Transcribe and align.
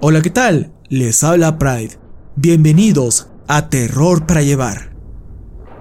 Hola, 0.00 0.22
¿qué 0.22 0.30
tal? 0.30 0.72
Les 0.88 1.24
habla 1.24 1.58
Pride. 1.58 1.98
Bienvenidos 2.36 3.30
a 3.48 3.68
Terror 3.68 4.26
para 4.26 4.42
Llevar. 4.42 4.94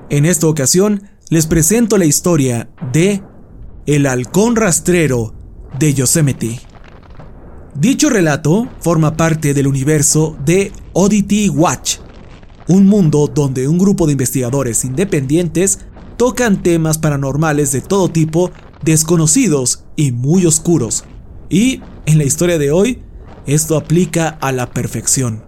En 0.10 0.26
esta 0.26 0.48
ocasión 0.48 1.04
les 1.30 1.46
presento 1.46 2.00
la 2.00 2.06
historia 2.06 2.68
de 2.92 3.22
El 3.86 4.08
halcón 4.08 4.56
rastrero 4.56 5.36
de 5.78 5.94
Yosemite. 5.94 6.60
Dicho 7.76 8.10
relato 8.10 8.68
forma 8.80 9.16
parte 9.16 9.54
del 9.54 9.68
universo 9.68 10.36
de 10.44 10.72
Oddity 10.94 11.50
Watch, 11.50 11.98
un 12.68 12.88
mundo 12.88 13.32
donde 13.32 13.68
un 13.68 13.78
grupo 13.78 14.08
de 14.08 14.14
investigadores 14.14 14.84
independientes 14.84 15.86
tocan 16.18 16.64
temas 16.64 16.98
paranormales 16.98 17.72
de 17.72 17.82
todo 17.82 18.10
tipo, 18.10 18.50
desconocidos 18.84 19.84
y 19.96 20.12
muy 20.12 20.48
oscuros. 20.48 21.04
Y 21.52 21.82
en 22.08 22.18
la 22.18 22.24
historia 22.24 22.58
de 22.58 22.72
hoy, 22.72 23.04
esto 23.48 23.78
aplica 23.78 24.38
a 24.42 24.52
la 24.52 24.70
perfección. 24.72 25.44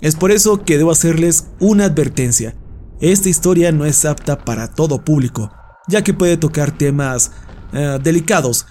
Es 0.00 0.16
por 0.16 0.30
eso 0.30 0.64
que 0.64 0.78
debo 0.78 0.92
hacerles 0.92 1.48
una 1.60 1.84
advertencia. 1.84 2.56
Esta 3.00 3.28
historia 3.28 3.72
no 3.72 3.84
es 3.84 4.04
apta 4.04 4.38
para 4.44 4.68
todo 4.68 5.04
público, 5.04 5.50
ya 5.88 6.02
que 6.02 6.14
puede 6.14 6.36
tocar 6.36 6.70
temas 6.70 7.32
eh, 7.72 7.98
delicados. 8.02 8.66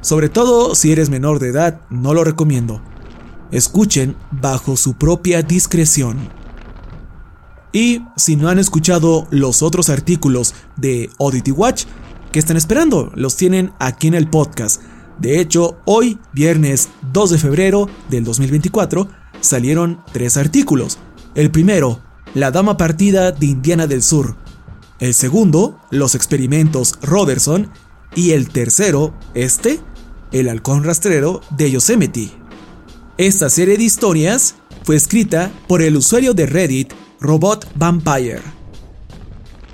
Sobre 0.00 0.30
todo 0.30 0.74
si 0.74 0.90
eres 0.90 1.10
menor 1.10 1.38
de 1.38 1.48
edad, 1.48 1.82
no 1.90 2.14
lo 2.14 2.24
recomiendo. 2.24 2.82
Escuchen 3.50 4.16
bajo 4.30 4.76
su 4.76 4.94
propia 4.94 5.42
discreción. 5.42 6.16
Y 7.72 8.02
si 8.16 8.36
no 8.36 8.48
han 8.48 8.58
escuchado 8.58 9.26
los 9.30 9.62
otros 9.62 9.90
artículos 9.90 10.54
de 10.76 11.10
Oddity 11.18 11.50
Watch, 11.50 11.84
¿qué 12.32 12.38
están 12.38 12.56
esperando? 12.56 13.12
Los 13.14 13.36
tienen 13.36 13.72
aquí 13.78 14.08
en 14.08 14.14
el 14.14 14.28
podcast. 14.28 14.80
De 15.18 15.40
hecho, 15.40 15.78
hoy, 15.84 16.18
viernes 16.32 16.88
2 17.12 17.30
de 17.30 17.38
febrero 17.38 17.88
del 18.08 18.24
2024, 18.24 19.08
salieron 19.40 20.00
tres 20.12 20.36
artículos. 20.36 20.98
El 21.34 21.50
primero, 21.50 22.00
La 22.34 22.50
Dama 22.50 22.76
Partida 22.76 23.32
de 23.32 23.46
Indiana 23.46 23.86
del 23.86 24.02
Sur. 24.02 24.36
El 25.00 25.14
segundo, 25.14 25.80
Los 25.90 26.14
Experimentos 26.14 26.98
Robertson. 27.02 27.70
Y 28.14 28.30
el 28.30 28.48
tercero, 28.48 29.14
este, 29.34 29.80
El 30.32 30.48
Halcón 30.48 30.84
Rastrero 30.84 31.40
de 31.56 31.70
Yosemite. 31.70 32.30
Esta 33.18 33.50
serie 33.50 33.76
de 33.76 33.84
historias 33.84 34.54
fue 34.84 34.96
escrita 34.96 35.50
por 35.66 35.82
el 35.82 35.96
usuario 35.96 36.32
de 36.34 36.46
Reddit 36.46 36.92
Robot 37.20 37.68
Vampire. 37.74 38.40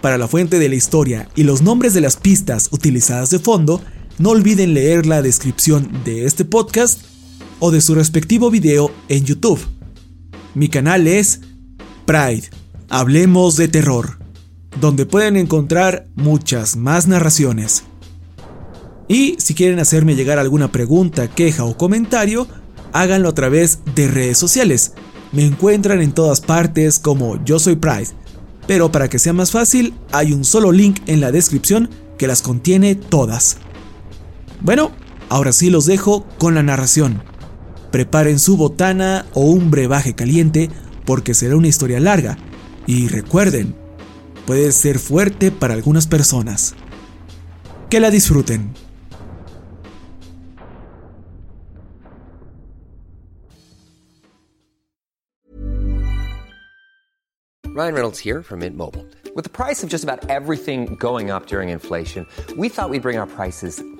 Para 0.00 0.18
la 0.18 0.28
fuente 0.28 0.58
de 0.58 0.68
la 0.68 0.74
historia 0.74 1.28
y 1.34 1.44
los 1.44 1.62
nombres 1.62 1.94
de 1.94 2.00
las 2.00 2.16
pistas 2.16 2.68
utilizadas 2.72 3.30
de 3.30 3.38
fondo, 3.38 3.80
no 4.18 4.30
olviden 4.30 4.74
leer 4.74 5.06
la 5.06 5.22
descripción 5.22 5.90
de 6.04 6.24
este 6.24 6.44
podcast 6.44 7.02
o 7.58 7.70
de 7.70 7.80
su 7.80 7.94
respectivo 7.94 8.50
video 8.50 8.90
en 9.08 9.24
YouTube. 9.24 9.60
Mi 10.54 10.68
canal 10.68 11.06
es 11.06 11.40
Pride, 12.06 12.50
Hablemos 12.88 13.56
de 13.56 13.68
Terror, 13.68 14.18
donde 14.80 15.06
pueden 15.06 15.36
encontrar 15.36 16.06
muchas 16.14 16.76
más 16.76 17.08
narraciones. 17.08 17.84
Y 19.08 19.36
si 19.38 19.54
quieren 19.54 19.78
hacerme 19.78 20.14
llegar 20.14 20.38
alguna 20.38 20.70
pregunta, 20.70 21.28
queja 21.28 21.64
o 21.64 21.76
comentario, 21.76 22.46
háganlo 22.92 23.30
a 23.30 23.34
través 23.34 23.80
de 23.94 24.08
redes 24.08 24.38
sociales. 24.38 24.92
Me 25.32 25.44
encuentran 25.44 26.00
en 26.00 26.12
todas 26.12 26.40
partes 26.40 26.98
como 26.98 27.42
Yo 27.44 27.58
Soy 27.58 27.76
Pride, 27.76 28.08
pero 28.66 28.92
para 28.92 29.08
que 29.08 29.18
sea 29.18 29.32
más 29.32 29.50
fácil, 29.50 29.94
hay 30.12 30.32
un 30.32 30.44
solo 30.44 30.72
link 30.72 31.00
en 31.06 31.20
la 31.20 31.32
descripción 31.32 31.90
que 32.16 32.28
las 32.28 32.40
contiene 32.40 32.94
todas. 32.94 33.58
Bueno, 34.64 34.92
ahora 35.28 35.52
sí 35.52 35.68
los 35.68 35.84
dejo 35.84 36.24
con 36.38 36.54
la 36.54 36.62
narración. 36.62 37.22
Preparen 37.92 38.38
su 38.38 38.56
botana 38.56 39.26
o 39.34 39.42
un 39.42 39.70
brebaje 39.70 40.14
caliente 40.14 40.70
porque 41.04 41.34
será 41.34 41.54
una 41.56 41.68
historia 41.68 42.00
larga. 42.00 42.38
Y 42.86 43.08
recuerden, 43.08 43.74
puede 44.46 44.72
ser 44.72 44.98
fuerte 44.98 45.50
para 45.50 45.74
algunas 45.74 46.06
personas. 46.06 46.74
Que 47.90 48.00
la 48.00 48.10
disfruten. 48.10 48.72
Ryan 57.74 57.92
Reynolds 57.92 58.18
here 58.18 58.42
from 58.42 58.60
Mint 58.60 58.78
Mobile. 58.78 59.04
With 59.36 59.44
the 59.44 59.50
price 59.50 59.84
of 59.84 59.90
just 59.90 60.04
about 60.04 60.24
everything 60.30 60.96
going 60.98 61.30
up 61.30 61.48
during 61.48 61.68
inflation, 61.68 62.26
we 62.56 62.70
thought 62.70 62.88
we'd 62.88 63.02
bring 63.02 63.18
our 63.18 63.26
prices 63.26 63.82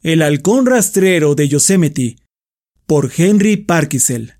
El 0.00 0.22
halcón 0.22 0.64
rastrero 0.64 1.34
de 1.34 1.48
Yosemite 1.48 2.18
por 2.86 3.10
Henry 3.16 3.56
Parkisel. 3.56 4.34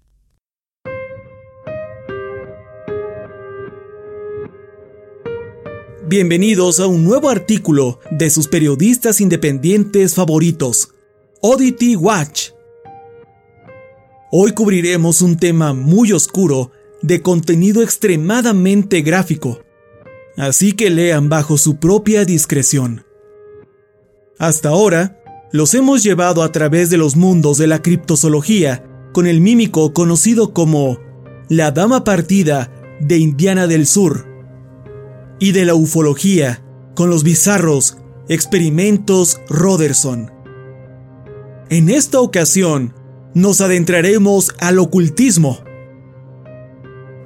Bienvenidos 6.06 6.78
a 6.78 6.86
un 6.86 7.02
nuevo 7.02 7.28
artículo 7.28 7.98
de 8.12 8.30
sus 8.30 8.46
periodistas 8.46 9.20
independientes 9.20 10.14
favoritos, 10.14 10.94
Oddity 11.42 11.96
Watch. 11.96 12.50
Hoy 14.30 14.52
cubriremos 14.52 15.22
un 15.22 15.38
tema 15.38 15.72
muy 15.74 16.12
oscuro 16.12 16.70
de 17.02 17.20
contenido 17.20 17.82
extremadamente 17.82 19.02
gráfico, 19.02 19.64
así 20.36 20.74
que 20.74 20.88
lean 20.88 21.28
bajo 21.28 21.58
su 21.58 21.78
propia 21.80 22.24
discreción. 22.24 23.04
Hasta 24.38 24.68
ahora, 24.68 25.18
los 25.52 25.74
hemos 25.74 26.02
llevado 26.02 26.42
a 26.42 26.52
través 26.52 26.90
de 26.90 26.98
los 26.98 27.16
mundos 27.16 27.58
de 27.58 27.66
la 27.66 27.80
criptozoología 27.80 28.84
con 29.12 29.26
el 29.26 29.40
mímico 29.40 29.92
conocido 29.92 30.52
como 30.52 30.98
la 31.48 31.70
Dama 31.70 32.04
Partida 32.04 32.70
de 33.00 33.18
Indiana 33.18 33.66
del 33.66 33.86
Sur 33.86 34.26
y 35.38 35.52
de 35.52 35.64
la 35.64 35.74
ufología 35.74 36.62
con 36.94 37.08
los 37.10 37.22
bizarros 37.22 37.98
experimentos 38.28 39.40
Roderson. 39.48 40.30
En 41.70 41.88
esta 41.88 42.20
ocasión, 42.20 42.94
nos 43.34 43.60
adentraremos 43.60 44.54
al 44.58 44.78
ocultismo. 44.78 45.58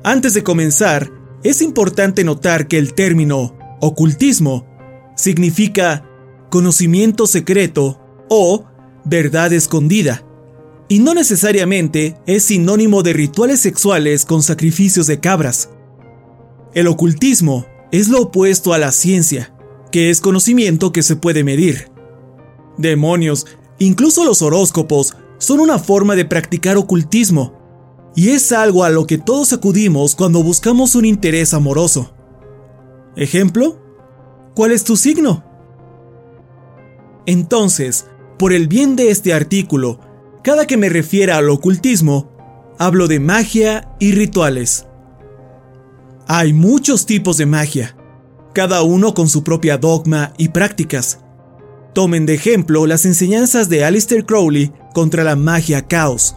Antes 0.04 0.34
de 0.34 0.42
comenzar, 0.42 1.10
es 1.42 1.62
importante 1.62 2.22
notar 2.22 2.68
que 2.68 2.78
el 2.78 2.94
término 2.94 3.56
ocultismo 3.80 4.66
significa 5.16 6.04
conocimiento 6.50 7.26
secreto 7.26 8.01
o 8.34 8.64
verdad 9.04 9.52
escondida, 9.52 10.24
y 10.88 11.00
no 11.00 11.12
necesariamente 11.12 12.16
es 12.24 12.44
sinónimo 12.44 13.02
de 13.02 13.12
rituales 13.12 13.60
sexuales 13.60 14.24
con 14.24 14.42
sacrificios 14.42 15.06
de 15.06 15.20
cabras. 15.20 15.68
El 16.72 16.86
ocultismo 16.86 17.66
es 17.90 18.08
lo 18.08 18.22
opuesto 18.22 18.72
a 18.72 18.78
la 18.78 18.90
ciencia, 18.90 19.54
que 19.90 20.08
es 20.08 20.22
conocimiento 20.22 20.92
que 20.92 21.02
se 21.02 21.14
puede 21.14 21.44
medir. 21.44 21.90
Demonios, 22.78 23.46
incluso 23.78 24.24
los 24.24 24.40
horóscopos, 24.40 25.14
son 25.36 25.60
una 25.60 25.78
forma 25.78 26.16
de 26.16 26.24
practicar 26.24 26.78
ocultismo, 26.78 27.52
y 28.16 28.30
es 28.30 28.50
algo 28.50 28.84
a 28.84 28.88
lo 28.88 29.06
que 29.06 29.18
todos 29.18 29.52
acudimos 29.52 30.14
cuando 30.14 30.42
buscamos 30.42 30.94
un 30.94 31.04
interés 31.04 31.52
amoroso. 31.52 32.14
Ejemplo, 33.14 33.78
¿cuál 34.54 34.72
es 34.72 34.84
tu 34.84 34.96
signo? 34.96 35.44
Entonces, 37.26 38.06
por 38.38 38.52
el 38.52 38.68
bien 38.68 38.96
de 38.96 39.10
este 39.10 39.32
artículo, 39.32 40.00
cada 40.42 40.66
que 40.66 40.76
me 40.76 40.88
refiera 40.88 41.36
al 41.36 41.48
ocultismo, 41.50 42.32
hablo 42.78 43.06
de 43.06 43.20
magia 43.20 43.94
y 44.00 44.12
rituales. 44.12 44.86
Hay 46.26 46.52
muchos 46.52 47.06
tipos 47.06 47.36
de 47.36 47.46
magia, 47.46 47.96
cada 48.52 48.82
uno 48.82 49.14
con 49.14 49.28
su 49.28 49.44
propia 49.44 49.78
dogma 49.78 50.32
y 50.38 50.48
prácticas. 50.48 51.20
Tomen 51.94 52.26
de 52.26 52.34
ejemplo 52.34 52.86
las 52.86 53.04
enseñanzas 53.04 53.68
de 53.68 53.84
Aleister 53.84 54.24
Crowley 54.24 54.72
contra 54.94 55.24
la 55.24 55.36
magia 55.36 55.86
caos. 55.86 56.36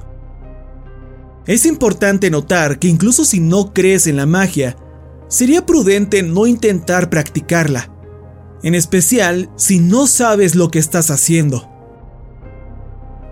Es 1.47 1.65
importante 1.65 2.29
notar 2.29 2.79
que 2.79 2.87
incluso 2.87 3.23
si 3.25 3.39
no 3.39 3.73
crees 3.73 4.07
en 4.07 4.17
la 4.17 4.25
magia, 4.25 4.75
sería 5.27 5.65
prudente 5.65 6.23
no 6.23 6.47
intentar 6.47 7.09
practicarla, 7.09 7.91
en 8.63 8.75
especial 8.75 9.49
si 9.55 9.79
no 9.79 10.07
sabes 10.07 10.55
lo 10.55 10.69
que 10.69 10.79
estás 10.79 11.11
haciendo. 11.11 11.69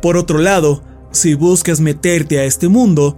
Por 0.03 0.17
otro 0.17 0.39
lado, 0.39 0.83
si 1.11 1.33
buscas 1.33 1.79
meterte 1.79 2.37
a 2.37 2.43
este 2.43 2.67
mundo, 2.67 3.17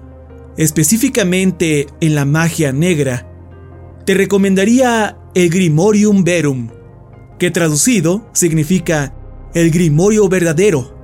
específicamente 0.55 1.87
en 1.99 2.13
la 2.13 2.25
magia 2.25 2.71
negra, 2.73 3.27
te 4.05 4.13
recomendaría 4.13 5.17
el 5.33 5.49
Grimorium 5.49 6.23
Verum, 6.23 6.69
que 7.39 7.49
traducido 7.49 8.29
significa 8.33 9.15
el 9.55 9.71
Grimorio 9.71 10.29
verdadero. 10.29 10.95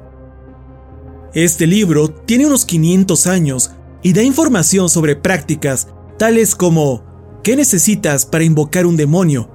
Este 1.34 1.66
libro 1.66 2.10
tiene 2.10 2.46
unos 2.46 2.64
500 2.66 3.26
años 3.26 3.72
y 4.04 4.14
da 4.14 4.22
información 4.22 4.88
sobre 4.88 5.16
prácticas 5.16 5.88
tales 6.20 6.54
como 6.54 7.04
qué 7.42 7.56
necesitas 7.56 8.28
para 8.28 8.44
invocar 8.44 8.86
un 8.86 8.98
demonio 8.98 9.50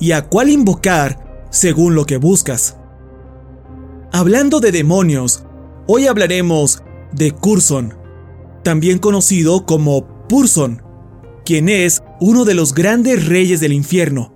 y 0.00 0.10
a 0.10 0.22
cuál 0.22 0.48
invocar 0.48 1.46
según 1.50 1.94
lo 1.94 2.04
que 2.04 2.16
buscas. 2.16 2.76
Hablando 4.10 4.58
de 4.58 4.72
demonios, 4.72 5.44
hoy 5.88 6.06
hablaremos 6.06 6.82
de 7.12 7.32
Curson, 7.32 7.94
también 8.62 8.98
conocido 8.98 9.64
como 9.64 10.28
Purson, 10.28 10.82
quien 11.44 11.68
es 11.70 12.02
uno 12.20 12.44
de 12.44 12.54
los 12.54 12.74
grandes 12.74 13.26
reyes 13.26 13.60
del 13.60 13.72
infierno 13.72 14.34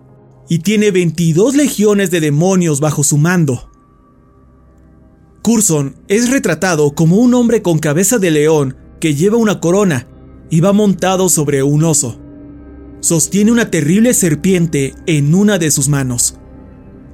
y 0.49 0.61
tiene 0.61 0.91
22 0.91 1.55
legiones 1.55 2.11
de 2.11 2.21
demonios 2.21 2.81
bajo 2.81 3.05
su 3.05 3.19
mando. 3.19 3.71
Curson 5.43 5.97
es 6.09 6.31
retratado 6.31 6.95
como 6.95 7.17
un 7.17 7.35
hombre 7.35 7.61
con 7.63 7.79
cabeza 7.79 8.19
de 8.19 8.31
león 8.31 8.77
que 8.99 9.15
lleva 9.15 9.37
una 9.37 9.61
corona 9.61 10.09
y 10.49 10.61
va 10.61 10.73
montado 10.73 11.29
sobre 11.29 11.63
un 11.63 11.85
oso. 11.85 12.19
Sostiene 13.01 13.53
una 13.53 13.71
terrible 13.71 14.15
serpiente 14.15 14.95
en 15.07 15.35
una 15.35 15.59
de 15.59 15.71
sus 15.71 15.89
manos. 15.89 16.37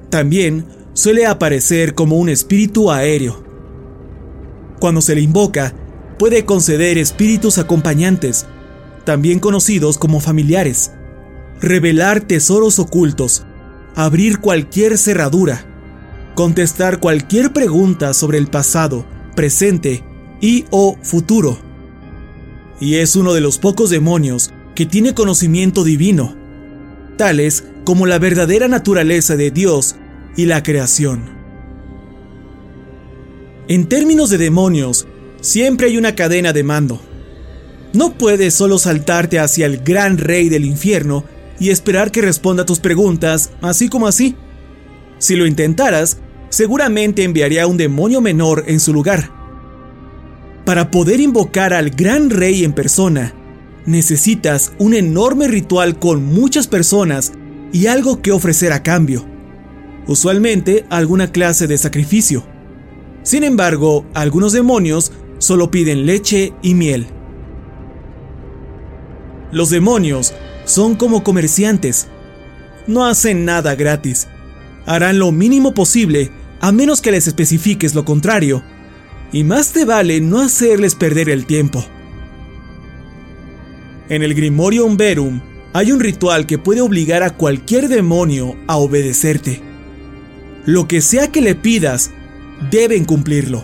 También 0.09 0.65
suele 0.93 1.25
aparecer 1.25 1.93
como 1.93 2.17
un 2.17 2.29
espíritu 2.29 2.91
aéreo. 2.91 3.48
Cuando 4.79 5.01
se 5.01 5.15
le 5.15 5.21
invoca, 5.21 5.73
puede 6.17 6.45
conceder 6.45 6.97
espíritus 6.97 7.57
acompañantes 7.57 8.45
también 9.05 9.39
conocidos 9.39 9.97
como 9.97 10.19
familiares, 10.19 10.91
revelar 11.61 12.21
tesoros 12.21 12.77
ocultos, 12.77 13.43
abrir 13.95 14.39
cualquier 14.39 14.97
cerradura, 14.97 15.65
contestar 16.35 16.99
cualquier 16.99 17.51
pregunta 17.51 18.13
sobre 18.13 18.37
el 18.37 18.47
pasado, 18.47 19.05
presente 19.35 20.03
y 20.41 20.65
o 20.69 20.97
futuro. 21.01 21.57
Y 22.79 22.95
es 22.95 23.15
uno 23.15 23.33
de 23.33 23.41
los 23.41 23.57
pocos 23.57 23.89
demonios 23.89 24.53
que 24.75 24.85
tiene 24.85 25.13
conocimiento 25.13 25.83
divino, 25.83 26.35
tales 27.17 27.65
como 27.83 28.05
la 28.05 28.19
verdadera 28.19 28.67
naturaleza 28.67 29.35
de 29.35 29.51
Dios 29.51 29.95
y 30.37 30.45
la 30.45 30.61
creación. 30.61 31.38
En 33.69 33.85
términos 33.85 34.31
de 34.31 34.39
demonios, 34.39 35.05
siempre 35.41 35.85
hay 35.85 35.97
una 35.97 36.15
cadena 36.15 36.53
de 36.53 36.63
mando. 36.63 36.99
No 37.93 38.15
puedes 38.17 38.55
solo 38.55 38.79
saltarte 38.79 39.37
hacia 39.37 39.67
el 39.67 39.83
gran 39.83 40.17
rey 40.17 40.49
del 40.49 40.65
infierno 40.65 41.23
y 41.59 41.69
esperar 41.69 42.09
que 42.09 42.23
responda 42.23 42.63
a 42.63 42.65
tus 42.65 42.79
preguntas 42.79 43.51
así 43.61 43.87
como 43.87 44.07
así. 44.07 44.35
Si 45.19 45.35
lo 45.35 45.45
intentaras, 45.45 46.17
seguramente 46.49 47.23
enviaría 47.23 47.61
a 47.61 47.67
un 47.67 47.77
demonio 47.77 48.21
menor 48.21 48.63
en 48.65 48.79
su 48.79 48.91
lugar. 48.91 49.29
Para 50.65 50.89
poder 50.89 51.19
invocar 51.19 51.71
al 51.71 51.91
gran 51.91 52.31
rey 52.31 52.63
en 52.63 52.73
persona, 52.73 53.35
necesitas 53.85 54.73
un 54.79 54.95
enorme 54.95 55.47
ritual 55.47 55.99
con 55.99 56.25
muchas 56.25 56.65
personas 56.65 57.33
y 57.71 57.85
algo 57.85 58.23
que 58.23 58.31
ofrecer 58.31 58.73
a 58.73 58.81
cambio. 58.81 59.27
Usualmente 60.07 60.87
alguna 60.89 61.31
clase 61.31 61.67
de 61.67 61.77
sacrificio. 61.77 62.48
Sin 63.29 63.43
embargo, 63.43 64.07
algunos 64.15 64.53
demonios 64.53 65.11
solo 65.37 65.69
piden 65.69 66.07
leche 66.07 66.51
y 66.63 66.73
miel. 66.73 67.05
Los 69.51 69.69
demonios 69.69 70.33
son 70.65 70.95
como 70.95 71.23
comerciantes. 71.23 72.07
No 72.87 73.05
hacen 73.05 73.45
nada 73.45 73.75
gratis. 73.75 74.27
Harán 74.87 75.19
lo 75.19 75.31
mínimo 75.31 75.75
posible 75.75 76.31
a 76.59 76.71
menos 76.71 77.01
que 77.01 77.11
les 77.11 77.27
especifiques 77.27 77.93
lo 77.93 78.03
contrario. 78.03 78.63
Y 79.31 79.43
más 79.43 79.73
te 79.73 79.85
vale 79.85 80.21
no 80.21 80.39
hacerles 80.39 80.95
perder 80.95 81.29
el 81.29 81.45
tiempo. 81.45 81.85
En 84.09 84.23
el 84.23 84.33
Grimorium 84.33 84.97
Verum 84.97 85.39
hay 85.73 85.91
un 85.91 85.99
ritual 85.99 86.47
que 86.47 86.57
puede 86.57 86.81
obligar 86.81 87.21
a 87.21 87.37
cualquier 87.37 87.89
demonio 87.89 88.55
a 88.65 88.77
obedecerte. 88.77 89.61
Lo 90.65 90.87
que 90.87 91.01
sea 91.01 91.31
que 91.31 91.41
le 91.41 91.53
pidas, 91.53 92.09
deben 92.69 93.05
cumplirlo. 93.05 93.63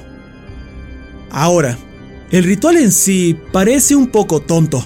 Ahora, 1.29 1.77
el 2.31 2.43
ritual 2.43 2.77
en 2.77 2.91
sí 2.91 3.37
parece 3.51 3.95
un 3.95 4.07
poco 4.07 4.41
tonto 4.41 4.85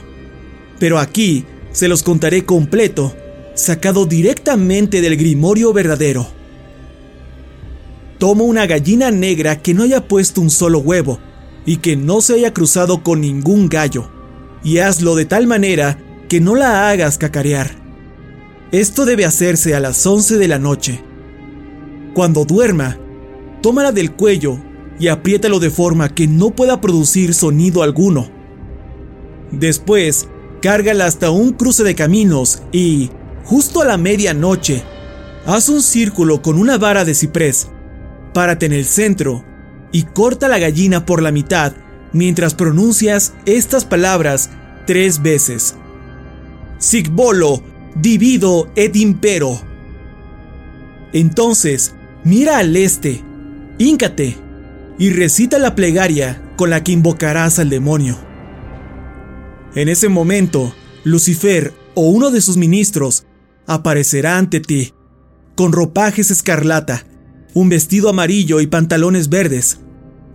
pero 0.80 0.98
aquí 0.98 1.46
se 1.72 1.88
los 1.88 2.02
contaré 2.02 2.46
completo, 2.46 3.16
sacado 3.54 4.06
directamente 4.06 5.02
del 5.02 5.18
grimorio 5.18 5.74
verdadero. 5.74 6.28
Toma 8.18 8.44
una 8.44 8.66
gallina 8.66 9.12
negra 9.12 9.62
que 9.62 9.74
no 9.74 9.84
haya 9.84 10.08
puesto 10.08 10.42
un 10.42 10.50
solo 10.50 10.80
huevo 10.80 11.20
y 11.66 11.78
que 11.78 11.96
no 11.96 12.22
se 12.22 12.36
haya 12.36 12.54
cruzado 12.54 13.04
con 13.04 13.22
ningún 13.22 13.70
gallo, 13.70 14.10
y 14.64 14.80
hazlo 14.80 15.16
de 15.16 15.26
tal 15.26 15.46
manera 15.46 16.00
que 16.28 16.40
no 16.40 16.56
la 16.56 16.90
hagas 16.90 17.18
cacarear. 17.18 17.72
Esto 18.72 19.06
debe 19.06 19.26
hacerse 19.26 19.76
a 19.76 19.80
las 19.80 20.06
11 20.06 20.38
de 20.38 20.48
la 20.48 20.60
noche. 20.60 21.04
Cuando 22.14 22.46
duerma, 22.46 22.98
tómala 23.62 23.92
del 23.92 24.12
cuello 24.12 24.60
y 25.00 25.08
apriétalo 25.08 25.60
de 25.60 25.70
forma 25.70 26.10
que 26.10 26.28
no 26.28 26.52
pueda 26.52 26.82
producir 26.82 27.34
sonido 27.34 27.84
alguno. 27.84 28.30
Después, 29.52 30.28
cárgala 30.62 31.06
hasta 31.06 31.32
un 31.32 31.54
cruce 31.54 31.84
de 31.84 31.96
caminos 31.96 32.62
y, 32.72 33.10
justo 33.46 33.82
a 33.82 33.86
la 33.86 33.98
medianoche, 33.98 34.84
haz 35.46 35.70
un 35.70 35.82
círculo 35.82 36.42
con 36.42 36.60
una 36.60 36.78
vara 36.78 37.06
de 37.06 37.16
ciprés, 37.16 37.70
párate 38.34 38.66
en 38.66 38.74
el 38.74 38.86
centro 38.86 39.44
y 39.92 40.04
corta 40.04 40.48
la 40.48 40.60
gallina 40.60 41.06
por 41.06 41.22
la 41.22 41.32
mitad 41.32 41.74
mientras 42.14 42.54
pronuncias 42.54 43.34
estas 43.46 43.86
palabras 43.86 44.50
tres 44.86 45.22
veces. 45.22 45.76
Sig 46.78 47.10
volo, 47.10 47.62
divido 47.96 48.72
et 48.76 48.96
impero. 48.96 49.62
Entonces, 51.14 51.96
mira 52.24 52.58
al 52.58 52.76
este, 52.76 53.24
híncate 53.80 54.38
y 55.00 55.10
recita 55.10 55.58
la 55.58 55.74
plegaria 55.74 56.44
con 56.58 56.70
la 56.70 56.84
que 56.84 56.92
invocarás 56.92 57.58
al 57.58 57.70
demonio. 57.70 58.18
En 59.74 59.90
ese 59.90 60.10
momento, 60.10 60.74
Lucifer 61.04 61.74
o 61.96 62.10
uno 62.10 62.30
de 62.30 62.42
sus 62.42 62.58
ministros 62.58 63.26
aparecerá 63.66 64.38
ante 64.38 64.60
ti, 64.60 64.94
con 65.56 65.72
ropajes 65.72 66.30
escarlata, 66.30 67.06
un 67.54 67.70
vestido 67.70 68.10
amarillo 68.10 68.60
y 68.62 68.68
pantalones 68.68 69.30
verdes. 69.30 69.80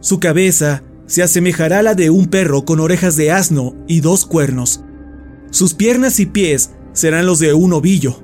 Su 0.01 0.19
cabeza 0.19 0.83
se 1.07 1.23
asemejará 1.23 1.81
a 1.81 1.83
la 1.83 1.95
de 1.95 2.11
un 2.11 2.27
perro 2.27 2.65
con 2.65 2.81
orejas 2.81 3.17
de 3.17 3.31
asno 3.31 3.75
y 3.87 4.01
dos 4.01 4.25
cuernos. 4.25 4.83
Sus 5.51 5.75
piernas 5.75 6.19
y 6.21 6.27
pies 6.27 6.71
serán 6.95 7.27
los 7.27 7.39
de 7.39 7.53
un 7.53 7.73
ovillo. 7.75 8.23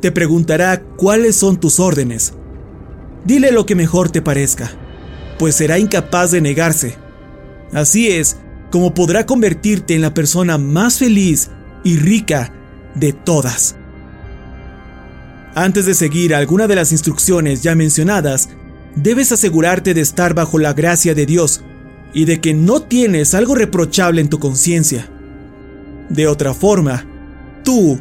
Te 0.00 0.12
preguntará 0.12 0.82
cuáles 0.96 1.34
son 1.34 1.58
tus 1.58 1.80
órdenes. 1.80 2.34
Dile 3.24 3.52
lo 3.52 3.64
que 3.64 3.74
mejor 3.74 4.10
te 4.10 4.20
parezca, 4.20 4.70
pues 5.38 5.56
será 5.56 5.78
incapaz 5.78 6.30
de 6.30 6.40
negarse. 6.40 6.96
Así 7.72 8.08
es 8.08 8.36
como 8.70 8.92
podrá 8.92 9.24
convertirte 9.24 9.94
en 9.94 10.02
la 10.02 10.12
persona 10.12 10.58
más 10.58 10.98
feliz 10.98 11.50
y 11.84 11.96
rica 11.96 12.52
de 12.94 13.12
todas. 13.12 13.76
Antes 15.54 15.86
de 15.86 15.94
seguir 15.94 16.34
alguna 16.34 16.66
de 16.66 16.74
las 16.74 16.92
instrucciones 16.92 17.62
ya 17.62 17.74
mencionadas, 17.74 18.50
debes 18.96 19.32
asegurarte 19.32 19.94
de 19.94 20.00
estar 20.00 20.34
bajo 20.34 20.58
la 20.58 20.72
gracia 20.72 21.14
de 21.14 21.24
Dios 21.24 21.62
y 22.12 22.26
de 22.26 22.40
que 22.40 22.52
no 22.52 22.82
tienes 22.82 23.34
algo 23.34 23.54
reprochable 23.54 24.20
en 24.20 24.28
tu 24.28 24.38
conciencia. 24.38 25.08
De 26.08 26.26
otra 26.26 26.52
forma, 26.52 27.06
tú 27.62 28.00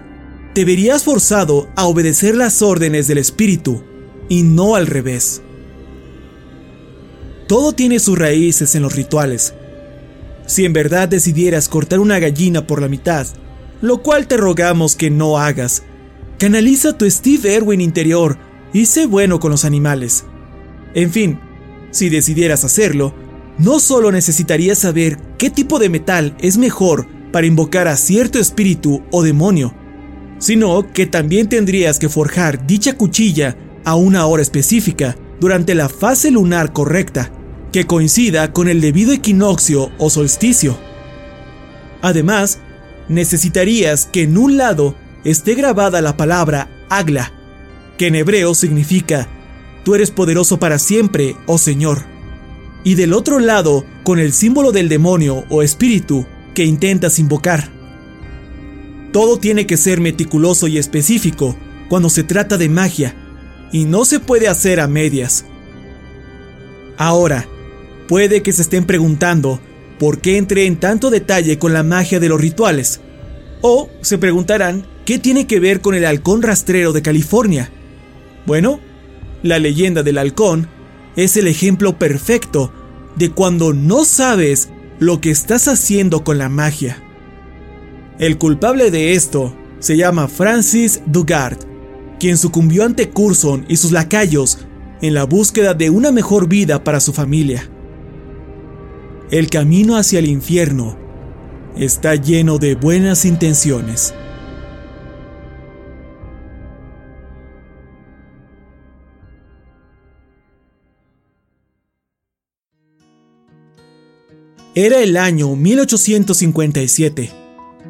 te 0.53 0.65
verías 0.65 1.03
forzado 1.03 1.69
a 1.75 1.85
obedecer 1.85 2.35
las 2.35 2.61
órdenes 2.61 3.07
del 3.07 3.19
Espíritu 3.19 3.83
y 4.33 4.41
no 4.41 4.73
al 4.73 4.87
revés. 4.87 5.43
Todo 7.47 7.71
tiene 7.71 7.99
sus 7.99 8.17
raíces 8.17 8.73
en 8.73 8.81
los 8.81 8.95
rituales. 8.95 9.53
Si 10.47 10.65
en 10.65 10.73
verdad 10.73 11.07
decidieras 11.07 11.69
cortar 11.69 11.99
una 11.99 12.17
gallina 12.17 12.65
por 12.65 12.81
la 12.81 12.87
mitad, 12.87 13.27
lo 13.79 14.01
cual 14.01 14.27
te 14.27 14.37
rogamos 14.37 14.95
que 14.95 15.11
no 15.11 15.37
hagas, 15.37 15.83
canaliza 16.39 16.97
tu 16.97 17.07
Steve 17.07 17.53
Irwin 17.53 17.79
interior 17.79 18.39
y 18.73 18.87
sé 18.87 19.05
bueno 19.05 19.39
con 19.39 19.51
los 19.51 19.65
animales. 19.65 20.25
En 20.95 21.11
fin, 21.11 21.39
si 21.91 22.09
decidieras 22.09 22.63
hacerlo, 22.63 23.13
no 23.59 23.79
solo 23.79 24.11
necesitarías 24.11 24.79
saber 24.79 25.19
qué 25.37 25.51
tipo 25.51 25.77
de 25.77 25.89
metal 25.89 26.35
es 26.39 26.57
mejor 26.57 27.05
para 27.31 27.45
invocar 27.45 27.87
a 27.87 27.97
cierto 27.97 28.39
espíritu 28.39 29.03
o 29.11 29.21
demonio, 29.21 29.75
sino 30.39 30.91
que 30.91 31.05
también 31.05 31.49
tendrías 31.49 31.99
que 31.99 32.09
forjar 32.09 32.65
dicha 32.65 32.97
cuchilla 32.97 33.55
a 33.85 33.95
una 33.95 34.25
hora 34.25 34.41
específica 34.41 35.17
durante 35.39 35.75
la 35.75 35.89
fase 35.89 36.31
lunar 36.31 36.73
correcta, 36.73 37.31
que 37.71 37.85
coincida 37.85 38.53
con 38.53 38.67
el 38.67 38.81
debido 38.81 39.13
equinoccio 39.13 39.91
o 39.97 40.09
solsticio. 40.09 40.77
Además, 42.01 42.59
necesitarías 43.09 44.05
que 44.05 44.23
en 44.23 44.37
un 44.37 44.57
lado 44.57 44.95
esté 45.23 45.55
grabada 45.55 46.01
la 46.01 46.17
palabra 46.17 46.69
Agla, 46.89 47.31
que 47.97 48.07
en 48.07 48.15
hebreo 48.15 48.55
significa 48.55 49.27
Tú 49.83 49.95
eres 49.95 50.11
poderoso 50.11 50.59
para 50.59 50.79
siempre, 50.79 51.35
oh 51.45 51.57
Señor. 51.57 52.03
Y 52.85 52.95
del 52.95 53.13
otro 53.13 53.39
lado, 53.39 53.85
con 54.03 54.19
el 54.19 54.33
símbolo 54.33 54.71
del 54.71 54.89
demonio 54.89 55.43
o 55.49 55.61
espíritu 55.61 56.25
que 56.53 56.63
intentas 56.63 57.19
invocar. 57.19 57.69
Todo 59.11 59.37
tiene 59.37 59.67
que 59.67 59.77
ser 59.77 59.99
meticuloso 59.99 60.67
y 60.67 60.77
específico 60.77 61.55
cuando 61.89 62.09
se 62.09 62.23
trata 62.23 62.57
de 62.57 62.69
magia, 62.69 63.15
y 63.73 63.83
no 63.83 64.05
se 64.05 64.21
puede 64.21 64.47
hacer 64.47 64.79
a 64.79 64.87
medias. 64.87 65.43
Ahora, 66.95 67.45
puede 68.07 68.41
que 68.41 68.53
se 68.53 68.61
estén 68.61 68.85
preguntando 68.85 69.59
por 69.99 70.19
qué 70.19 70.37
entré 70.37 70.65
en 70.65 70.77
tanto 70.77 71.09
detalle 71.09 71.59
con 71.59 71.73
la 71.73 71.83
magia 71.83 72.21
de 72.21 72.29
los 72.29 72.39
rituales, 72.39 73.01
o 73.61 73.89
se 74.01 74.17
preguntarán 74.17 74.85
qué 75.05 75.19
tiene 75.19 75.47
que 75.47 75.59
ver 75.59 75.81
con 75.81 75.95
el 75.95 76.05
halcón 76.05 76.41
rastrero 76.41 76.93
de 76.93 77.01
California. 77.01 77.71
Bueno, 78.45 78.79
la 79.41 79.59
leyenda 79.59 80.03
del 80.03 80.17
halcón 80.17 80.67
es 81.15 81.35
el 81.35 81.47
ejemplo 81.47 81.97
perfecto 81.97 82.71
de 83.15 83.31
cuando 83.31 83.73
no 83.73 84.05
sabes 84.05 84.69
lo 84.99 85.19
que 85.19 85.31
estás 85.31 85.67
haciendo 85.67 86.23
con 86.23 86.37
la 86.37 86.49
magia. 86.49 87.01
El 88.19 88.37
culpable 88.37 88.91
de 88.91 89.13
esto 89.13 89.55
se 89.79 89.97
llama 89.97 90.27
Francis 90.27 91.01
Dugard, 91.05 91.57
quien 92.23 92.37
sucumbió 92.37 92.85
ante 92.85 93.09
Curson 93.09 93.65
y 93.67 93.75
sus 93.75 93.91
lacayos 93.91 94.59
en 95.01 95.13
la 95.13 95.25
búsqueda 95.25 95.73
de 95.73 95.89
una 95.89 96.09
mejor 96.09 96.47
vida 96.47 96.81
para 96.81 97.01
su 97.01 97.11
familia. 97.11 97.69
El 99.29 99.49
camino 99.49 99.97
hacia 99.97 100.19
el 100.19 100.27
infierno 100.27 100.97
está 101.75 102.15
lleno 102.15 102.59
de 102.59 102.75
buenas 102.75 103.25
intenciones. 103.25 104.13
Era 114.75 114.99
el 114.99 115.17
año 115.17 115.57
1857, 115.57 117.31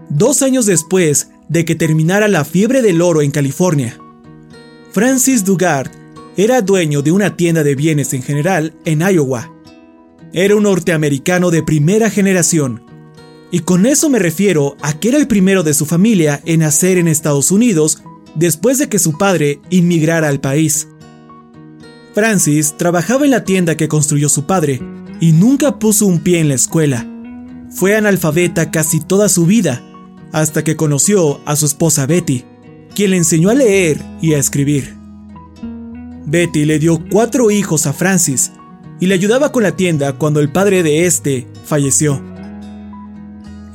dos 0.09 0.41
años 0.41 0.65
después 0.65 1.29
de 1.49 1.65
que 1.65 1.75
terminara 1.75 2.27
la 2.27 2.43
fiebre 2.43 2.81
del 2.81 3.03
oro 3.03 3.21
en 3.21 3.29
California. 3.29 3.99
Francis 4.93 5.43
Dugard 5.43 5.89
era 6.37 6.61
dueño 6.61 7.01
de 7.01 7.11
una 7.11 7.35
tienda 7.35 7.63
de 7.63 7.73
bienes 7.73 8.13
en 8.13 8.21
general 8.21 8.75
en 8.85 9.01
Iowa. 9.01 9.51
Era 10.33 10.55
un 10.55 10.63
norteamericano 10.63 11.49
de 11.49 11.63
primera 11.63 12.11
generación, 12.11 12.83
y 13.49 13.61
con 13.61 13.87
eso 13.87 14.11
me 14.11 14.19
refiero 14.19 14.77
a 14.83 14.93
que 14.93 15.09
era 15.09 15.17
el 15.17 15.27
primero 15.27 15.63
de 15.63 15.73
su 15.73 15.87
familia 15.87 16.41
en 16.45 16.59
nacer 16.59 16.99
en 16.99 17.07
Estados 17.07 17.49
Unidos 17.49 18.03
después 18.35 18.77
de 18.77 18.87
que 18.87 18.99
su 18.99 19.17
padre 19.17 19.59
inmigrara 19.71 20.27
al 20.27 20.39
país. 20.39 20.87
Francis 22.13 22.75
trabajaba 22.77 23.25
en 23.25 23.31
la 23.31 23.43
tienda 23.43 23.75
que 23.75 23.87
construyó 23.87 24.29
su 24.29 24.45
padre, 24.45 24.79
y 25.19 25.31
nunca 25.31 25.79
puso 25.79 26.05
un 26.05 26.19
pie 26.19 26.39
en 26.39 26.49
la 26.49 26.55
escuela. 26.55 27.07
Fue 27.71 27.95
analfabeta 27.95 28.69
casi 28.69 28.99
toda 28.99 29.27
su 29.27 29.47
vida, 29.47 29.81
hasta 30.31 30.63
que 30.63 30.75
conoció 30.75 31.41
a 31.45 31.55
su 31.55 31.65
esposa 31.65 32.05
Betty, 32.05 32.45
quien 32.93 33.11
le 33.11 33.17
enseñó 33.17 33.49
a 33.49 33.53
leer 33.53 34.01
y 34.21 34.33
a 34.33 34.39
escribir. 34.39 34.95
Betty 36.25 36.65
le 36.65 36.79
dio 36.79 37.03
cuatro 37.11 37.51
hijos 37.51 37.85
a 37.85 37.93
Francis 37.93 38.51
y 38.99 39.07
le 39.07 39.15
ayudaba 39.15 39.51
con 39.51 39.63
la 39.63 39.75
tienda 39.75 40.13
cuando 40.13 40.39
el 40.39 40.51
padre 40.51 40.83
de 40.83 41.05
este 41.05 41.47
falleció. 41.65 42.21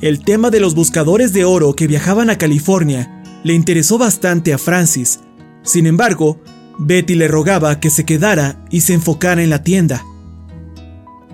El 0.01 0.23
tema 0.23 0.49
de 0.49 0.59
los 0.59 0.75
buscadores 0.75 1.33
de 1.33 1.45
oro 1.45 1.73
que 1.73 1.87
viajaban 1.87 2.29
a 2.29 2.37
California 2.37 3.23
le 3.43 3.53
interesó 3.53 3.97
bastante 3.97 4.53
a 4.53 4.57
Francis. 4.57 5.19
Sin 5.61 5.87
embargo, 5.87 6.41
Betty 6.79 7.15
le 7.15 7.27
rogaba 7.27 7.79
que 7.79 7.89
se 7.89 8.05
quedara 8.05 8.65
y 8.69 8.81
se 8.81 8.93
enfocara 8.93 9.43
en 9.43 9.49
la 9.49 9.63
tienda. 9.63 10.03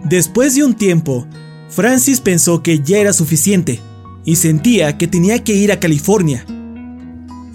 Después 0.03 0.55
de 0.55 0.63
un 0.63 0.73
tiempo, 0.73 1.27
Francis 1.69 2.21
pensó 2.21 2.63
que 2.63 2.79
ya 2.79 2.97
era 2.97 3.13
suficiente 3.13 3.79
y 4.23 4.35
sentía 4.37 4.97
que 4.97 5.07
tenía 5.07 5.43
que 5.43 5.53
ir 5.53 5.71
a 5.71 5.79
California. 5.79 6.45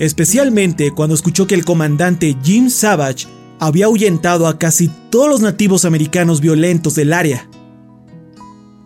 Especialmente 0.00 0.92
cuando 0.92 1.14
escuchó 1.14 1.46
que 1.46 1.54
el 1.54 1.66
comandante 1.66 2.34
Jim 2.42 2.70
Savage 2.70 3.28
había 3.58 3.84
ahuyentado 3.84 4.48
a 4.48 4.58
casi 4.58 4.90
todos 5.10 5.28
los 5.28 5.42
nativos 5.42 5.84
americanos 5.84 6.40
violentos 6.40 6.94
del 6.94 7.12
área. 7.12 7.46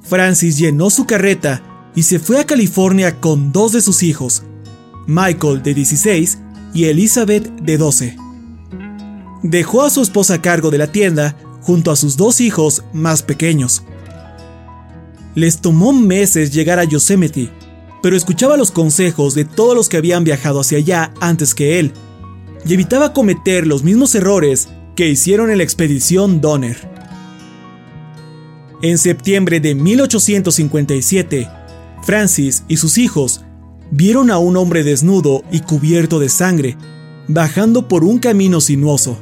Francis 0.03 0.59
llenó 0.59 0.91
su 0.91 1.07
carreta 1.07 1.63
y 1.95 2.03
se 2.03 2.19
fue 2.19 2.41
a 2.41 2.45
California 2.45 3.21
con 3.21 3.53
dos 3.53 3.71
de 3.71 3.81
sus 3.81 4.03
hijos, 4.03 4.43
Michael 5.07 5.63
de 5.63 5.75
16 5.75 6.39
y 6.75 6.87
Elizabeth 6.87 7.49
de 7.61 7.79
12. 7.79 8.17
Dejó 9.45 9.83
a 9.83 9.91
su 9.91 10.03
esposa 10.03 10.35
a 10.35 10.43
cargo 10.43 10.73
de 10.73 10.79
la 10.79 10.91
tienda 10.91 11.37
junto 11.63 11.93
a 11.93 11.97
sus 11.97 12.17
dos 12.17 12.41
hijos 12.41 12.83
más 12.93 13.23
pequeños. 13.23 13.85
Les 15.37 15.61
tomó 15.61 15.93
meses 15.93 16.53
llegar 16.53 16.81
a 16.81 16.85
Yosemite, 16.85 17.53
pero 18.05 18.19
escuchaba 18.19 18.59
los 18.59 18.71
consejos 18.71 19.35
de 19.35 19.47
todos 19.47 19.75
los 19.75 19.89
que 19.89 19.97
habían 19.97 20.25
viajado 20.25 20.61
hacia 20.61 20.77
allá 20.77 21.15
antes 21.23 21.55
que 21.55 21.79
él, 21.79 21.95
y 22.67 22.75
evitaba 22.75 23.15
cometer 23.15 23.67
los 23.67 23.83
mismos 23.83 24.15
errores 24.15 24.69
que 24.95 25.09
hicieron 25.09 25.51
en 25.51 25.57
la 25.57 25.65
expedición 25.65 26.43
Donner. 26.43 26.77
En 28.83 28.99
septiembre 28.99 29.59
de 29.59 29.75
1857, 29.75 31.49
Francis 32.03 32.65
y 32.69 32.77
sus 32.77 32.99
hijos 32.99 33.41
vieron 33.91 34.31
a 34.31 34.37
un 34.37 34.59
hombre 34.59 34.85
desnudo 34.85 35.43
y 35.51 35.61
cubierto 35.61 36.19
de 36.19 36.29
sangre, 36.29 36.77
bajando 37.27 37.89
por 37.89 38.05
un 38.05 38.19
camino 38.19 38.61
sinuoso. 38.61 39.17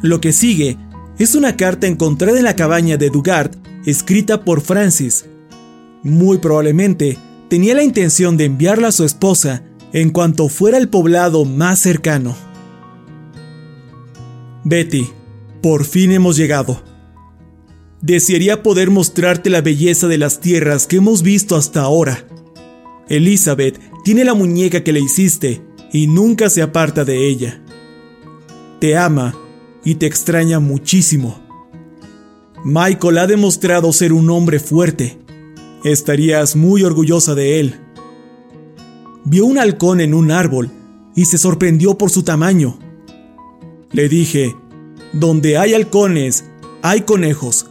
Lo 0.00 0.18
que 0.22 0.32
sigue 0.32 0.78
es 1.18 1.34
una 1.34 1.56
carta 1.56 1.88
encontrada 1.88 2.38
en 2.38 2.44
la 2.44 2.56
cabaña 2.56 2.96
de 2.96 3.10
Dugard, 3.10 3.50
escrita 3.84 4.46
por 4.46 4.62
Francis. 4.62 5.26
Muy 6.02 6.38
probablemente 6.38 7.18
tenía 7.48 7.74
la 7.74 7.82
intención 7.82 8.36
de 8.36 8.44
enviarla 8.44 8.88
a 8.88 8.92
su 8.92 9.04
esposa 9.04 9.62
en 9.92 10.10
cuanto 10.10 10.48
fuera 10.48 10.78
el 10.78 10.88
poblado 10.88 11.44
más 11.44 11.80
cercano. 11.80 12.36
Betty, 14.64 15.08
por 15.62 15.84
fin 15.84 16.12
hemos 16.12 16.36
llegado. 16.36 16.82
Desearía 18.00 18.62
poder 18.62 18.90
mostrarte 18.90 19.50
la 19.50 19.60
belleza 19.60 20.06
de 20.06 20.18
las 20.18 20.40
tierras 20.40 20.86
que 20.86 20.96
hemos 20.96 21.22
visto 21.22 21.56
hasta 21.56 21.80
ahora. 21.80 22.26
Elizabeth 23.08 23.80
tiene 24.04 24.24
la 24.24 24.34
muñeca 24.34 24.84
que 24.84 24.92
le 24.92 25.00
hiciste 25.00 25.62
y 25.92 26.06
nunca 26.06 26.50
se 26.50 26.62
aparta 26.62 27.04
de 27.04 27.26
ella. 27.26 27.60
Te 28.78 28.96
ama 28.96 29.34
y 29.84 29.96
te 29.96 30.06
extraña 30.06 30.60
muchísimo. 30.60 31.40
Michael 32.64 33.18
ha 33.18 33.26
demostrado 33.26 33.92
ser 33.92 34.12
un 34.12 34.30
hombre 34.30 34.60
fuerte. 34.60 35.18
Estarías 35.92 36.54
muy 36.54 36.84
orgullosa 36.84 37.34
de 37.34 37.60
él. 37.60 37.80
Vio 39.24 39.46
un 39.46 39.58
halcón 39.58 40.02
en 40.02 40.12
un 40.12 40.30
árbol 40.30 40.70
y 41.14 41.24
se 41.24 41.38
sorprendió 41.38 41.96
por 41.96 42.10
su 42.10 42.22
tamaño. 42.22 42.78
Le 43.90 44.08
dije, 44.10 44.54
donde 45.14 45.56
hay 45.56 45.72
halcones, 45.72 46.44
hay 46.82 47.02
conejos 47.02 47.66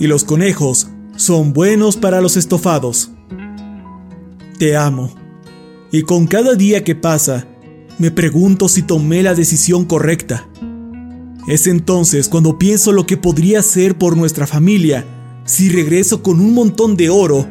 y 0.00 0.08
los 0.08 0.24
conejos 0.24 0.88
son 1.14 1.52
buenos 1.52 1.96
para 1.96 2.20
los 2.20 2.36
estofados. 2.36 3.12
Te 4.58 4.76
amo, 4.76 5.14
y 5.92 6.02
con 6.02 6.26
cada 6.26 6.56
día 6.56 6.82
que 6.82 6.96
pasa, 6.96 7.46
me 7.98 8.10
pregunto 8.10 8.68
si 8.68 8.82
tomé 8.82 9.22
la 9.22 9.34
decisión 9.34 9.84
correcta. 9.84 10.48
Es 11.46 11.68
entonces 11.68 12.28
cuando 12.28 12.58
pienso 12.58 12.90
lo 12.90 13.06
que 13.06 13.16
podría 13.16 13.62
ser 13.62 13.96
por 13.96 14.16
nuestra 14.16 14.48
familia 14.48 15.04
si 15.44 15.68
regreso 15.68 16.22
con 16.22 16.40
un 16.40 16.52
montón 16.52 16.96
de 16.96 17.10
oro 17.10 17.46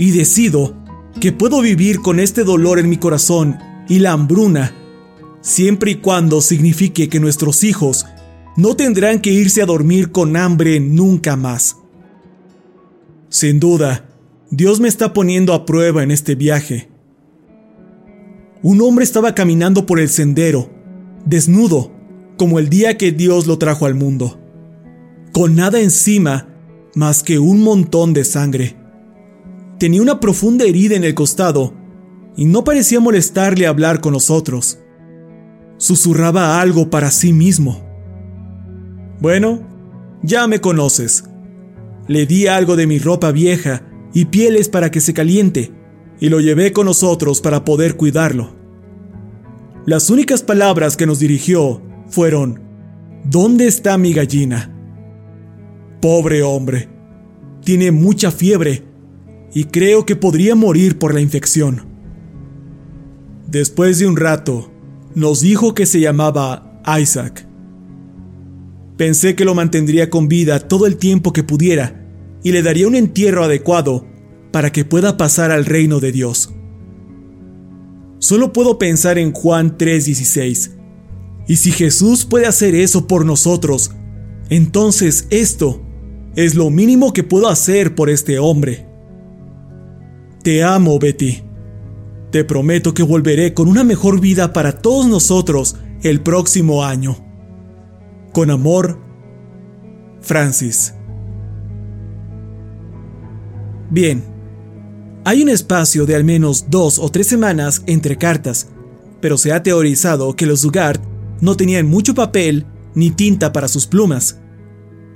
y 0.00 0.12
decido 0.12 0.74
que 1.20 1.30
puedo 1.30 1.60
vivir 1.60 2.00
con 2.00 2.20
este 2.20 2.42
dolor 2.42 2.78
en 2.78 2.88
mi 2.88 2.96
corazón 2.96 3.58
y 3.86 3.98
la 3.98 4.12
hambruna, 4.12 4.74
siempre 5.42 5.90
y 5.90 5.94
cuando 5.96 6.40
signifique 6.40 7.10
que 7.10 7.20
nuestros 7.20 7.64
hijos 7.64 8.06
no 8.56 8.76
tendrán 8.76 9.20
que 9.20 9.30
irse 9.30 9.60
a 9.60 9.66
dormir 9.66 10.10
con 10.10 10.38
hambre 10.38 10.80
nunca 10.80 11.36
más. 11.36 11.76
Sin 13.28 13.60
duda, 13.60 14.08
Dios 14.50 14.80
me 14.80 14.88
está 14.88 15.12
poniendo 15.12 15.52
a 15.52 15.66
prueba 15.66 16.02
en 16.02 16.12
este 16.12 16.34
viaje. 16.34 16.88
Un 18.62 18.80
hombre 18.80 19.04
estaba 19.04 19.34
caminando 19.34 19.84
por 19.84 20.00
el 20.00 20.08
sendero, 20.08 20.70
desnudo, 21.26 21.92
como 22.38 22.58
el 22.58 22.70
día 22.70 22.96
que 22.96 23.12
Dios 23.12 23.46
lo 23.46 23.58
trajo 23.58 23.84
al 23.84 23.96
mundo, 23.96 24.40
con 25.32 25.56
nada 25.56 25.78
encima 25.78 26.48
más 26.94 27.22
que 27.22 27.38
un 27.38 27.60
montón 27.62 28.14
de 28.14 28.24
sangre. 28.24 28.79
Tenía 29.80 30.02
una 30.02 30.20
profunda 30.20 30.66
herida 30.66 30.94
en 30.94 31.04
el 31.04 31.14
costado 31.14 31.72
y 32.36 32.44
no 32.44 32.64
parecía 32.64 33.00
molestarle 33.00 33.66
hablar 33.66 34.02
con 34.02 34.12
nosotros. 34.12 34.78
Susurraba 35.78 36.60
algo 36.60 36.90
para 36.90 37.10
sí 37.10 37.32
mismo. 37.32 37.82
Bueno, 39.20 39.60
ya 40.22 40.46
me 40.46 40.60
conoces. 40.60 41.24
Le 42.08 42.26
di 42.26 42.46
algo 42.46 42.76
de 42.76 42.86
mi 42.86 42.98
ropa 42.98 43.32
vieja 43.32 43.82
y 44.12 44.26
pieles 44.26 44.68
para 44.68 44.90
que 44.90 45.00
se 45.00 45.14
caliente, 45.14 45.72
y 46.20 46.28
lo 46.28 46.40
llevé 46.40 46.74
con 46.74 46.84
nosotros 46.84 47.40
para 47.40 47.64
poder 47.64 47.96
cuidarlo. 47.96 48.54
Las 49.86 50.10
únicas 50.10 50.42
palabras 50.42 50.94
que 50.94 51.06
nos 51.06 51.20
dirigió 51.20 51.80
fueron, 52.06 52.60
¿Dónde 53.24 53.66
está 53.66 53.96
mi 53.96 54.12
gallina? 54.12 54.76
Pobre 56.02 56.42
hombre, 56.42 56.90
tiene 57.64 57.92
mucha 57.92 58.30
fiebre 58.30 58.89
y 59.52 59.64
creo 59.64 60.06
que 60.06 60.16
podría 60.16 60.54
morir 60.54 60.98
por 60.98 61.14
la 61.14 61.20
infección. 61.20 61.86
Después 63.46 63.98
de 63.98 64.06
un 64.06 64.16
rato, 64.16 64.70
nos 65.14 65.40
dijo 65.40 65.74
que 65.74 65.86
se 65.86 66.00
llamaba 66.00 66.80
Isaac 67.00 67.50
Pensé 69.00 69.34
que 69.34 69.46
lo 69.46 69.54
mantendría 69.54 70.10
con 70.10 70.28
vida 70.28 70.58
todo 70.68 70.84
el 70.84 70.98
tiempo 70.98 71.32
que 71.32 71.42
pudiera 71.42 72.06
y 72.42 72.52
le 72.52 72.62
daría 72.62 72.86
un 72.86 72.94
entierro 72.94 73.44
adecuado 73.44 74.06
para 74.52 74.72
que 74.72 74.84
pueda 74.84 75.16
pasar 75.16 75.50
al 75.50 75.64
reino 75.64 76.00
de 76.00 76.12
Dios. 76.12 76.52
Solo 78.18 78.52
puedo 78.52 78.76
pensar 78.76 79.16
en 79.16 79.32
Juan 79.32 79.78
3:16. 79.78 80.72
Y 81.48 81.56
si 81.56 81.72
Jesús 81.72 82.26
puede 82.26 82.44
hacer 82.44 82.74
eso 82.74 83.06
por 83.06 83.24
nosotros, 83.24 83.90
entonces 84.50 85.26
esto 85.30 85.80
es 86.36 86.54
lo 86.54 86.68
mínimo 86.68 87.14
que 87.14 87.22
puedo 87.22 87.48
hacer 87.48 87.94
por 87.94 88.10
este 88.10 88.38
hombre. 88.38 88.86
Te 90.42 90.64
amo, 90.64 90.98
Betty. 90.98 91.42
Te 92.30 92.44
prometo 92.44 92.94
que 92.94 93.02
volveré 93.02 93.52
con 93.52 93.68
una 93.68 93.84
mejor 93.84 94.20
vida 94.20 94.52
para 94.54 94.72
todos 94.72 95.06
nosotros 95.06 95.76
el 96.02 96.22
próximo 96.22 96.82
año. 96.84 97.18
Con 98.32 98.50
amor, 98.50 98.98
Francis. 100.22 100.94
Bien, 103.90 104.24
hay 105.24 105.42
un 105.42 105.50
espacio 105.50 106.06
de 106.06 106.14
al 106.14 106.24
menos 106.24 106.66
dos 106.70 106.98
o 106.98 107.10
tres 107.10 107.26
semanas 107.26 107.82
entre 107.86 108.16
cartas, 108.16 108.68
pero 109.20 109.36
se 109.36 109.52
ha 109.52 109.62
teorizado 109.62 110.34
que 110.36 110.46
los 110.46 110.62
Dugard 110.62 111.00
no 111.42 111.56
tenían 111.56 111.86
mucho 111.86 112.14
papel 112.14 112.64
ni 112.94 113.10
tinta 113.10 113.52
para 113.52 113.68
sus 113.68 113.86
plumas. 113.86 114.38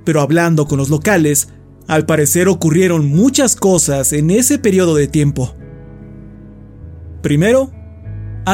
Pero 0.05 0.21
hablando 0.21 0.67
con 0.67 0.77
los 0.77 0.91
locales, 0.91 1.49
al 1.87 2.07
parecer 2.07 2.49
ocurrieron 2.49 3.07
muchas 3.07 3.57
cosas 3.57 4.13
en 4.13 4.31
ese 4.31 4.59
periodo 4.59 4.95
de 4.95 5.09
tiempo. 5.09 5.55
Primero, 7.23 7.71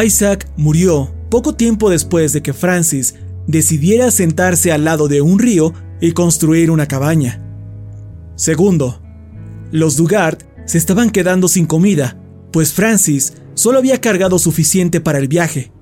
Isaac 0.04 0.48
murió 0.56 1.12
poco 1.30 1.54
tiempo 1.54 1.90
después 1.90 2.32
de 2.32 2.42
que 2.42 2.52
Francis 2.52 3.14
decidiera 3.46 4.10
sentarse 4.10 4.72
al 4.72 4.84
lado 4.84 5.08
de 5.08 5.20
un 5.20 5.38
río 5.38 5.72
y 6.00 6.12
construir 6.12 6.70
una 6.70 6.86
cabaña. 6.86 7.42
Segundo, 8.36 9.02
los 9.70 9.96
Dugard 9.96 10.38
se 10.66 10.78
estaban 10.78 11.10
quedando 11.10 11.48
sin 11.48 11.66
comida, 11.66 12.16
pues 12.52 12.72
Francis 12.72 13.34
solo 13.54 13.78
había 13.78 14.00
cargado 14.00 14.38
suficiente 14.38 15.00
para 15.00 15.18
el 15.18 15.28
viaje. 15.28 15.72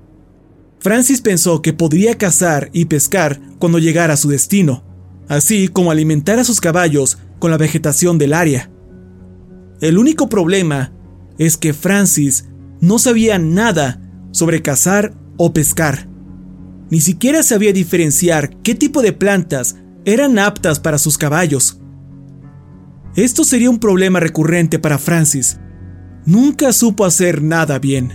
Francis 0.79 1.21
pensó 1.21 1.61
que 1.61 1.73
podría 1.73 2.17
cazar 2.17 2.69
y 2.73 2.85
pescar 2.85 3.39
cuando 3.59 3.79
llegara 3.79 4.13
a 4.13 4.17
su 4.17 4.29
destino, 4.29 4.83
así 5.29 5.69
como 5.69 5.91
alimentar 5.91 6.39
a 6.39 6.43
sus 6.43 6.59
caballos 6.59 7.19
con 7.39 7.51
la 7.51 7.57
vegetación 7.57 8.17
del 8.17 8.33
área. 8.33 8.69
El 9.79 9.97
único 9.97 10.27
problema 10.27 10.91
es 11.37 11.55
que 11.55 11.73
Francis 11.73 12.49
no 12.81 12.99
sabía 12.99 13.39
nada 13.39 14.01
sobre 14.31 14.61
cazar 14.61 15.13
o 15.37 15.53
pescar. 15.53 16.09
Ni 16.89 16.99
siquiera 16.99 17.43
sabía 17.43 17.71
diferenciar 17.71 18.57
qué 18.61 18.75
tipo 18.75 19.01
de 19.01 19.13
plantas 19.13 19.77
eran 20.03 20.39
aptas 20.39 20.79
para 20.79 20.97
sus 20.97 21.17
caballos. 21.17 21.79
Esto 23.15 23.43
sería 23.43 23.69
un 23.69 23.79
problema 23.79 24.19
recurrente 24.19 24.79
para 24.79 24.97
Francis. 24.97 25.59
Nunca 26.25 26.73
supo 26.73 27.05
hacer 27.05 27.41
nada 27.41 27.79
bien. 27.79 28.13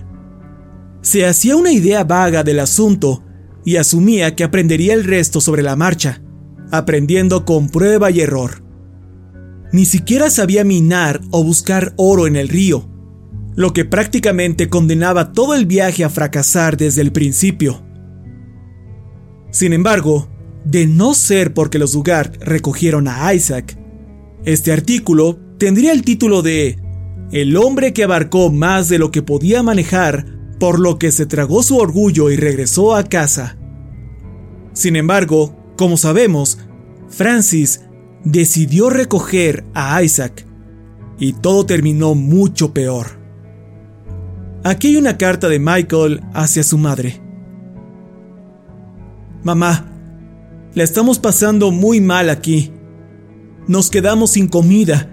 Se 1.02 1.26
hacía 1.26 1.56
una 1.56 1.72
idea 1.72 2.04
vaga 2.04 2.42
del 2.42 2.60
asunto 2.60 3.24
y 3.64 3.76
asumía 3.76 4.34
que 4.34 4.44
aprendería 4.44 4.94
el 4.94 5.04
resto 5.04 5.40
sobre 5.40 5.62
la 5.62 5.76
marcha, 5.76 6.20
aprendiendo 6.70 7.44
con 7.44 7.68
prueba 7.68 8.10
y 8.10 8.20
error. 8.20 8.62
Ni 9.72 9.84
siquiera 9.84 10.30
sabía 10.30 10.64
minar 10.64 11.20
o 11.30 11.42
buscar 11.42 11.94
oro 11.96 12.26
en 12.26 12.36
el 12.36 12.48
río, 12.48 12.88
lo 13.56 13.72
que 13.72 13.84
prácticamente 13.84 14.68
condenaba 14.68 15.32
todo 15.32 15.54
el 15.54 15.66
viaje 15.66 16.04
a 16.04 16.10
fracasar 16.10 16.76
desde 16.76 17.02
el 17.02 17.12
principio. 17.12 17.84
Sin 19.50 19.72
embargo, 19.72 20.28
de 20.64 20.86
no 20.86 21.14
ser 21.14 21.54
porque 21.54 21.78
los 21.78 21.92
Dugard 21.92 22.36
recogieron 22.40 23.08
a 23.08 23.32
Isaac, 23.34 23.78
este 24.44 24.72
artículo 24.72 25.38
tendría 25.58 25.92
el 25.92 26.02
título 26.02 26.42
de 26.42 26.78
El 27.32 27.56
hombre 27.56 27.92
que 27.92 28.04
abarcó 28.04 28.50
más 28.50 28.88
de 28.88 28.98
lo 28.98 29.10
que 29.10 29.22
podía 29.22 29.62
manejar, 29.62 30.26
por 30.58 30.78
lo 30.78 30.98
que 30.98 31.12
se 31.12 31.26
tragó 31.26 31.62
su 31.62 31.78
orgullo 31.78 32.30
y 32.30 32.36
regresó 32.36 32.94
a 32.94 33.04
casa. 33.04 33.56
Sin 34.72 34.96
embargo, 34.96 35.63
como 35.76 35.96
sabemos, 35.96 36.58
Francis 37.08 37.82
decidió 38.24 38.90
recoger 38.90 39.64
a 39.74 40.02
Isaac 40.02 40.46
y 41.18 41.32
todo 41.32 41.66
terminó 41.66 42.14
mucho 42.14 42.72
peor. 42.72 43.18
Aquí 44.62 44.88
hay 44.88 44.96
una 44.96 45.18
carta 45.18 45.48
de 45.48 45.58
Michael 45.58 46.22
hacia 46.32 46.62
su 46.62 46.78
madre. 46.78 47.20
Mamá, 49.42 49.92
la 50.74 50.84
estamos 50.84 51.18
pasando 51.18 51.70
muy 51.70 52.00
mal 52.00 52.30
aquí. 52.30 52.72
Nos 53.68 53.90
quedamos 53.90 54.30
sin 54.30 54.48
comida 54.48 55.10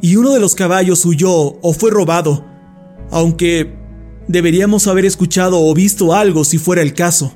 y 0.00 0.16
uno 0.16 0.32
de 0.32 0.40
los 0.40 0.54
caballos 0.54 1.04
huyó 1.04 1.58
o 1.60 1.72
fue 1.74 1.90
robado. 1.90 2.46
Aunque 3.10 3.76
deberíamos 4.28 4.86
haber 4.86 5.04
escuchado 5.04 5.60
o 5.60 5.74
visto 5.74 6.14
algo 6.14 6.44
si 6.44 6.58
fuera 6.58 6.82
el 6.82 6.94
caso. 6.94 7.34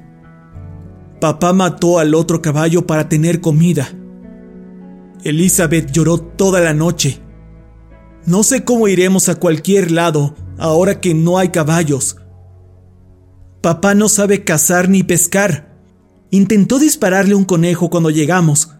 Papá 1.20 1.52
mató 1.52 1.98
al 1.98 2.14
otro 2.14 2.42
caballo 2.42 2.86
para 2.86 3.08
tener 3.08 3.40
comida. 3.40 3.88
Elizabeth 5.22 5.90
lloró 5.90 6.18
toda 6.18 6.60
la 6.60 6.74
noche. 6.74 7.20
No 8.26 8.42
sé 8.42 8.64
cómo 8.64 8.88
iremos 8.88 9.28
a 9.28 9.36
cualquier 9.36 9.90
lado 9.90 10.34
ahora 10.58 11.00
que 11.00 11.14
no 11.14 11.38
hay 11.38 11.48
caballos. 11.48 12.16
Papá 13.62 13.94
no 13.94 14.08
sabe 14.08 14.44
cazar 14.44 14.88
ni 14.88 15.02
pescar. 15.02 15.74
Intentó 16.30 16.78
dispararle 16.78 17.34
un 17.34 17.44
conejo 17.44 17.88
cuando 17.88 18.10
llegamos, 18.10 18.72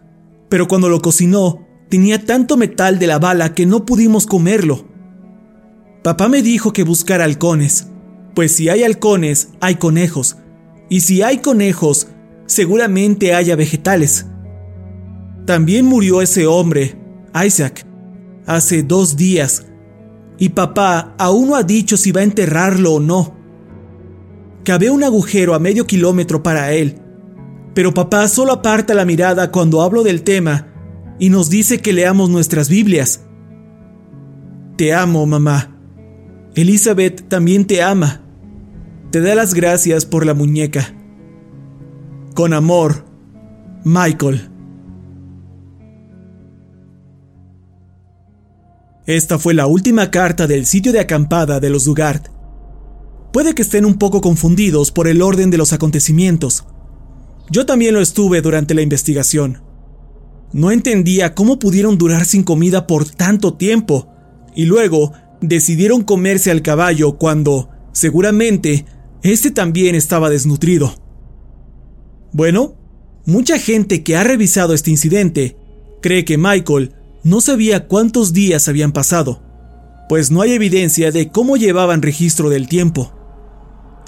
pero 0.49 0.67
cuando 0.67 0.89
lo 0.89 1.01
cocinó 1.01 1.65
tenía 1.89 2.25
tanto 2.25 2.57
metal 2.57 2.99
de 2.99 3.07
la 3.07 3.17
bala 3.17 3.53
que 3.53 3.65
no 3.65 3.85
pudimos 3.85 4.27
comerlo. 4.27 4.85
Papá 6.03 6.27
me 6.27 6.43
dijo 6.43 6.73
que 6.73 6.83
buscara 6.83 7.23
halcones, 7.23 7.87
pues 8.35 8.51
si 8.51 8.69
hay 8.69 8.83
halcones 8.83 9.49
hay 9.61 9.75
conejos, 9.75 10.37
y 10.89 11.01
si 11.01 11.23
hay 11.23 11.39
conejos 11.39 12.07
seguramente 12.45 13.33
haya 13.33 13.55
vegetales. 13.55 14.27
También 15.45 15.85
murió 15.85 16.21
ese 16.21 16.47
hombre, 16.47 16.99
Isaac, 17.45 17.85
hace 18.45 18.83
dos 18.83 19.15
días, 19.15 19.65
y 20.37 20.49
papá 20.49 21.15
aún 21.17 21.49
no 21.49 21.55
ha 21.55 21.63
dicho 21.63 21.97
si 21.97 22.11
va 22.11 22.21
a 22.21 22.25
enterrarlo 22.25 22.93
o 22.93 22.99
no. 22.99 23.35
Cabe 24.63 24.89
un 24.89 25.03
agujero 25.03 25.53
a 25.53 25.59
medio 25.59 25.85
kilómetro 25.85 26.41
para 26.41 26.73
él, 26.73 26.99
pero 27.73 27.93
papá 27.93 28.27
solo 28.27 28.53
aparta 28.53 28.93
la 28.93 29.05
mirada 29.05 29.51
cuando 29.51 29.81
hablo 29.81 30.03
del 30.03 30.23
tema 30.23 30.73
y 31.19 31.29
nos 31.29 31.49
dice 31.49 31.79
que 31.79 31.93
leamos 31.93 32.29
nuestras 32.29 32.69
Biblias. 32.69 33.21
Te 34.77 34.93
amo, 34.93 35.25
mamá. 35.25 35.77
Elizabeth 36.55 37.27
también 37.29 37.65
te 37.65 37.81
ama. 37.81 38.21
Te 39.11 39.21
da 39.21 39.35
las 39.35 39.53
gracias 39.53 40.05
por 40.05 40.25
la 40.25 40.33
muñeca. 40.33 40.93
Con 42.35 42.51
amor, 42.51 43.05
Michael. 43.85 44.49
Esta 49.05 49.39
fue 49.39 49.53
la 49.53 49.67
última 49.67 50.11
carta 50.11 50.45
del 50.45 50.65
sitio 50.65 50.91
de 50.91 50.99
acampada 50.99 51.61
de 51.61 51.69
los 51.69 51.85
Dugard. 51.85 52.23
Puede 53.31 53.55
que 53.55 53.61
estén 53.61 53.85
un 53.85 53.93
poco 53.93 54.19
confundidos 54.19 54.91
por 54.91 55.07
el 55.07 55.21
orden 55.21 55.49
de 55.49 55.57
los 55.57 55.71
acontecimientos. 55.71 56.65
Yo 57.49 57.65
también 57.65 57.93
lo 57.93 58.01
estuve 58.01 58.41
durante 58.41 58.73
la 58.73 58.81
investigación. 58.81 59.61
No 60.51 60.71
entendía 60.71 61.35
cómo 61.35 61.57
pudieron 61.57 61.97
durar 61.97 62.25
sin 62.25 62.43
comida 62.43 62.85
por 62.85 63.05
tanto 63.05 63.53
tiempo, 63.53 64.09
y 64.53 64.65
luego 64.65 65.13
decidieron 65.39 66.03
comerse 66.03 66.51
al 66.51 66.61
caballo 66.61 67.17
cuando, 67.17 67.69
seguramente, 67.93 68.85
este 69.21 69.51
también 69.51 69.95
estaba 69.95 70.29
desnutrido. 70.29 71.04
Bueno, 72.35 72.75
mucha 73.25 73.57
gente 73.57 74.03
que 74.03 74.17
ha 74.17 74.25
revisado 74.25 74.73
este 74.73 74.91
incidente 74.91 75.55
cree 76.01 76.25
que 76.25 76.37
Michael 76.37 76.91
no 77.23 77.39
sabía 77.39 77.87
cuántos 77.87 78.33
días 78.33 78.67
habían 78.67 78.91
pasado, 78.91 79.41
pues 80.09 80.31
no 80.31 80.41
hay 80.41 80.51
evidencia 80.51 81.13
de 81.13 81.29
cómo 81.29 81.55
llevaban 81.55 82.01
registro 82.01 82.49
del 82.49 82.67
tiempo. 82.67 83.13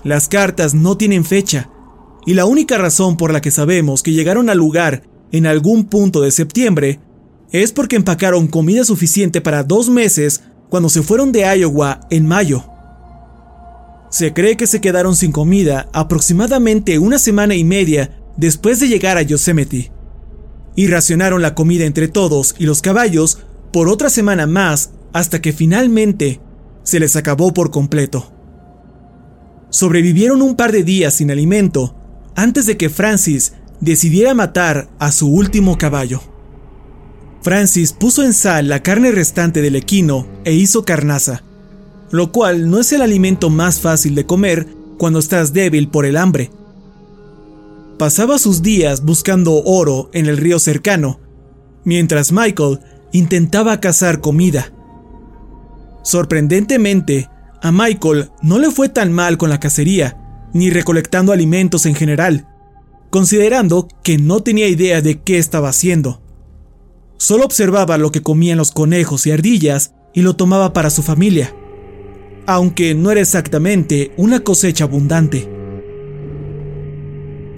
Las 0.04 0.28
cartas 0.28 0.74
no 0.74 0.98
tienen 0.98 1.24
fecha, 1.24 1.70
y 2.26 2.34
la 2.34 2.44
única 2.44 2.78
razón 2.78 3.16
por 3.16 3.32
la 3.32 3.40
que 3.40 3.50
sabemos 3.50 4.04
que 4.04 4.12
llegaron 4.12 4.50
al 4.50 4.58
lugar 4.58 5.04
en 5.32 5.48
algún 5.48 5.86
punto 5.86 6.20
de 6.20 6.32
septiembre 6.32 7.00
es 7.54 7.72
porque 7.72 7.96
empacaron 7.96 8.48
comida 8.48 8.84
suficiente 8.84 9.40
para 9.40 9.64
dos 9.64 9.90
meses 9.90 10.44
cuando 10.68 10.90
se 10.90 11.02
fueron 11.02 11.32
de 11.32 11.44
Iowa 11.58 12.02
en 12.10 12.28
mayo. 12.28 12.77
Se 14.18 14.34
cree 14.34 14.58
que 14.58 14.66
se 14.66 14.82
quedaron 14.82 15.16
sin 15.16 15.32
comida 15.32 15.90
aproximadamente 15.94 16.98
una 16.98 17.20
semana 17.20 17.54
y 17.54 17.64
media 17.64 18.20
después 18.36 18.80
de 18.80 18.88
llegar 18.88 19.16
a 19.16 19.22
Yosemite 19.22 19.92
y 20.76 20.88
racionaron 20.88 21.44
la 21.44 21.54
comida 21.54 21.86
entre 21.86 22.08
todos 22.08 22.56
y 22.58 22.66
los 22.66 22.82
caballos 22.82 23.38
por 23.72 23.88
otra 23.88 24.10
semana 24.10 24.48
más 24.48 24.90
hasta 25.14 25.40
que 25.40 25.54
finalmente 25.54 26.42
se 26.82 27.00
les 27.00 27.16
acabó 27.16 27.54
por 27.54 27.70
completo. 27.70 28.34
Sobrevivieron 29.70 30.42
un 30.42 30.56
par 30.56 30.72
de 30.72 30.84
días 30.84 31.14
sin 31.14 31.30
alimento 31.30 31.96
antes 32.36 32.66
de 32.66 32.76
que 32.76 32.90
Francis 32.90 33.54
decidiera 33.82 34.34
matar 34.34 34.90
a 34.98 35.12
su 35.12 35.28
último 35.28 35.78
caballo. 35.78 36.24
Francis 37.44 37.94
puso 37.94 38.24
en 38.24 38.34
sal 38.34 38.68
la 38.68 38.82
carne 38.82 39.12
restante 39.12 39.62
del 39.62 39.76
equino 39.76 40.28
e 40.44 40.56
hizo 40.56 40.86
carnaza, 40.86 41.44
lo 42.12 42.32
cual 42.32 42.70
no 42.70 42.80
es 42.80 42.92
el 42.92 43.02
alimento 43.02 43.50
más 43.50 43.80
fácil 43.80 44.16
de 44.16 44.26
comer 44.26 44.68
cuando 44.98 45.20
estás 45.20 45.54
débil 45.54 45.90
por 45.90 46.06
el 46.06 46.18
hambre, 46.18 46.52
pasaba 47.98 48.38
sus 48.38 48.62
días 48.62 49.04
buscando 49.04 49.64
oro 49.64 50.10
en 50.14 50.28
el 50.28 50.38
río 50.38 50.60
cercano, 50.60 51.20
mientras 51.84 52.32
Michael 52.32 52.80
intentaba 53.12 53.80
cazar 53.80 54.22
comida. 54.22 54.72
Sorprendentemente, 56.04 57.30
a 57.62 57.72
Michael 57.72 58.30
no 58.42 58.60
le 58.60 58.72
fue 58.72 58.90
tan 58.90 59.12
mal 59.12 59.38
con 59.38 59.50
la 59.50 59.60
cacería, 59.60 60.18
ni 60.54 60.70
recolectando 60.70 61.32
alimentos 61.32 61.86
en 61.86 61.96
general, 61.96 62.48
considerando 63.10 63.88
que 64.04 64.18
no 64.18 64.42
tenía 64.42 64.68
idea 64.68 65.02
de 65.02 65.20
qué 65.22 65.38
estaba 65.38 65.70
haciendo. 65.70 66.22
Solo 67.18 67.46
observaba 67.46 67.98
lo 67.98 68.12
que 68.12 68.22
comían 68.22 68.60
los 68.60 68.72
conejos 68.72 69.26
y 69.26 69.32
ardillas 69.32 69.94
y 70.14 70.22
lo 70.22 70.36
tomaba 70.36 70.72
para 70.72 70.92
su 70.92 71.02
familia, 71.02 71.54
aunque 72.48 72.96
no 72.96 73.12
era 73.12 73.20
exactamente 73.22 74.12
una 74.16 74.40
cosecha 74.40 74.86
abundante. 74.86 75.48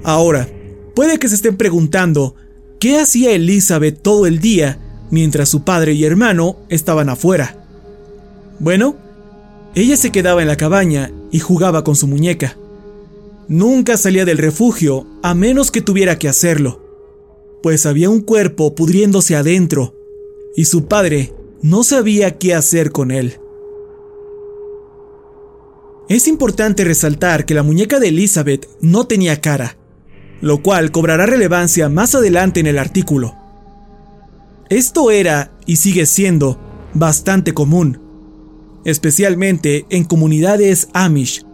Ahora, 0.03 0.49
puede 0.95 1.19
que 1.19 1.29
se 1.29 1.35
estén 1.35 1.55
preguntando, 1.57 2.35
¿qué 2.79 2.99
hacía 2.99 3.31
Elizabeth 3.31 4.01
todo 4.01 4.25
el 4.25 4.39
día 4.39 4.79
mientras 5.11 5.47
su 5.47 5.63
padre 5.63 5.93
y 5.93 6.03
hermano 6.03 6.57
estaban 6.69 7.07
afuera? 7.07 7.63
Bueno, 8.59 8.97
ella 9.75 9.95
se 9.95 10.11
quedaba 10.11 10.41
en 10.41 10.47
la 10.47 10.57
cabaña 10.57 11.11
y 11.31 11.39
jugaba 11.39 11.83
con 11.83 11.95
su 11.95 12.07
muñeca. 12.07 12.57
Nunca 13.47 13.95
salía 13.95 14.25
del 14.25 14.39
refugio 14.39 15.05
a 15.21 15.35
menos 15.35 15.69
que 15.69 15.81
tuviera 15.81 16.17
que 16.17 16.27
hacerlo, 16.27 16.83
pues 17.61 17.85
había 17.85 18.09
un 18.09 18.21
cuerpo 18.21 18.73
pudriéndose 18.73 19.35
adentro 19.35 19.95
y 20.55 20.65
su 20.65 20.85
padre 20.85 21.33
no 21.61 21.83
sabía 21.83 22.39
qué 22.39 22.55
hacer 22.55 22.91
con 22.91 23.11
él. 23.11 23.39
Es 26.09 26.27
importante 26.27 26.83
resaltar 26.83 27.45
que 27.45 27.53
la 27.53 27.61
muñeca 27.61 27.99
de 27.99 28.07
Elizabeth 28.07 28.67
no 28.81 29.05
tenía 29.05 29.41
cara, 29.41 29.77
lo 30.41 30.63
cual 30.63 30.91
cobrará 30.91 31.27
relevancia 31.27 31.87
más 31.87 32.15
adelante 32.15 32.59
en 32.59 32.65
el 32.65 32.79
artículo. 32.79 33.35
Esto 34.71 35.11
era, 35.11 35.51
y 35.67 35.75
sigue 35.75 36.07
siendo, 36.07 36.59
bastante 36.95 37.53
común, 37.53 38.01
especialmente 38.85 39.85
en 39.91 40.03
comunidades 40.03 40.87
Amish. 40.93 41.45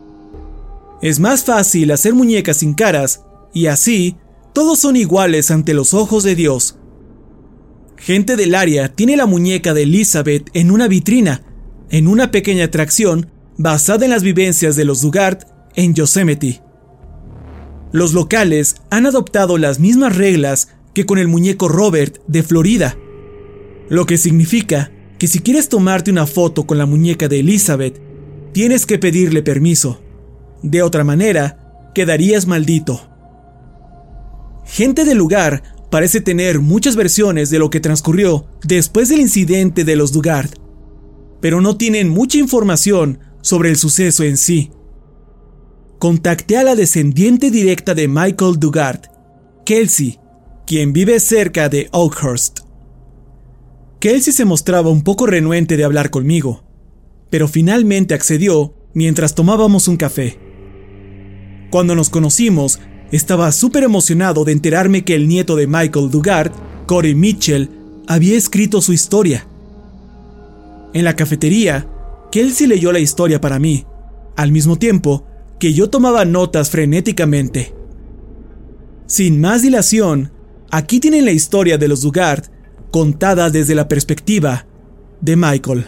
Es 1.02 1.20
más 1.20 1.44
fácil 1.44 1.92
hacer 1.92 2.14
muñecas 2.14 2.58
sin 2.58 2.76
caras, 2.76 3.24
y 3.54 3.66
así, 3.66 4.16
todos 4.54 4.80
son 4.80 4.96
iguales 4.96 5.52
ante 5.52 5.74
los 5.74 5.94
ojos 5.94 6.24
de 6.24 6.34
Dios. 6.34 6.78
Gente 7.98 8.38
del 8.38 8.56
área 8.56 8.88
tiene 8.88 9.18
la 9.18 9.26
muñeca 9.26 9.74
de 9.74 9.84
Elizabeth 9.84 10.50
en 10.54 10.72
una 10.72 10.88
vitrina, 10.88 11.44
en 11.90 12.08
una 12.08 12.32
pequeña 12.32 12.66
atracción 12.66 13.35
basada 13.58 14.06
en 14.06 14.12
las 14.12 14.24
vivencias 14.24 14.76
de 14.76 14.86
los 14.86 15.02
Dugard 15.02 15.40
en 15.76 15.94
Yosemite. 15.94 16.62
Los 17.92 18.14
locales 18.14 18.76
han 18.90 19.06
adoptado 19.06 19.58
las 19.58 19.80
mismas 19.80 20.16
reglas 20.16 20.70
que 20.94 21.06
con 21.06 21.18
el 21.18 21.28
muñeco 21.28 21.68
Robert 21.68 22.20
de 22.28 22.44
Florida, 22.44 22.98
lo 23.90 24.06
que 24.06 24.18
significa 24.18 24.92
que 25.18 25.28
si 25.28 25.40
quieres 25.40 25.70
tomarte 25.70 26.12
una 26.12 26.26
foto 26.26 26.66
con 26.66 26.78
la 26.78 26.86
muñeca 26.86 27.28
de 27.28 27.40
Elizabeth, 27.40 28.02
tienes 28.52 28.86
que 28.86 28.98
pedirle 28.98 29.44
permiso. 29.44 30.02
De 30.62 30.82
otra 30.82 31.04
manera, 31.04 31.92
quedarías 31.94 32.48
maldito. 32.48 33.10
Gente 34.66 35.06
del 35.06 35.18
lugar 35.18 35.64
parece 35.90 36.20
tener 36.20 36.60
muchas 36.60 36.96
versiones 36.96 37.50
de 37.50 37.60
lo 37.60 37.70
que 37.70 37.80
transcurrió 37.80 38.48
después 38.64 39.10
del 39.10 39.22
incidente 39.22 39.84
de 39.84 39.96
los 39.96 40.12
Dugard, 40.12 40.50
pero 41.40 41.62
no 41.62 41.78
tienen 41.78 42.10
mucha 42.10 42.38
información 42.38 43.20
sobre 43.46 43.70
el 43.70 43.76
suceso 43.76 44.24
en 44.24 44.38
sí 44.38 44.72
contacté 46.00 46.58
a 46.58 46.64
la 46.64 46.74
descendiente 46.74 47.52
directa 47.52 47.94
de 47.94 48.08
Michael 48.08 48.60
Dugard, 48.60 49.02
Kelsey, 49.66 50.20
quien 50.66 50.94
vive 50.94 51.20
cerca 51.20 51.70
de 51.70 51.90
Oakhurst. 51.94 52.62
Kelsey 54.00 54.34
se 54.34 54.46
mostraba 54.46 54.90
un 54.90 55.04
poco 55.04 55.28
renuente 55.28 55.78
de 55.78 55.84
hablar 55.84 56.10
conmigo, 56.10 56.64
pero 57.30 57.48
finalmente 57.48 58.16
accedió 58.16 58.74
mientras 58.96 59.36
tomábamos 59.36 59.88
un 59.88 59.98
café. 59.98 60.40
Cuando 61.70 61.94
nos 61.94 62.10
conocimos, 62.10 62.80
estaba 63.12 63.52
súper 63.52 63.84
emocionado 63.84 64.44
de 64.44 64.54
enterarme 64.54 65.04
que 65.04 65.14
el 65.14 65.28
nieto 65.28 65.56
de 65.56 65.68
Michael 65.68 66.10
Dugard, 66.10 66.52
Corey 66.88 67.14
Mitchell, 67.14 67.70
había 68.08 68.36
escrito 68.36 68.82
su 68.82 68.92
historia. 68.92 69.48
En 70.94 71.04
la 71.04 71.16
cafetería, 71.16 71.88
sí 72.44 72.68
leyó 72.68 72.92
la 72.92 73.00
historia 73.00 73.40
para 73.40 73.60
mí, 73.60 73.86
al 74.36 74.52
mismo 74.52 74.78
tiempo 74.78 75.26
que 75.58 75.74
yo 75.74 75.90
tomaba 75.90 76.26
notas 76.26 76.70
frenéticamente. 76.70 77.74
Sin 79.06 79.40
más 79.40 79.62
dilación, 79.62 80.34
aquí 80.70 81.00
tienen 81.00 81.24
la 81.24 81.32
historia 81.32 81.78
de 81.78 81.88
los 81.88 82.02
Dugard 82.02 82.44
contada 82.92 83.50
desde 83.50 83.74
la 83.74 83.88
perspectiva 83.88 84.68
de 85.22 85.36
Michael. 85.38 85.86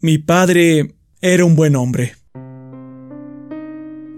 Mi 0.00 0.18
padre 0.18 0.96
era 1.20 1.44
un 1.44 1.54
buen 1.54 1.76
hombre. 1.76 2.16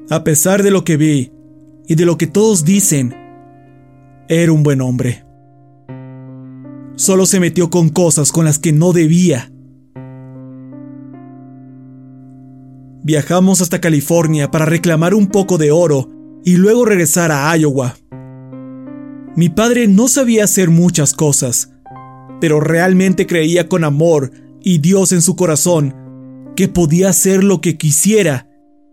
A 0.08 0.24
pesar 0.24 0.62
de 0.62 0.70
lo 0.70 0.82
que 0.82 0.96
vi 0.96 1.35
y 1.86 1.94
de 1.94 2.04
lo 2.04 2.18
que 2.18 2.26
todos 2.26 2.64
dicen, 2.64 3.14
era 4.28 4.52
un 4.52 4.62
buen 4.62 4.80
hombre. 4.80 5.24
Solo 6.96 7.26
se 7.26 7.40
metió 7.40 7.70
con 7.70 7.90
cosas 7.90 8.32
con 8.32 8.44
las 8.44 8.58
que 8.58 8.72
no 8.72 8.92
debía. 8.92 9.52
Viajamos 13.02 13.60
hasta 13.60 13.80
California 13.80 14.50
para 14.50 14.64
reclamar 14.64 15.14
un 15.14 15.28
poco 15.28 15.58
de 15.58 15.70
oro 15.70 16.10
y 16.44 16.56
luego 16.56 16.84
regresar 16.84 17.30
a 17.30 17.56
Iowa. 17.56 17.96
Mi 19.36 19.48
padre 19.48 19.86
no 19.86 20.08
sabía 20.08 20.44
hacer 20.44 20.70
muchas 20.70 21.12
cosas, 21.12 21.70
pero 22.40 22.58
realmente 22.58 23.26
creía 23.26 23.68
con 23.68 23.84
amor 23.84 24.32
y 24.62 24.78
Dios 24.78 25.12
en 25.12 25.22
su 25.22 25.36
corazón 25.36 25.94
que 26.56 26.68
podía 26.68 27.10
hacer 27.10 27.44
lo 27.44 27.60
que 27.60 27.76
quisiera 27.76 28.48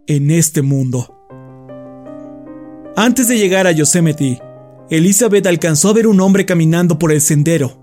en 0.06 0.29
este 0.29 0.62
mundo. 0.62 1.22
Antes 2.95 3.27
de 3.27 3.39
llegar 3.39 3.65
a 3.65 3.71
Yosemite, 3.71 4.39
Elizabeth 4.91 5.47
alcanzó 5.47 5.89
a 5.89 5.93
ver 5.93 6.06
un 6.06 6.21
hombre 6.21 6.45
caminando 6.45 6.99
por 6.99 7.12
el 7.12 7.21
sendero. 7.21 7.79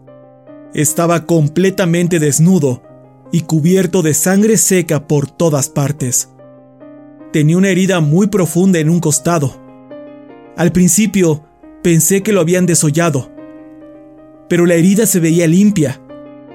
Estaba 0.73 1.27
completamente 1.27 2.21
desnudo 2.21 2.85
y 3.33 3.41
cubierto 3.41 4.03
de 4.03 4.15
sangre 4.15 4.57
seca 4.57 5.09
por 5.09 5.29
todas 5.29 5.69
partes. 5.69 6.31
Tenía 7.33 7.57
una 7.57 7.71
herida 7.71 7.99
muy 7.99 8.29
profunda 8.29 8.79
en 8.79 8.89
un 8.89 9.01
costado. 9.01 9.61
Al 10.57 10.71
principio 10.71 11.45
pensé 11.83 12.23
que 12.23 12.33
lo 12.33 12.41
habían 12.41 12.67
desollado, 12.67 13.33
pero 14.49 14.65
la 14.65 14.75
herida 14.75 15.07
se 15.07 15.19
veía 15.19 15.49
limpia 15.49 16.01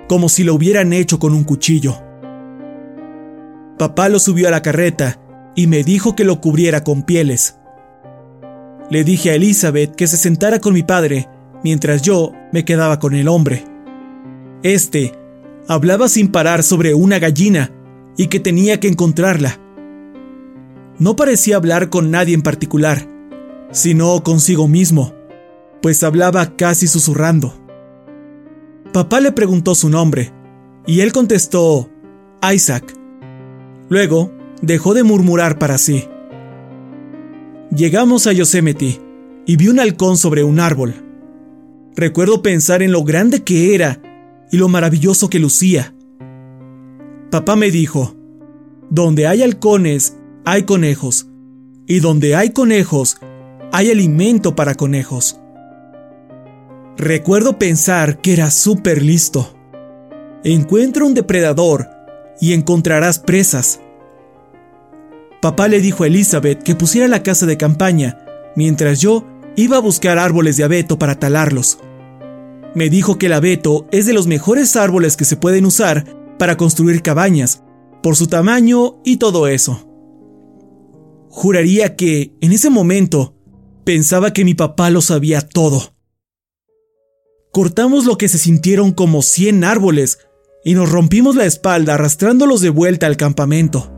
como 0.07 0.29
si 0.29 0.45
lo 0.45 0.53
hubieran 0.53 0.93
hecho 0.93 1.19
con 1.19 1.33
un 1.33 1.43
cuchillo. 1.43 1.97
Papá 3.77 4.07
lo 4.07 4.19
subió 4.19 4.47
a 4.47 4.51
la 4.51 4.61
carreta 4.61 5.19
y 5.55 5.67
me 5.67 5.83
dijo 5.83 6.15
que 6.15 6.23
lo 6.23 6.39
cubriera 6.39 6.85
con 6.85 7.03
pieles. 7.03 7.57
Le 8.89 9.03
dije 9.03 9.31
a 9.31 9.35
Elizabeth 9.35 9.95
que 9.95 10.07
se 10.07 10.17
sentara 10.17 10.59
con 10.59 10.73
mi 10.73 10.83
padre 10.83 11.27
mientras 11.63 12.01
yo 12.01 12.31
me 12.51 12.65
quedaba 12.65 12.99
con 12.99 13.15
el 13.15 13.27
hombre. 13.27 13.65
Este 14.61 15.13
hablaba 15.67 16.07
sin 16.07 16.31
parar 16.31 16.63
sobre 16.63 16.93
una 16.93 17.19
gallina 17.19 17.71
y 18.17 18.27
que 18.27 18.39
tenía 18.39 18.79
que 18.79 18.87
encontrarla. 18.87 19.59
No 20.99 21.15
parecía 21.15 21.57
hablar 21.57 21.89
con 21.89 22.11
nadie 22.11 22.35
en 22.35 22.41
particular, 22.41 23.07
sino 23.71 24.23
consigo 24.23 24.67
mismo, 24.67 25.13
pues 25.81 26.03
hablaba 26.03 26.55
casi 26.55 26.87
susurrando. 26.87 27.53
Papá 28.93 29.19
le 29.19 29.33
preguntó 29.33 29.75
su 29.75 29.89
nombre, 29.89 30.31
y 30.87 31.01
él 31.01 31.11
contestó 31.11 31.89
Isaac. 32.53 32.95
Luego, 33.89 34.31
dejó 34.61 34.93
de 34.93 35.03
murmurar 35.03 35.59
para 35.59 35.77
sí. 35.77 36.07
Llegamos 37.75 38.25
a 38.25 38.31
Yosemite 38.31 39.01
y 39.45 39.57
vi 39.57 39.67
un 39.67 39.81
halcón 39.81 40.15
sobre 40.15 40.45
un 40.45 40.61
árbol. 40.61 40.93
Recuerdo 41.93 42.41
pensar 42.41 42.81
en 42.81 42.93
lo 42.93 43.03
grande 43.03 43.43
que 43.43 43.75
era 43.75 43.99
y 44.49 44.57
lo 44.57 44.69
maravilloso 44.69 45.29
que 45.29 45.39
lucía. 45.39 45.93
Papá 47.31 47.57
me 47.57 47.71
dijo, 47.71 48.15
donde 48.89 49.27
hay 49.27 49.43
halcones, 49.43 50.15
hay 50.45 50.63
conejos, 50.63 51.27
y 51.85 51.99
donde 51.99 52.37
hay 52.37 52.51
conejos, 52.51 53.17
hay 53.73 53.91
alimento 53.91 54.55
para 54.55 54.75
conejos. 54.75 55.37
Recuerdo 56.95 57.59
pensar 57.59 58.21
que 58.21 58.31
era 58.31 58.51
súper 58.51 59.01
listo. 59.01 59.53
Encuentra 60.45 61.03
un 61.03 61.13
depredador 61.13 61.89
y 62.39 62.53
encontrarás 62.53 63.19
presas. 63.19 63.81
Papá 65.45 65.67
le 65.67 65.79
dijo 65.79 66.03
a 66.03 66.07
Elizabeth 66.07 66.63
que 66.63 66.73
pusiera 66.73 67.07
la 67.07 67.21
casa 67.21 67.45
de 67.45 67.55
campaña, 67.55 68.17
mientras 68.55 68.99
yo 68.99 69.27
iba 69.55 69.77
a 69.77 69.79
buscar 69.79 70.17
árboles 70.17 70.57
de 70.57 70.63
abeto 70.63 70.97
para 70.97 71.19
talarlos. 71.19 71.77
Me 72.73 72.89
dijo 72.89 73.19
que 73.19 73.27
el 73.27 73.33
abeto 73.33 73.85
es 73.91 74.07
de 74.07 74.13
los 74.13 74.25
mejores 74.25 74.75
árboles 74.75 75.15
que 75.15 75.23
se 75.23 75.37
pueden 75.37 75.67
usar 75.67 76.03
para 76.39 76.57
construir 76.57 77.03
cabañas, 77.03 77.61
por 78.01 78.15
su 78.15 78.25
tamaño 78.25 78.95
y 79.05 79.17
todo 79.17 79.47
eso. 79.47 79.87
Juraría 81.29 81.95
que, 81.95 82.33
en 82.41 82.51
ese 82.51 82.71
momento, 82.71 83.35
pensaba 83.83 84.33
que 84.33 84.45
mi 84.45 84.55
papá 84.55 84.89
lo 84.89 85.01
sabía 85.03 85.41
todo. 85.41 85.93
Cortamos 87.51 88.05
lo 88.05 88.17
que 88.17 88.29
se 88.29 88.39
sintieron 88.39 88.93
como 88.93 89.21
100 89.21 89.63
árboles 89.63 90.17
y 90.63 90.73
nos 90.73 90.91
rompimos 90.91 91.35
la 91.35 91.45
espalda 91.45 91.93
arrastrándolos 91.93 92.61
de 92.61 92.71
vuelta 92.71 93.05
al 93.05 93.15
campamento. 93.15 93.94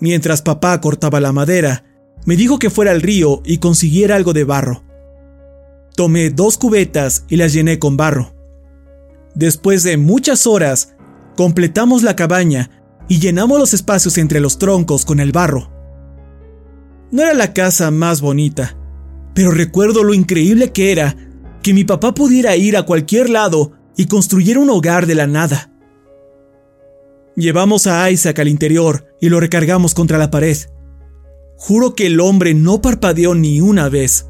Mientras 0.00 0.42
papá 0.42 0.80
cortaba 0.80 1.20
la 1.20 1.32
madera, 1.32 1.84
me 2.24 2.36
dijo 2.36 2.58
que 2.58 2.70
fuera 2.70 2.90
al 2.90 3.02
río 3.02 3.42
y 3.44 3.58
consiguiera 3.58 4.16
algo 4.16 4.32
de 4.32 4.44
barro. 4.44 4.82
Tomé 5.94 6.30
dos 6.30 6.58
cubetas 6.58 7.24
y 7.28 7.36
las 7.36 7.52
llené 7.52 7.78
con 7.78 7.96
barro. 7.96 8.34
Después 9.34 9.82
de 9.82 9.96
muchas 9.96 10.46
horas, 10.46 10.94
completamos 11.36 12.02
la 12.02 12.16
cabaña 12.16 12.70
y 13.08 13.18
llenamos 13.18 13.58
los 13.58 13.74
espacios 13.74 14.18
entre 14.18 14.40
los 14.40 14.58
troncos 14.58 15.04
con 15.04 15.20
el 15.20 15.32
barro. 15.32 15.70
No 17.10 17.22
era 17.22 17.34
la 17.34 17.52
casa 17.52 17.90
más 17.90 18.20
bonita, 18.20 18.76
pero 19.34 19.50
recuerdo 19.50 20.04
lo 20.04 20.14
increíble 20.14 20.72
que 20.72 20.92
era 20.92 21.16
que 21.62 21.74
mi 21.74 21.84
papá 21.84 22.14
pudiera 22.14 22.56
ir 22.56 22.76
a 22.76 22.84
cualquier 22.84 23.28
lado 23.28 23.72
y 23.96 24.06
construyera 24.06 24.60
un 24.60 24.70
hogar 24.70 25.06
de 25.06 25.14
la 25.14 25.26
nada. 25.26 25.70
Llevamos 27.40 27.86
a 27.86 28.10
Isaac 28.10 28.38
al 28.40 28.48
interior 28.48 29.06
y 29.18 29.30
lo 29.30 29.40
recargamos 29.40 29.94
contra 29.94 30.18
la 30.18 30.30
pared. 30.30 30.58
Juro 31.56 31.94
que 31.94 32.06
el 32.06 32.20
hombre 32.20 32.52
no 32.52 32.82
parpadeó 32.82 33.34
ni 33.34 33.62
una 33.62 33.88
vez. 33.88 34.26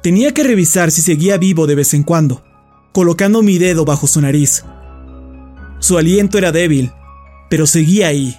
Tenía 0.00 0.32
que 0.32 0.44
revisar 0.44 0.92
si 0.92 1.02
seguía 1.02 1.36
vivo 1.36 1.66
de 1.66 1.74
vez 1.74 1.94
en 1.94 2.04
cuando, 2.04 2.44
colocando 2.92 3.42
mi 3.42 3.58
dedo 3.58 3.84
bajo 3.84 4.06
su 4.06 4.20
nariz. 4.20 4.64
Su 5.80 5.98
aliento 5.98 6.38
era 6.38 6.52
débil, 6.52 6.92
pero 7.50 7.66
seguía 7.66 8.06
ahí. 8.06 8.36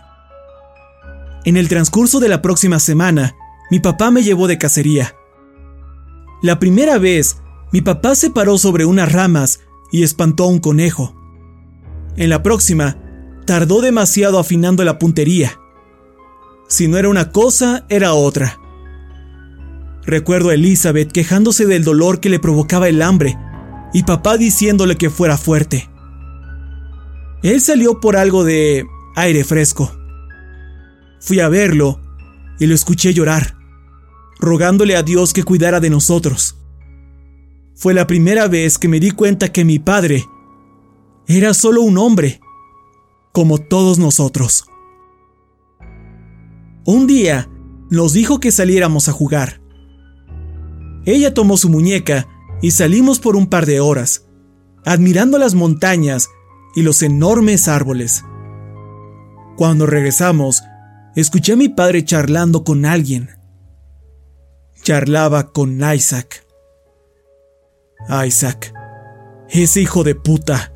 En 1.44 1.58
el 1.58 1.68
transcurso 1.68 2.22
de 2.22 2.30
la 2.30 2.42
próxima 2.42 2.80
semana, 2.80 3.36
mi 3.70 3.82
papá 3.82 4.12
me 4.12 4.24
llevó 4.24 4.48
de 4.48 4.58
cacería. 4.58 5.14
La 6.42 6.58
primera 6.58 6.98
vez, 6.98 7.36
mi 7.74 7.82
papá 7.82 8.16
se 8.16 8.30
paró 8.30 8.58
sobre 8.58 8.86
unas 8.86 9.12
ramas 9.12 9.60
y 9.92 10.04
espantó 10.04 10.46
a 10.46 10.48
un 10.48 10.60
conejo. 10.60 11.14
En 12.16 12.30
la 12.30 12.42
próxima, 12.44 13.09
tardó 13.50 13.82
demasiado 13.82 14.38
afinando 14.38 14.84
la 14.84 15.00
puntería. 15.00 15.60
Si 16.68 16.88
no 16.88 17.00
era 17.00 17.10
una 17.10 17.32
cosa, 17.32 17.84
era 17.90 18.14
otra. 18.14 18.60
Recuerdo 20.04 20.50
a 20.50 20.54
Elizabeth 20.54 21.12
quejándose 21.12 21.66
del 21.66 21.84
dolor 21.84 22.20
que 22.20 22.30
le 22.30 22.38
provocaba 22.38 22.90
el 22.90 23.02
hambre 23.02 23.40
y 23.92 24.04
papá 24.04 24.38
diciéndole 24.38 24.98
que 24.98 25.10
fuera 25.10 25.36
fuerte. 25.36 25.90
Él 27.42 27.60
salió 27.60 28.00
por 28.00 28.18
algo 28.18 28.44
de 28.44 28.86
aire 29.16 29.44
fresco. 29.44 29.92
Fui 31.20 31.40
a 31.40 31.50
verlo 31.50 32.00
y 32.60 32.68
lo 32.68 32.76
escuché 32.76 33.16
llorar 33.16 33.56
rogándole 34.40 34.96
a 34.96 35.02
Dios 35.02 35.34
que 35.34 35.44
cuidara 35.44 35.80
de 35.80 35.90
nosotros. 35.90 36.56
Fue 37.74 37.96
la 37.96 38.06
primera 38.06 38.48
vez 38.48 38.78
que 38.78 38.88
me 38.88 39.00
di 39.00 39.10
cuenta 39.10 39.52
que 39.52 39.66
mi 39.66 39.80
padre 39.80 40.24
era 41.26 41.56
solo 41.56 41.82
un 41.82 41.98
hombre, 41.98 42.42
como 43.32 43.58
todos 43.58 44.00
nosotros. 44.00 44.66
Un 46.86 47.08
día 47.08 47.50
nos 47.90 48.14
dijo 48.14 48.40
que 48.40 48.52
saliéramos 48.52 49.10
a 49.10 49.12
jugar. 49.12 49.62
Ella 51.06 51.34
tomó 51.34 51.58
su 51.58 51.70
muñeca 51.70 52.28
y 52.62 52.72
salimos 52.72 53.20
por 53.20 53.36
un 53.36 53.48
par 53.48 53.66
de 53.66 53.80
horas, 53.80 54.28
admirando 54.86 55.38
las 55.38 55.56
montañas 55.56 56.30
y 56.76 56.84
los 56.84 57.02
enormes 57.04 57.68
árboles. 57.68 58.24
Cuando 59.58 59.86
regresamos, 59.86 60.64
escuché 61.16 61.54
a 61.54 61.58
mi 61.58 61.70
padre 61.70 62.04
charlando 62.04 62.64
con 62.64 62.86
alguien 62.86 63.40
charlaba 64.90 65.52
con 65.52 65.80
Isaac. 65.94 66.46
Isaac, 68.26 68.74
ese 69.50 69.82
hijo 69.82 70.04
de 70.04 70.16
puta. 70.16 70.74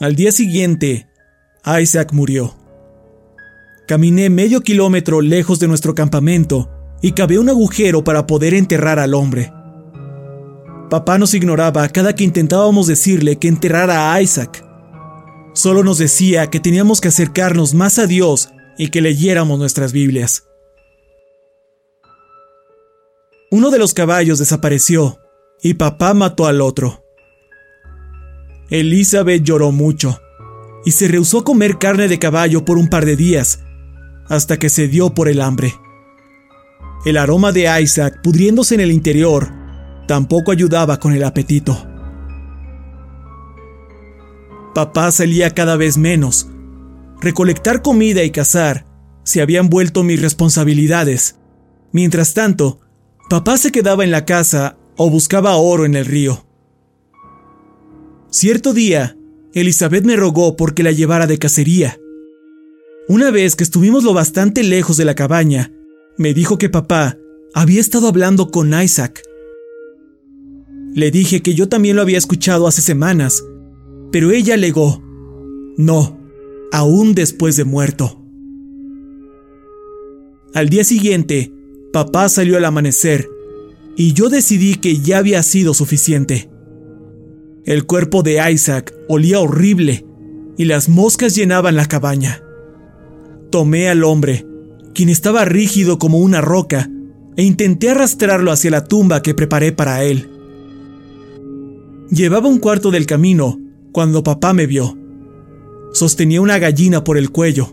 Al 0.00 0.16
día 0.16 0.32
siguiente, 0.32 1.10
Isaac 1.78 2.14
murió. 2.14 2.56
Caminé 3.86 4.30
medio 4.30 4.62
kilómetro 4.62 5.20
lejos 5.20 5.60
de 5.60 5.68
nuestro 5.68 5.94
campamento 5.94 6.70
y 7.02 7.12
cavé 7.12 7.38
un 7.38 7.50
agujero 7.50 8.02
para 8.02 8.26
poder 8.26 8.54
enterrar 8.54 8.98
al 8.98 9.12
hombre. 9.12 9.52
Papá 10.88 11.18
nos 11.18 11.34
ignoraba 11.34 11.86
cada 11.90 12.14
que 12.14 12.24
intentábamos 12.24 12.86
decirle 12.86 13.36
que 13.36 13.48
enterrara 13.48 14.14
a 14.14 14.22
Isaac. 14.22 14.64
Solo 15.52 15.84
nos 15.84 15.98
decía 15.98 16.46
que 16.46 16.60
teníamos 16.60 17.02
que 17.02 17.08
acercarnos 17.08 17.74
más 17.74 17.98
a 17.98 18.06
Dios 18.06 18.48
y 18.78 18.88
que 18.88 19.02
leyéramos 19.02 19.58
nuestras 19.58 19.92
Biblias. 19.92 20.44
Uno 23.50 23.70
de 23.70 23.78
los 23.78 23.92
caballos 23.92 24.38
desapareció 24.38 25.18
y 25.62 25.74
papá 25.74 26.14
mató 26.14 26.46
al 26.46 26.62
otro. 26.62 27.04
Elizabeth 28.70 29.42
lloró 29.42 29.72
mucho 29.72 30.20
y 30.84 30.92
se 30.92 31.08
rehusó 31.08 31.40
a 31.40 31.44
comer 31.44 31.78
carne 31.78 32.08
de 32.08 32.18
caballo 32.18 32.64
por 32.64 32.78
un 32.78 32.88
par 32.88 33.04
de 33.04 33.16
días, 33.16 33.60
hasta 34.28 34.58
que 34.58 34.70
se 34.70 34.88
dio 34.88 35.12
por 35.12 35.28
el 35.28 35.40
hambre. 35.40 35.74
El 37.04 37.16
aroma 37.16 37.50
de 37.52 37.68
Isaac 37.82 38.20
pudriéndose 38.22 38.74
en 38.74 38.80
el 38.80 38.92
interior 38.92 39.50
tampoco 40.06 40.52
ayudaba 40.52 40.98
con 40.98 41.12
el 41.12 41.24
apetito. 41.24 41.86
Papá 44.74 45.10
salía 45.10 45.50
cada 45.50 45.76
vez 45.76 45.98
menos. 45.98 46.48
Recolectar 47.20 47.82
comida 47.82 48.22
y 48.22 48.30
cazar 48.30 48.86
se 49.24 49.42
habían 49.42 49.68
vuelto 49.68 50.04
mis 50.04 50.22
responsabilidades. 50.22 51.36
Mientras 51.92 52.34
tanto, 52.34 52.80
papá 53.28 53.58
se 53.58 53.72
quedaba 53.72 54.04
en 54.04 54.10
la 54.10 54.24
casa 54.24 54.76
o 54.96 55.10
buscaba 55.10 55.56
oro 55.56 55.84
en 55.84 55.96
el 55.96 56.06
río. 56.06 56.46
Cierto 58.30 58.72
día, 58.72 59.16
Elizabeth 59.54 60.04
me 60.04 60.14
rogó 60.14 60.56
porque 60.56 60.84
la 60.84 60.92
llevara 60.92 61.26
de 61.26 61.38
cacería. 61.38 61.98
Una 63.08 63.32
vez 63.32 63.56
que 63.56 63.64
estuvimos 63.64 64.04
lo 64.04 64.14
bastante 64.14 64.62
lejos 64.62 64.96
de 64.96 65.04
la 65.04 65.16
cabaña, 65.16 65.72
me 66.16 66.32
dijo 66.32 66.56
que 66.56 66.68
papá 66.68 67.18
había 67.54 67.80
estado 67.80 68.06
hablando 68.06 68.52
con 68.52 68.72
Isaac. 68.80 69.22
Le 70.94 71.10
dije 71.10 71.42
que 71.42 71.54
yo 71.54 71.68
también 71.68 71.96
lo 71.96 72.02
había 72.02 72.18
escuchado 72.18 72.68
hace 72.68 72.82
semanas, 72.82 73.44
pero 74.12 74.30
ella 74.30 74.54
alegó, 74.54 75.02
no, 75.76 76.20
aún 76.70 77.14
después 77.14 77.56
de 77.56 77.64
muerto. 77.64 78.22
Al 80.54 80.68
día 80.68 80.84
siguiente, 80.84 81.52
papá 81.92 82.28
salió 82.28 82.56
al 82.56 82.64
amanecer 82.64 83.28
y 83.96 84.12
yo 84.12 84.28
decidí 84.28 84.76
que 84.76 84.98
ya 85.00 85.18
había 85.18 85.42
sido 85.42 85.74
suficiente. 85.74 86.49
El 87.64 87.84
cuerpo 87.84 88.22
de 88.22 88.40
Isaac 88.50 88.94
olía 89.08 89.38
horrible 89.38 90.06
y 90.56 90.64
las 90.64 90.88
moscas 90.88 91.34
llenaban 91.34 91.76
la 91.76 91.86
cabaña. 91.86 92.42
Tomé 93.50 93.88
al 93.88 94.04
hombre, 94.04 94.46
quien 94.94 95.08
estaba 95.08 95.44
rígido 95.44 95.98
como 95.98 96.18
una 96.18 96.40
roca, 96.40 96.90
e 97.36 97.42
intenté 97.42 97.90
arrastrarlo 97.90 98.50
hacia 98.50 98.70
la 98.70 98.84
tumba 98.84 99.22
que 99.22 99.34
preparé 99.34 99.72
para 99.72 100.04
él. 100.04 100.30
Llevaba 102.10 102.48
un 102.48 102.58
cuarto 102.58 102.90
del 102.90 103.06
camino 103.06 103.58
cuando 103.92 104.24
papá 104.24 104.52
me 104.52 104.66
vio. 104.66 104.96
Sostenía 105.92 106.40
una 106.40 106.58
gallina 106.58 107.04
por 107.04 107.18
el 107.18 107.30
cuello. 107.30 107.72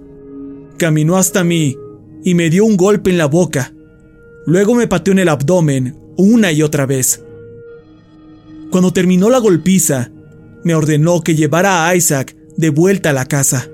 Caminó 0.78 1.18
hasta 1.18 1.44
mí 1.44 1.76
y 2.24 2.36
me 2.36 2.50
dio 2.50 2.66
un 2.66 2.78
golpe 2.78 3.10
en 3.10 3.18
la 3.18 3.26
boca. 3.26 3.74
Luego 4.46 4.76
me 4.76 4.88
pateó 4.88 5.14
en 5.14 5.20
el 5.20 5.30
abdomen 5.30 5.96
una 6.18 6.52
y 6.52 6.62
otra 6.62 6.86
vez. 6.86 7.24
Cuando 8.72 8.92
terminó 8.92 9.30
la 9.30 9.40
golpiza, 9.40 10.12
me 10.64 10.76
ordenó 10.76 11.22
que 11.22 11.36
llevara 11.36 11.88
a 11.88 11.96
Isaac 11.96 12.36
de 12.58 12.70
vuelta 12.70 13.12
a 13.12 13.14
la 13.14 13.26
casa. 13.26 13.70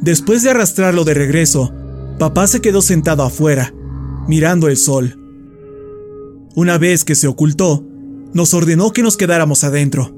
Después 0.00 0.42
de 0.42 0.50
arrastrarlo 0.50 1.04
de 1.04 1.14
regreso, 1.14 1.72
papá 2.18 2.46
se 2.46 2.60
quedó 2.60 2.82
sentado 2.82 3.22
afuera, 3.22 3.72
mirando 4.28 4.68
el 4.68 4.76
sol. 4.76 5.18
Una 6.54 6.78
vez 6.78 7.04
que 7.04 7.14
se 7.14 7.26
ocultó, 7.26 7.84
nos 8.34 8.52
ordenó 8.52 8.92
que 8.92 9.02
nos 9.02 9.16
quedáramos 9.16 9.64
adentro. 9.64 10.14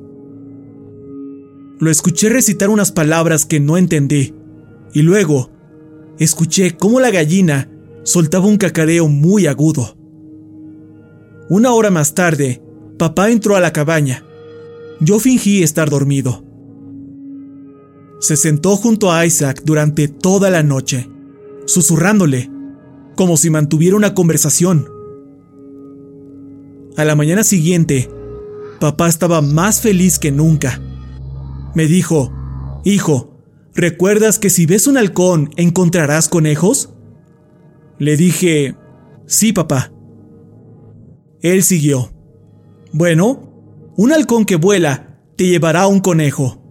Lo 1.79 1.91
escuché 1.91 2.29
recitar 2.31 2.71
unas 2.71 2.91
palabras 2.91 3.45
que 3.47 3.61
no 3.61 3.77
entendí, 3.77 4.35
y 4.93 5.03
luego 5.03 5.51
escuché 6.19 6.77
cómo 6.77 6.99
la 7.01 7.11
gallina 7.11 7.71
soltaba 8.03 8.47
un 8.47 8.57
cacareo 8.57 9.09
muy 9.09 9.47
agudo. 9.47 9.97
Una 11.49 11.73
hora 11.73 11.91
más 11.91 12.15
tarde, 12.15 12.63
papá 12.99 13.31
entró 13.31 13.57
a 13.57 13.61
la 13.61 13.73
cabaña. 13.73 14.25
Yo 15.01 15.19
fingí 15.19 15.63
estar 15.63 15.91
dormido. 15.91 16.45
Se 18.21 18.37
sentó 18.37 18.77
junto 18.77 19.13
a 19.13 19.27
Isaac 19.27 19.63
durante 19.65 20.09
toda 20.09 20.51
la 20.51 20.63
noche, 20.63 21.09
susurrándole, 21.67 22.51
como 23.15 23.37
si 23.37 23.51
mantuviera 23.51 23.97
una 23.97 24.15
conversación. 24.15 24.89
A 26.97 27.05
la 27.05 27.15
mañana 27.15 27.45
siguiente, 27.45 28.09
papá 28.81 29.09
estaba 29.09 29.43
más 29.43 29.81
feliz 29.81 30.19
que 30.19 30.33
nunca. 30.33 30.81
Me 31.75 31.87
dijo, 31.87 32.33
Hijo, 32.85 33.39
¿recuerdas 33.75 34.39
que 34.39 34.49
si 34.49 34.65
ves 34.65 34.87
un 34.87 34.97
halcón 34.97 35.51
encontrarás 35.57 36.29
conejos? 36.29 36.95
Le 37.99 38.17
dije, 38.17 38.77
Sí, 39.27 39.53
papá. 39.53 39.93
Él 41.43 41.63
siguió. 41.63 42.16
Bueno, 42.99 43.93
un 43.99 44.11
halcón 44.11 44.47
que 44.47 44.57
vuela 44.57 45.21
te 45.37 45.47
llevará 45.47 45.83
a 45.83 45.87
un 45.87 46.01
conejo. 46.01 46.63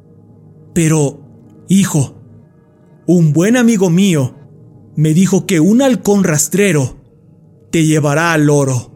Pero 0.73 1.21
Hijo, 1.69 2.19
un 3.05 3.31
buen 3.31 3.55
amigo 3.55 3.91
mío 3.91 4.35
me 4.95 5.13
dijo 5.13 5.45
que 5.45 5.59
un 5.59 5.83
halcón 5.83 6.23
rastrero 6.23 6.97
te 7.71 7.85
llevará 7.85 8.33
al 8.33 8.49
oro. 8.49 8.91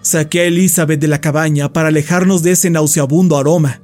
Saqué 0.00 0.40
a 0.40 0.44
Elizabeth 0.46 0.98
de 0.98 1.06
la 1.06 1.20
cabaña 1.20 1.72
para 1.72 1.88
alejarnos 1.90 2.42
de 2.42 2.50
ese 2.50 2.68
nauseabundo 2.68 3.36
aroma. 3.36 3.80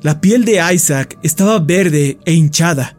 La 0.00 0.20
piel 0.20 0.44
de 0.44 0.60
Isaac 0.72 1.18
estaba 1.24 1.58
verde 1.58 2.20
e 2.24 2.34
hinchada. 2.34 2.96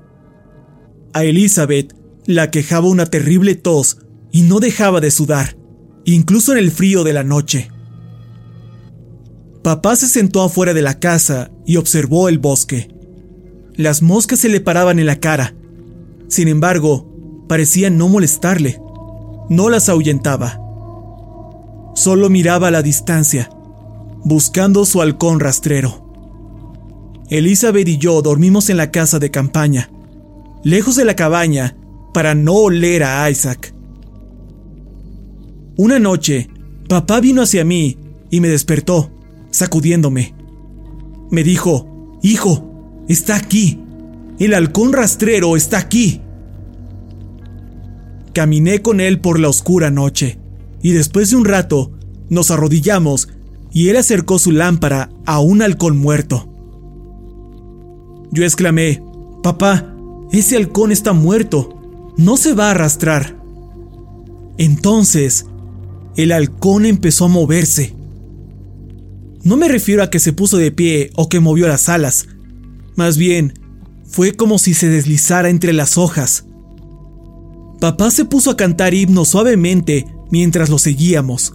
A 1.13 1.23
Elizabeth 1.23 1.95
la 2.25 2.51
quejaba 2.51 2.89
una 2.89 3.06
terrible 3.06 3.56
tos 3.56 3.99
y 4.34 4.41
no 4.41 4.60
dejaba 4.60 4.99
de 4.99 5.12
sudar, 5.12 5.56
incluso 6.13 6.53
en 6.53 6.59
el 6.59 6.71
frío 6.71 7.03
de 7.03 7.11
la 7.11 7.23
noche. 7.23 7.69
Papá 9.61 9.97
se 9.97 10.07
sentó 10.07 10.41
afuera 10.41 10.73
de 10.73 10.81
la 10.81 10.99
casa 10.99 11.51
y 11.65 11.75
observó 11.75 12.29
el 12.29 12.39
bosque. 12.39 12.87
Las 13.75 14.01
moscas 14.01 14.39
se 14.39 14.47
le 14.47 14.61
paraban 14.61 14.99
en 14.99 15.05
la 15.05 15.19
cara. 15.19 15.53
Sin 16.29 16.47
embargo, 16.47 17.45
parecían 17.49 17.97
no 17.97 18.07
molestarle. 18.07 18.79
No 19.49 19.69
las 19.69 19.89
ahuyentaba. 19.89 20.61
Solo 21.93 22.29
miraba 22.29 22.69
a 22.69 22.71
la 22.71 22.81
distancia, 22.81 23.49
buscando 24.23 24.85
su 24.85 25.01
halcón 25.01 25.41
rastrero. 25.41 26.09
Elizabeth 27.29 27.87
y 27.87 27.97
yo 27.97 28.21
dormimos 28.21 28.69
en 28.69 28.77
la 28.77 28.91
casa 28.91 29.19
de 29.19 29.29
campaña, 29.29 29.89
lejos 30.63 30.95
de 30.95 31.03
la 31.03 31.17
cabaña, 31.17 31.75
para 32.13 32.33
no 32.33 32.53
oler 32.53 33.03
a 33.03 33.29
Isaac. 33.29 33.73
Una 35.77 35.99
noche, 35.99 36.49
papá 36.89 37.19
vino 37.19 37.43
hacia 37.43 37.63
mí 37.63 37.97
y 38.31 38.41
me 38.41 38.47
despertó 38.47 39.11
sacudiéndome. 39.51 40.33
Me 41.29 41.43
dijo, 41.43 42.19
Hijo, 42.21 43.03
está 43.07 43.35
aquí. 43.35 43.79
El 44.39 44.53
halcón 44.53 44.93
rastrero 44.93 45.55
está 45.55 45.77
aquí. 45.77 46.21
Caminé 48.33 48.81
con 48.81 48.99
él 48.99 49.19
por 49.19 49.39
la 49.39 49.49
oscura 49.49 49.89
noche, 49.89 50.39
y 50.81 50.91
después 50.91 51.29
de 51.31 51.37
un 51.37 51.45
rato 51.45 51.91
nos 52.29 52.51
arrodillamos 52.51 53.29
y 53.71 53.89
él 53.89 53.97
acercó 53.97 54.39
su 54.39 54.52
lámpara 54.52 55.10
a 55.25 55.39
un 55.39 55.62
halcón 55.62 55.97
muerto. 55.97 56.47
Yo 58.31 58.43
exclamé, 58.43 59.04
Papá, 59.43 59.95
ese 60.31 60.58
halcón 60.58 60.91
está 60.91 61.13
muerto, 61.13 61.79
no 62.17 62.37
se 62.37 62.54
va 62.54 62.67
a 62.67 62.71
arrastrar. 62.71 63.37
Entonces, 64.58 65.45
el 66.17 66.31
halcón 66.31 66.85
empezó 66.85 67.25
a 67.25 67.29
moverse. 67.29 67.95
No 69.43 69.55
me 69.55 69.69
refiero 69.69 70.03
a 70.03 70.09
que 70.09 70.19
se 70.19 70.33
puso 70.33 70.57
de 70.57 70.71
pie 70.71 71.11
o 71.15 71.29
que 71.29 71.39
movió 71.39 71.67
las 71.67 71.87
alas. 71.87 72.27
Más 72.95 73.17
bien, 73.17 73.53
fue 74.03 74.33
como 74.33 74.57
si 74.57 74.73
se 74.73 74.89
deslizara 74.89 75.49
entre 75.49 75.73
las 75.73 75.97
hojas. 75.97 76.45
Papá 77.79 78.09
se 78.09 78.25
puso 78.25 78.51
a 78.51 78.57
cantar 78.57 78.95
himnos 78.95 79.29
suavemente 79.29 80.07
mientras 80.31 80.69
lo 80.69 80.79
seguíamos. 80.79 81.53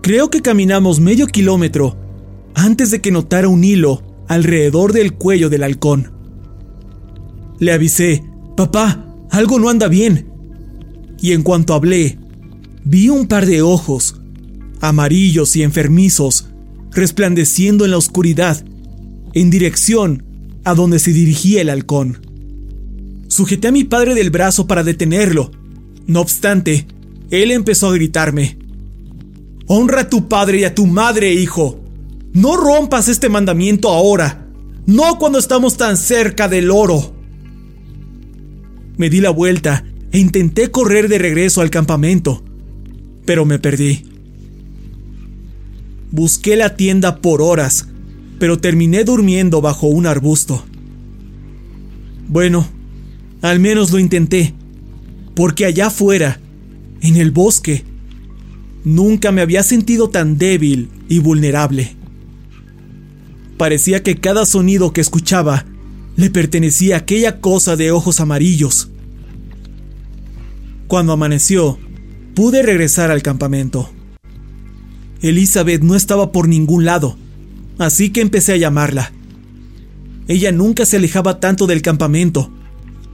Creo 0.00 0.30
que 0.30 0.40
caminamos 0.40 0.98
medio 0.98 1.26
kilómetro 1.26 1.96
antes 2.54 2.90
de 2.90 3.00
que 3.02 3.12
notara 3.12 3.48
un 3.48 3.62
hilo 3.62 4.02
alrededor 4.26 4.94
del 4.94 5.12
cuello 5.12 5.50
del 5.50 5.62
halcón. 5.62 6.12
Le 7.58 7.72
avisé, 7.72 8.24
papá, 8.56 9.06
algo 9.30 9.58
no 9.58 9.68
anda 9.68 9.88
bien. 9.88 10.28
Y 11.20 11.32
en 11.32 11.42
cuanto 11.42 11.74
hablé, 11.74 12.18
vi 12.84 13.08
un 13.08 13.26
par 13.26 13.46
de 13.46 13.62
ojos 13.62 14.16
amarillos 14.82 15.54
y 15.54 15.62
enfermizos, 15.62 16.48
resplandeciendo 16.90 17.84
en 17.84 17.92
la 17.92 17.98
oscuridad, 17.98 18.62
en 19.32 19.48
dirección 19.48 20.24
a 20.64 20.74
donde 20.74 20.98
se 20.98 21.12
dirigía 21.12 21.62
el 21.62 21.70
halcón. 21.70 22.18
Sujeté 23.28 23.68
a 23.68 23.72
mi 23.72 23.84
padre 23.84 24.14
del 24.14 24.30
brazo 24.30 24.66
para 24.66 24.82
detenerlo. 24.82 25.52
No 26.06 26.20
obstante, 26.20 26.86
él 27.30 27.52
empezó 27.52 27.88
a 27.88 27.94
gritarme. 27.94 28.58
Honra 29.68 30.02
a 30.02 30.10
tu 30.10 30.28
padre 30.28 30.58
y 30.60 30.64
a 30.64 30.74
tu 30.74 30.86
madre, 30.86 31.32
hijo. 31.32 31.80
No 32.32 32.56
rompas 32.56 33.08
este 33.08 33.28
mandamiento 33.28 33.88
ahora. 33.88 34.48
No 34.84 35.16
cuando 35.18 35.38
estamos 35.38 35.76
tan 35.76 35.96
cerca 35.96 36.48
del 36.48 36.72
oro. 36.72 37.14
Me 38.96 39.08
di 39.08 39.20
la 39.20 39.30
vuelta 39.30 39.84
e 40.10 40.18
intenté 40.18 40.72
correr 40.72 41.08
de 41.08 41.18
regreso 41.18 41.60
al 41.60 41.70
campamento, 41.70 42.42
pero 43.24 43.44
me 43.44 43.58
perdí. 43.58 44.04
Busqué 46.10 46.56
la 46.56 46.76
tienda 46.76 47.20
por 47.20 47.40
horas, 47.40 47.88
pero 48.38 48.58
terminé 48.58 49.04
durmiendo 49.04 49.60
bajo 49.60 49.86
un 49.86 50.06
arbusto. 50.06 50.64
Bueno, 52.28 52.66
al 53.40 53.60
menos 53.60 53.90
lo 53.92 53.98
intenté, 53.98 54.54
porque 55.34 55.64
allá 55.64 55.86
afuera, 55.86 56.40
en 57.00 57.16
el 57.16 57.30
bosque, 57.30 57.84
nunca 58.84 59.32
me 59.32 59.40
había 59.40 59.62
sentido 59.62 60.10
tan 60.10 60.38
débil 60.38 60.88
y 61.08 61.18
vulnerable. 61.18 61.96
Parecía 63.56 64.02
que 64.02 64.16
cada 64.16 64.44
sonido 64.44 64.92
que 64.92 65.00
escuchaba 65.00 65.66
le 66.16 66.30
pertenecía 66.30 66.96
a 66.96 66.98
aquella 66.98 67.40
cosa 67.40 67.76
de 67.76 67.90
ojos 67.90 68.20
amarillos. 68.20 68.90
Cuando 70.88 71.12
amaneció, 71.12 71.78
pude 72.34 72.62
regresar 72.62 73.10
al 73.10 73.22
campamento. 73.22 73.90
Elizabeth 75.20 75.82
no 75.82 75.94
estaba 75.94 76.32
por 76.32 76.48
ningún 76.48 76.84
lado, 76.84 77.16
así 77.78 78.10
que 78.10 78.20
empecé 78.20 78.54
a 78.54 78.56
llamarla. 78.56 79.12
Ella 80.28 80.52
nunca 80.52 80.86
se 80.86 80.96
alejaba 80.96 81.40
tanto 81.40 81.66
del 81.66 81.82
campamento. 81.82 82.50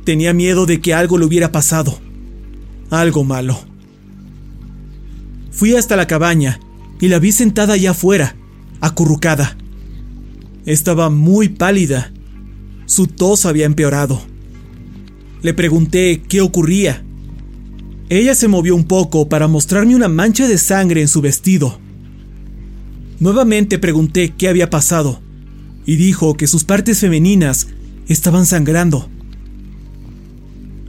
Tenía 0.05 0.33
miedo 0.33 0.67
de 0.67 0.81
que 0.81 0.95
algo 0.95 1.19
le 1.19 1.27
hubiera 1.27 1.53
pasado. 1.53 1.99
Algo 2.91 3.25
malo. 3.25 3.59
Fui 5.51 5.75
hasta 5.75 5.97
la 5.97 6.07
cabaña 6.07 6.61
y 7.01 7.09
la 7.09 7.19
vi 7.19 7.33
sentada 7.33 7.75
allá 7.75 7.91
afuera, 7.91 8.37
acurrucada. 8.81 9.57
Estaba 10.65 11.11
muy 11.11 11.49
pálida. 11.49 12.13
Su 12.87 13.07
tos 13.07 13.47
había 13.47 13.67
empeorado. 13.67 14.23
Le 15.43 15.55
pregunté 15.55 16.23
qué 16.29 16.41
ocurría. 16.41 17.05
Ella 18.11 18.35
se 18.35 18.49
movió 18.49 18.75
un 18.75 18.85
poco 18.85 19.29
para 19.29 19.49
mostrarme 19.49 19.95
una 19.95 20.09
mancha 20.09 20.49
de 20.49 20.57
sangre 20.57 21.03
en 21.03 21.09
su 21.09 21.21
vestido. 21.21 21.79
Nuevamente 23.21 23.79
pregunté 23.79 24.33
qué 24.37 24.49
había 24.49 24.71
pasado 24.71 25.21
y 25.85 25.97
dijo 25.97 26.35
que 26.35 26.47
sus 26.47 26.65
partes 26.65 27.01
femeninas 27.01 27.69
estaban 28.09 28.47
sangrando. 28.47 29.11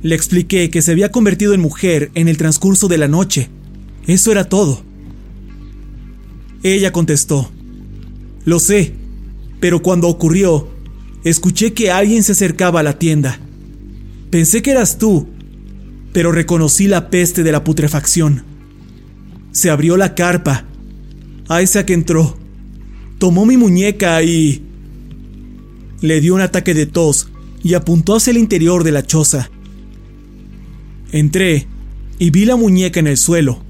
Le 0.01 0.15
expliqué 0.15 0.69
que 0.69 0.81
se 0.81 0.91
había 0.91 1.11
convertido 1.11 1.53
en 1.53 1.59
mujer 1.59 2.09
en 2.15 2.29
el 2.29 2.37
transcurso 2.37 2.87
de 2.87 2.97
la 2.97 3.09
noche. 3.09 3.49
Eso 4.07 4.31
era 4.31 4.45
todo. 4.47 4.81
Ella 6.63 6.93
contestó, 6.93 7.51
Lo 8.45 8.59
sé, 8.59 8.93
pero 9.59 9.81
cuando 9.81 10.07
ocurrió, 10.07 10.69
escuché 11.25 11.73
que 11.73 11.91
alguien 11.91 12.23
se 12.23 12.31
acercaba 12.31 12.79
a 12.79 12.83
la 12.83 12.97
tienda. 12.97 13.39
Pensé 14.29 14.61
que 14.61 14.71
eras 14.71 14.97
tú, 14.97 15.27
pero 16.13 16.31
reconocí 16.31 16.87
la 16.87 17.09
peste 17.09 17.43
de 17.43 17.51
la 17.51 17.63
putrefacción. 17.63 18.43
Se 19.51 19.69
abrió 19.69 19.97
la 19.97 20.15
carpa. 20.15 20.65
Isaac 21.61 21.89
entró. 21.91 22.37
Tomó 23.17 23.45
mi 23.45 23.57
muñeca 23.57 24.21
y... 24.23 24.63
Le 26.01 26.21
dio 26.21 26.35
un 26.35 26.41
ataque 26.41 26.73
de 26.73 26.85
tos 26.85 27.29
y 27.61 27.73
apuntó 27.73 28.15
hacia 28.15 28.31
el 28.31 28.37
interior 28.37 28.83
de 28.83 28.91
la 28.91 29.05
choza. 29.05 29.49
Entré 31.11 31.67
y 32.19 32.29
vi 32.29 32.45
la 32.45 32.55
muñeca 32.55 32.99
en 32.99 33.07
el 33.07 33.17
suelo, 33.17 33.61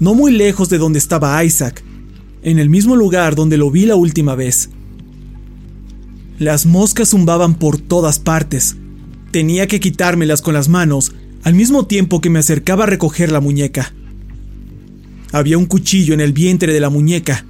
no 0.00 0.14
muy 0.14 0.32
lejos 0.32 0.68
de 0.68 0.78
donde 0.78 0.98
estaba 0.98 1.42
Isaac, 1.44 1.84
en 2.42 2.58
el 2.58 2.68
mismo 2.68 2.96
lugar 2.96 3.34
donde 3.34 3.56
lo 3.56 3.70
vi 3.70 3.86
la 3.86 3.94
última 3.94 4.34
vez. 4.34 4.70
Las 6.38 6.66
moscas 6.66 7.10
zumbaban 7.10 7.54
por 7.54 7.78
todas 7.78 8.18
partes. 8.18 8.76
Tenía 9.30 9.68
que 9.68 9.78
quitármelas 9.78 10.42
con 10.42 10.54
las 10.54 10.68
manos 10.68 11.14
al 11.42 11.54
mismo 11.54 11.86
tiempo 11.86 12.20
que 12.20 12.30
me 12.30 12.38
acercaba 12.38 12.84
a 12.84 12.88
recoger 12.88 13.32
la 13.32 13.40
muñeca. 13.40 13.92
Había 15.32 15.58
un 15.58 15.66
cuchillo 15.66 16.14
en 16.14 16.20
el 16.20 16.32
vientre 16.32 16.72
de 16.72 16.80
la 16.80 16.90
muñeca 16.90 17.44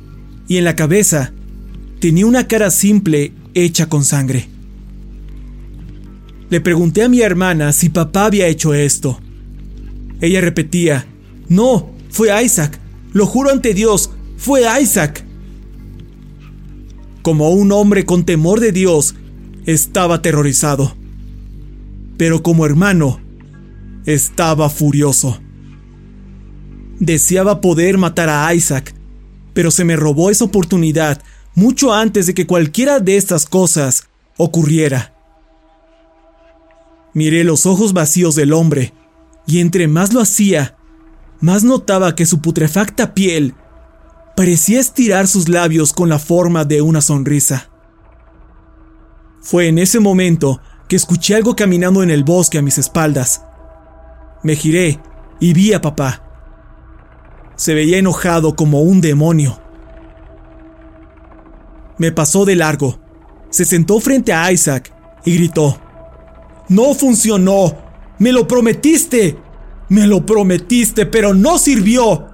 y 0.48 0.56
en 0.56 0.64
la 0.64 0.76
cabeza 0.76 1.32
tenía 2.00 2.26
una 2.26 2.46
cara 2.46 2.70
simple 2.70 3.32
hecha 3.54 3.88
con 3.88 4.04
sangre. 4.04 4.48
Le 6.48 6.60
pregunté 6.60 7.02
a 7.02 7.08
mi 7.08 7.20
hermana 7.20 7.72
si 7.72 7.88
papá 7.88 8.26
había 8.26 8.46
hecho 8.46 8.74
esto. 8.74 9.18
Ella 10.20 10.40
repetía, 10.40 11.06
no, 11.48 11.90
fue 12.10 12.44
Isaac, 12.44 12.78
lo 13.12 13.26
juro 13.26 13.50
ante 13.50 13.74
Dios, 13.74 14.10
fue 14.36 14.62
Isaac. 14.80 15.24
Como 17.22 17.50
un 17.50 17.72
hombre 17.72 18.04
con 18.04 18.24
temor 18.24 18.60
de 18.60 18.72
Dios, 18.72 19.14
estaba 19.64 20.16
aterrorizado. 20.16 20.94
Pero 22.16 22.42
como 22.42 22.66
hermano, 22.66 23.21
estaba 24.06 24.68
furioso. 24.70 25.38
Deseaba 26.98 27.60
poder 27.60 27.98
matar 27.98 28.28
a 28.28 28.52
Isaac, 28.54 28.94
pero 29.54 29.70
se 29.70 29.84
me 29.84 29.96
robó 29.96 30.30
esa 30.30 30.44
oportunidad 30.44 31.22
mucho 31.54 31.92
antes 31.92 32.26
de 32.26 32.34
que 32.34 32.46
cualquiera 32.46 33.00
de 33.00 33.16
estas 33.16 33.46
cosas 33.46 34.08
ocurriera. 34.36 35.14
Miré 37.14 37.44
los 37.44 37.66
ojos 37.66 37.92
vacíos 37.92 38.34
del 38.34 38.52
hombre, 38.52 38.94
y 39.46 39.60
entre 39.60 39.88
más 39.88 40.12
lo 40.12 40.20
hacía, 40.20 40.76
más 41.40 41.64
notaba 41.64 42.14
que 42.14 42.24
su 42.24 42.40
putrefacta 42.40 43.14
piel 43.14 43.54
parecía 44.36 44.80
estirar 44.80 45.28
sus 45.28 45.48
labios 45.48 45.92
con 45.92 46.08
la 46.08 46.18
forma 46.18 46.64
de 46.64 46.80
una 46.80 47.00
sonrisa. 47.00 47.68
Fue 49.40 49.68
en 49.68 49.78
ese 49.78 50.00
momento 50.00 50.60
que 50.88 50.96
escuché 50.96 51.34
algo 51.34 51.56
caminando 51.56 52.02
en 52.02 52.10
el 52.10 52.24
bosque 52.24 52.58
a 52.58 52.62
mis 52.62 52.78
espaldas. 52.78 53.42
Me 54.42 54.56
giré 54.56 55.00
y 55.40 55.52
vi 55.52 55.72
a 55.72 55.80
papá. 55.80 56.22
Se 57.56 57.74
veía 57.74 57.98
enojado 57.98 58.56
como 58.56 58.82
un 58.82 59.00
demonio. 59.00 59.60
Me 61.98 62.10
pasó 62.10 62.44
de 62.44 62.56
largo. 62.56 62.98
Se 63.50 63.64
sentó 63.64 64.00
frente 64.00 64.32
a 64.32 64.50
Isaac 64.50 64.92
y 65.24 65.36
gritó. 65.36 65.78
No 66.68 66.94
funcionó. 66.94 67.76
Me 68.18 68.32
lo 68.32 68.48
prometiste. 68.48 69.38
Me 69.88 70.06
lo 70.06 70.24
prometiste, 70.24 71.06
pero 71.06 71.34
no 71.34 71.58
sirvió. 71.58 72.28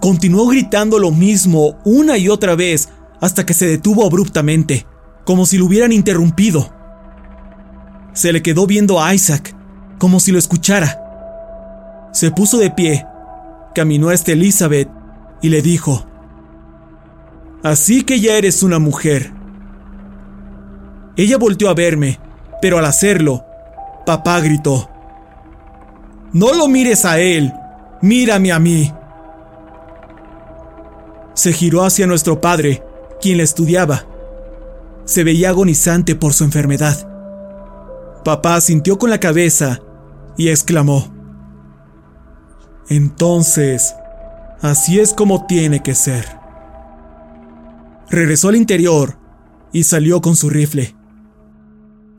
Continuó 0.00 0.48
gritando 0.48 0.98
lo 0.98 1.10
mismo 1.12 1.78
una 1.84 2.18
y 2.18 2.28
otra 2.28 2.54
vez 2.56 2.90
hasta 3.20 3.46
que 3.46 3.54
se 3.54 3.66
detuvo 3.66 4.04
abruptamente, 4.04 4.86
como 5.24 5.46
si 5.46 5.56
lo 5.56 5.64
hubieran 5.64 5.92
interrumpido. 5.92 6.70
Se 8.12 8.32
le 8.32 8.42
quedó 8.42 8.66
viendo 8.66 9.02
a 9.02 9.14
Isaac, 9.14 9.56
como 9.98 10.20
si 10.20 10.32
lo 10.32 10.38
escuchara. 10.38 11.00
Se 12.12 12.30
puso 12.30 12.58
de 12.58 12.70
pie, 12.70 13.06
caminó 13.74 14.10
hasta 14.10 14.32
Elizabeth 14.32 14.88
y 15.42 15.48
le 15.48 15.62
dijo, 15.62 16.06
Así 17.62 18.02
que 18.02 18.20
ya 18.20 18.36
eres 18.36 18.62
una 18.62 18.78
mujer. 18.78 19.32
Ella 21.16 21.38
volteó 21.38 21.70
a 21.70 21.74
verme, 21.74 22.20
pero 22.60 22.78
al 22.78 22.84
hacerlo, 22.84 23.44
papá 24.04 24.40
gritó, 24.40 24.90
No 26.32 26.52
lo 26.52 26.68
mires 26.68 27.04
a 27.04 27.18
él, 27.18 27.52
mírame 28.02 28.52
a 28.52 28.58
mí. 28.58 28.92
Se 31.34 31.52
giró 31.52 31.84
hacia 31.84 32.06
nuestro 32.06 32.40
padre, 32.40 32.82
quien 33.20 33.38
le 33.38 33.42
estudiaba. 33.42 34.04
Se 35.04 35.24
veía 35.24 35.50
agonizante 35.50 36.14
por 36.14 36.32
su 36.32 36.44
enfermedad. 36.44 37.13
Papá 38.24 38.58
sintió 38.62 38.98
con 38.98 39.10
la 39.10 39.20
cabeza 39.20 39.80
y 40.38 40.48
exclamó, 40.48 41.12
Entonces, 42.88 43.94
así 44.62 44.98
es 44.98 45.12
como 45.12 45.46
tiene 45.46 45.82
que 45.82 45.94
ser. 45.94 46.24
Regresó 48.08 48.48
al 48.48 48.56
interior 48.56 49.18
y 49.72 49.84
salió 49.84 50.22
con 50.22 50.36
su 50.36 50.48
rifle. 50.48 50.96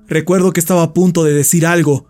Recuerdo 0.08 0.54
que 0.54 0.60
estaba 0.60 0.84
a 0.84 0.94
punto 0.94 1.24
de 1.24 1.34
decir 1.34 1.66
algo, 1.66 2.08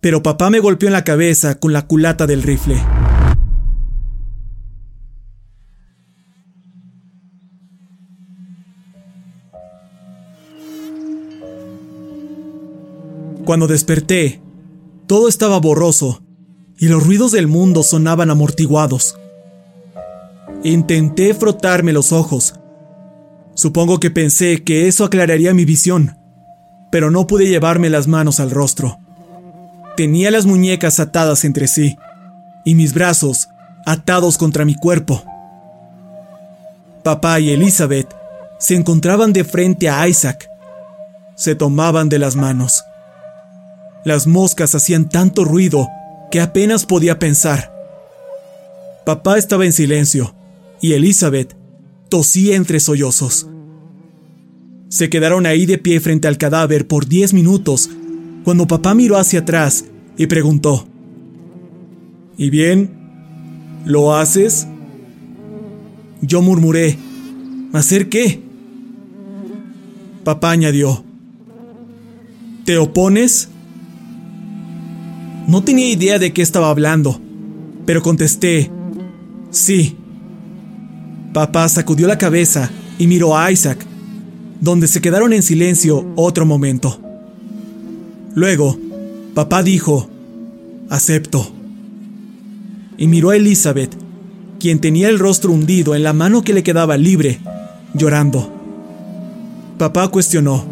pero 0.00 0.22
papá 0.22 0.48
me 0.48 0.60
golpeó 0.60 0.88
en 0.88 0.94
la 0.94 1.04
cabeza 1.04 1.56
con 1.56 1.74
la 1.74 1.86
culata 1.86 2.26
del 2.26 2.42
rifle. 2.42 2.76
Cuando 13.44 13.66
desperté, 13.66 14.40
todo 15.06 15.28
estaba 15.28 15.58
borroso 15.60 16.22
y 16.78 16.88
los 16.88 17.06
ruidos 17.06 17.32
del 17.32 17.46
mundo 17.46 17.82
sonaban 17.82 18.30
amortiguados. 18.30 19.16
Intenté 20.62 21.34
frotarme 21.34 21.92
los 21.92 22.12
ojos, 22.12 22.54
Supongo 23.54 24.00
que 24.00 24.10
pensé 24.10 24.64
que 24.64 24.88
eso 24.88 25.04
aclararía 25.04 25.54
mi 25.54 25.64
visión, 25.64 26.18
pero 26.90 27.10
no 27.10 27.26
pude 27.26 27.46
llevarme 27.46 27.88
las 27.88 28.08
manos 28.08 28.40
al 28.40 28.50
rostro. 28.50 28.98
Tenía 29.96 30.32
las 30.32 30.44
muñecas 30.44 30.98
atadas 30.98 31.44
entre 31.44 31.68
sí 31.68 31.96
y 32.64 32.74
mis 32.74 32.94
brazos 32.94 33.48
atados 33.86 34.38
contra 34.38 34.64
mi 34.64 34.74
cuerpo. 34.74 35.22
Papá 37.04 37.38
y 37.38 37.50
Elizabeth 37.50 38.12
se 38.58 38.74
encontraban 38.74 39.32
de 39.32 39.44
frente 39.44 39.88
a 39.88 40.08
Isaac. 40.08 40.48
Se 41.36 41.54
tomaban 41.54 42.08
de 42.08 42.18
las 42.18 42.34
manos. 42.34 42.82
Las 44.04 44.26
moscas 44.26 44.74
hacían 44.74 45.08
tanto 45.08 45.44
ruido 45.44 45.88
que 46.30 46.40
apenas 46.40 46.84
podía 46.84 47.18
pensar. 47.18 47.72
Papá 49.06 49.38
estaba 49.38 49.64
en 49.64 49.72
silencio 49.72 50.34
y 50.80 50.92
Elizabeth 50.92 51.56
tosía 52.08 52.56
entre 52.56 52.80
sollozos. 52.80 53.46
Se 54.88 55.08
quedaron 55.08 55.46
ahí 55.46 55.66
de 55.66 55.78
pie 55.78 56.00
frente 56.00 56.28
al 56.28 56.38
cadáver 56.38 56.86
por 56.86 57.06
diez 57.06 57.32
minutos 57.32 57.90
cuando 58.44 58.66
papá 58.66 58.94
miró 58.94 59.16
hacia 59.16 59.40
atrás 59.40 59.86
y 60.16 60.26
preguntó, 60.26 60.86
¿Y 62.36 62.50
bien? 62.50 62.90
¿Lo 63.84 64.14
haces? 64.14 64.66
Yo 66.20 66.42
murmuré, 66.42 66.98
¿hacer 67.72 68.08
qué? 68.08 68.40
Papá 70.24 70.52
añadió, 70.52 71.04
¿te 72.64 72.78
opones? 72.78 73.48
No 75.46 75.62
tenía 75.62 75.90
idea 75.90 76.18
de 76.18 76.32
qué 76.32 76.42
estaba 76.42 76.70
hablando, 76.70 77.20
pero 77.86 78.02
contesté, 78.02 78.70
sí. 79.50 79.96
Papá 81.32 81.68
sacudió 81.68 82.06
la 82.06 82.18
cabeza 82.18 82.70
y 82.98 83.06
miró 83.06 83.36
a 83.36 83.50
Isaac, 83.50 83.84
donde 84.60 84.88
se 84.88 85.00
quedaron 85.00 85.32
en 85.32 85.42
silencio 85.42 86.06
otro 86.16 86.46
momento. 86.46 87.00
Luego, 88.34 88.78
papá 89.34 89.62
dijo, 89.62 90.08
acepto. 90.88 91.52
Y 92.96 93.08
miró 93.08 93.30
a 93.30 93.36
Elizabeth, 93.36 93.94
quien 94.60 94.80
tenía 94.80 95.08
el 95.08 95.18
rostro 95.18 95.52
hundido 95.52 95.94
en 95.94 96.04
la 96.04 96.12
mano 96.12 96.42
que 96.42 96.54
le 96.54 96.62
quedaba 96.62 96.96
libre, 96.96 97.40
llorando. 97.94 98.50
Papá 99.76 100.08
cuestionó, 100.08 100.64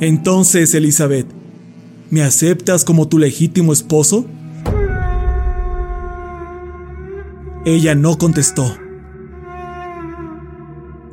entonces, 0.00 0.74
Elizabeth, 0.74 1.26
¿me 2.10 2.22
aceptas 2.22 2.84
como 2.84 3.08
tu 3.08 3.18
legítimo 3.18 3.72
esposo? 3.72 4.24
Ella 7.64 7.94
no 7.94 8.16
contestó. 8.16 8.76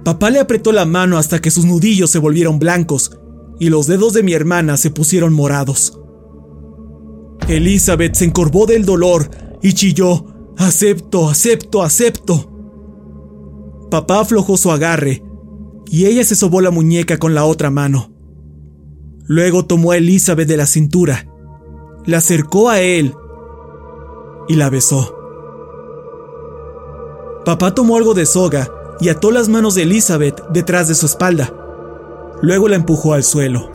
Papá 0.03 0.29
le 0.29 0.39
apretó 0.39 0.71
la 0.71 0.85
mano 0.85 1.17
hasta 1.17 1.41
que 1.41 1.51
sus 1.51 1.65
nudillos 1.65 2.11
se 2.11 2.19
volvieron 2.19 2.59
blancos 2.59 3.17
y 3.59 3.69
los 3.69 3.87
dedos 3.87 4.13
de 4.13 4.23
mi 4.23 4.33
hermana 4.33 4.77
se 4.77 4.91
pusieron 4.91 5.33
morados. 5.33 5.99
Elizabeth 7.47 8.15
se 8.15 8.25
encorvó 8.25 8.65
del 8.65 8.85
dolor 8.85 9.29
y 9.61 9.73
chilló, 9.73 10.25
acepto, 10.57 11.29
acepto, 11.29 11.83
acepto. 11.83 12.51
Papá 13.89 14.21
aflojó 14.21 14.57
su 14.57 14.71
agarre 14.71 15.23
y 15.87 16.05
ella 16.05 16.23
se 16.23 16.35
sobó 16.35 16.61
la 16.61 16.71
muñeca 16.71 17.17
con 17.17 17.33
la 17.35 17.45
otra 17.45 17.69
mano. 17.69 18.14
Luego 19.27 19.65
tomó 19.65 19.91
a 19.91 19.97
Elizabeth 19.97 20.47
de 20.47 20.57
la 20.57 20.65
cintura, 20.65 21.25
la 22.05 22.17
acercó 22.17 22.69
a 22.69 22.79
él 22.79 23.15
y 24.47 24.55
la 24.55 24.69
besó. 24.69 25.15
Papá 27.43 27.73
tomó 27.73 27.97
algo 27.97 28.13
de 28.13 28.25
soga 28.25 28.69
y 28.99 29.09
ató 29.09 29.31
las 29.31 29.49
manos 29.49 29.75
de 29.75 29.83
Elizabeth 29.83 30.41
detrás 30.49 30.87
de 30.87 30.95
su 30.95 31.05
espalda. 31.05 31.53
Luego 32.41 32.67
la 32.67 32.75
empujó 32.75 33.13
al 33.13 33.23
suelo. 33.23 33.71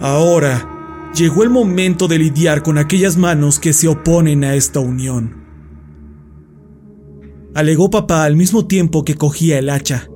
Ahora 0.00 1.10
llegó 1.14 1.42
el 1.42 1.50
momento 1.50 2.08
de 2.08 2.18
lidiar 2.18 2.62
con 2.62 2.78
aquellas 2.78 3.16
manos 3.16 3.58
que 3.58 3.72
se 3.72 3.88
oponen 3.88 4.44
a 4.44 4.54
esta 4.54 4.80
unión. 4.80 5.36
Alegó 7.54 7.90
papá 7.90 8.24
al 8.24 8.36
mismo 8.36 8.66
tiempo 8.66 9.04
que 9.04 9.16
cogía 9.16 9.58
el 9.58 9.70
hacha. 9.70 10.08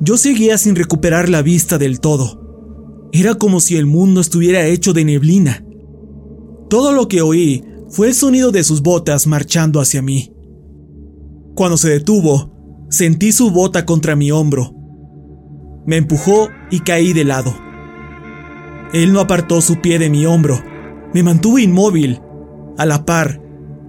Yo 0.00 0.18
seguía 0.18 0.58
sin 0.58 0.76
recuperar 0.76 1.28
la 1.28 1.42
vista 1.42 1.78
del 1.78 2.00
todo. 2.00 3.08
Era 3.12 3.34
como 3.34 3.60
si 3.60 3.76
el 3.76 3.86
mundo 3.86 4.20
estuviera 4.20 4.66
hecho 4.66 4.92
de 4.92 5.04
neblina. 5.04 5.64
Todo 6.68 6.92
lo 6.92 7.08
que 7.08 7.22
oí 7.22 7.64
fue 7.88 8.08
el 8.08 8.14
sonido 8.14 8.50
de 8.52 8.62
sus 8.62 8.82
botas 8.82 9.26
marchando 9.26 9.80
hacia 9.80 10.02
mí. 10.02 10.32
Cuando 11.54 11.78
se 11.78 11.88
detuvo, 11.88 12.86
sentí 12.90 13.32
su 13.32 13.50
bota 13.50 13.86
contra 13.86 14.16
mi 14.16 14.30
hombro. 14.30 14.74
Me 15.86 15.96
empujó 15.96 16.48
y 16.70 16.80
caí 16.80 17.12
de 17.12 17.24
lado. 17.24 17.54
Él 18.92 19.12
no 19.12 19.20
apartó 19.20 19.60
su 19.60 19.80
pie 19.80 19.98
de 19.98 20.10
mi 20.10 20.26
hombro. 20.26 20.60
Me 21.14 21.22
mantuvo 21.22 21.58
inmóvil, 21.58 22.20
a 22.76 22.84
la 22.84 23.06
par, 23.06 23.40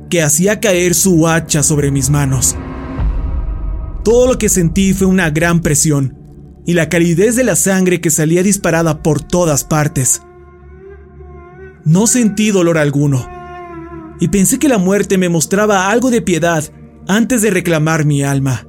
que 0.09 0.21
hacía 0.21 0.59
caer 0.61 0.95
su 0.95 1.27
hacha 1.27 1.63
sobre 1.63 1.91
mis 1.91 2.09
manos. 2.09 2.55
Todo 4.07 4.25
lo 4.25 4.37
que 4.37 4.47
sentí 4.47 4.93
fue 4.93 5.05
una 5.05 5.31
gran 5.31 5.59
presión 5.59 6.17
y 6.65 6.75
la 6.75 6.87
calidez 6.87 7.35
de 7.35 7.43
la 7.43 7.57
sangre 7.57 7.99
que 7.99 8.09
salía 8.09 8.41
disparada 8.41 9.03
por 9.03 9.21
todas 9.21 9.65
partes. 9.65 10.21
No 11.83 12.07
sentí 12.07 12.51
dolor 12.51 12.77
alguno, 12.77 13.27
y 14.21 14.29
pensé 14.29 14.59
que 14.59 14.69
la 14.69 14.77
muerte 14.77 15.17
me 15.17 15.27
mostraba 15.27 15.89
algo 15.91 16.09
de 16.09 16.21
piedad 16.21 16.63
antes 17.05 17.41
de 17.41 17.51
reclamar 17.51 18.05
mi 18.05 18.23
alma. 18.23 18.65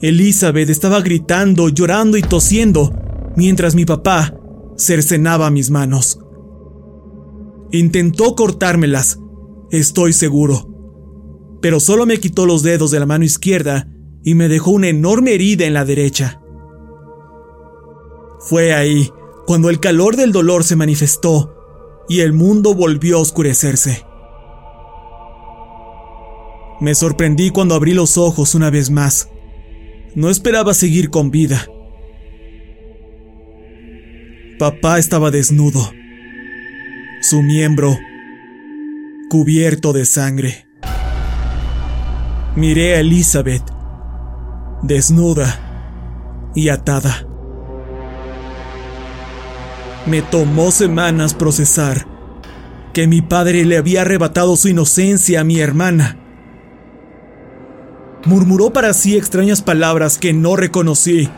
Elizabeth 0.00 0.68
estaba 0.68 1.00
gritando, 1.00 1.68
llorando 1.68 2.16
y 2.16 2.22
tosiendo, 2.22 2.92
mientras 3.36 3.76
mi 3.76 3.84
papá 3.84 4.34
cercenaba 4.76 5.48
mis 5.52 5.70
manos. 5.70 6.18
Intentó 7.70 8.34
cortármelas, 8.34 9.20
estoy 9.70 10.12
seguro, 10.12 11.60
pero 11.62 11.78
solo 11.78 12.04
me 12.04 12.18
quitó 12.18 12.46
los 12.46 12.64
dedos 12.64 12.90
de 12.90 12.98
la 12.98 13.06
mano 13.06 13.24
izquierda 13.24 13.86
y 14.24 14.34
me 14.34 14.48
dejó 14.48 14.70
una 14.70 14.88
enorme 14.88 15.34
herida 15.34 15.66
en 15.66 15.74
la 15.74 15.84
derecha. 15.84 16.40
Fue 18.40 18.74
ahí 18.74 19.10
cuando 19.46 19.70
el 19.70 19.80
calor 19.80 20.16
del 20.16 20.32
dolor 20.32 20.64
se 20.64 20.76
manifestó 20.76 21.54
y 22.08 22.20
el 22.20 22.32
mundo 22.32 22.74
volvió 22.74 23.18
a 23.18 23.20
oscurecerse. 23.20 24.04
Me 26.80 26.94
sorprendí 26.94 27.50
cuando 27.50 27.74
abrí 27.74 27.94
los 27.94 28.18
ojos 28.18 28.54
una 28.54 28.70
vez 28.70 28.90
más. 28.90 29.28
No 30.14 30.30
esperaba 30.30 30.74
seguir 30.74 31.10
con 31.10 31.30
vida. 31.30 31.66
Papá 34.58 34.98
estaba 34.98 35.30
desnudo. 35.30 35.92
Su 37.20 37.42
miembro 37.42 37.96
cubierto 39.28 39.92
de 39.92 40.04
sangre. 40.04 40.66
Miré 42.54 42.96
a 42.96 43.00
Elizabeth, 43.00 43.62
desnuda 44.82 46.50
y 46.54 46.68
atada. 46.68 47.26
Me 50.06 50.22
tomó 50.22 50.70
semanas 50.70 51.34
procesar 51.34 52.06
que 52.92 53.06
mi 53.06 53.22
padre 53.22 53.64
le 53.64 53.78
había 53.78 54.02
arrebatado 54.02 54.56
su 54.56 54.68
inocencia 54.68 55.40
a 55.40 55.44
mi 55.44 55.60
hermana 55.60 56.18
Murmuró 58.24 58.72
para 58.72 58.94
sí 58.94 59.16
extrañas 59.16 59.62
palabras 59.62 60.16
que 60.16 60.32
no 60.32 60.54
reconocí 60.54 61.28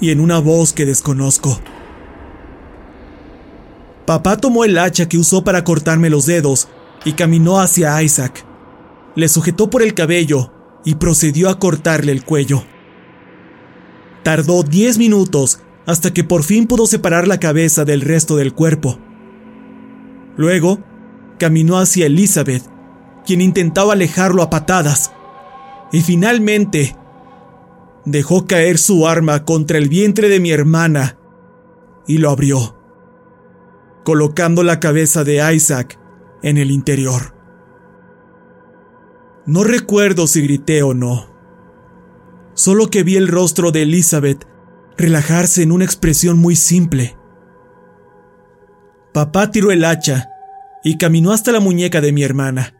y 0.00 0.10
en 0.10 0.20
una 0.20 0.40
voz 0.40 0.72
que 0.72 0.84
desconozco. 0.84 1.60
Papá 4.04 4.36
tomó 4.36 4.64
el 4.64 4.78
hacha 4.78 5.08
que 5.08 5.18
usó 5.18 5.44
para 5.44 5.62
cortarme 5.62 6.10
los 6.10 6.26
dedos 6.26 6.68
y 7.04 7.12
caminó 7.12 7.60
hacia 7.60 8.02
Isaac. 8.02 8.44
Le 9.14 9.28
sujetó 9.28 9.70
por 9.70 9.82
el 9.82 9.94
cabello 9.94 10.52
y 10.88 10.94
procedió 10.94 11.50
a 11.50 11.58
cortarle 11.58 12.12
el 12.12 12.24
cuello. 12.24 12.64
Tardó 14.22 14.62
diez 14.62 14.96
minutos 14.96 15.60
hasta 15.84 16.14
que 16.14 16.24
por 16.24 16.44
fin 16.44 16.66
pudo 16.66 16.86
separar 16.86 17.28
la 17.28 17.38
cabeza 17.38 17.84
del 17.84 18.00
resto 18.00 18.36
del 18.36 18.54
cuerpo. 18.54 18.98
Luego, 20.38 20.82
caminó 21.38 21.78
hacia 21.78 22.06
Elizabeth, 22.06 22.62
quien 23.26 23.42
intentaba 23.42 23.92
alejarlo 23.92 24.42
a 24.42 24.48
patadas 24.48 25.12
y 25.92 26.00
finalmente 26.00 26.96
dejó 28.06 28.46
caer 28.46 28.78
su 28.78 29.06
arma 29.06 29.44
contra 29.44 29.76
el 29.76 29.90
vientre 29.90 30.30
de 30.30 30.40
mi 30.40 30.52
hermana 30.52 31.18
y 32.06 32.16
lo 32.16 32.30
abrió, 32.30 32.78
colocando 34.04 34.62
la 34.62 34.80
cabeza 34.80 35.22
de 35.22 35.54
Isaac 35.54 36.00
en 36.42 36.56
el 36.56 36.70
interior. 36.70 37.37
No 39.48 39.64
recuerdo 39.64 40.26
si 40.26 40.42
grité 40.42 40.82
o 40.82 40.92
no, 40.92 41.26
solo 42.52 42.90
que 42.90 43.02
vi 43.02 43.16
el 43.16 43.28
rostro 43.28 43.70
de 43.70 43.80
Elizabeth 43.80 44.46
relajarse 44.98 45.62
en 45.62 45.72
una 45.72 45.86
expresión 45.86 46.36
muy 46.36 46.54
simple. 46.54 47.16
Papá 49.14 49.50
tiró 49.50 49.72
el 49.72 49.86
hacha 49.86 50.28
y 50.84 50.98
caminó 50.98 51.32
hasta 51.32 51.50
la 51.50 51.60
muñeca 51.60 52.02
de 52.02 52.12
mi 52.12 52.24
hermana. 52.24 52.74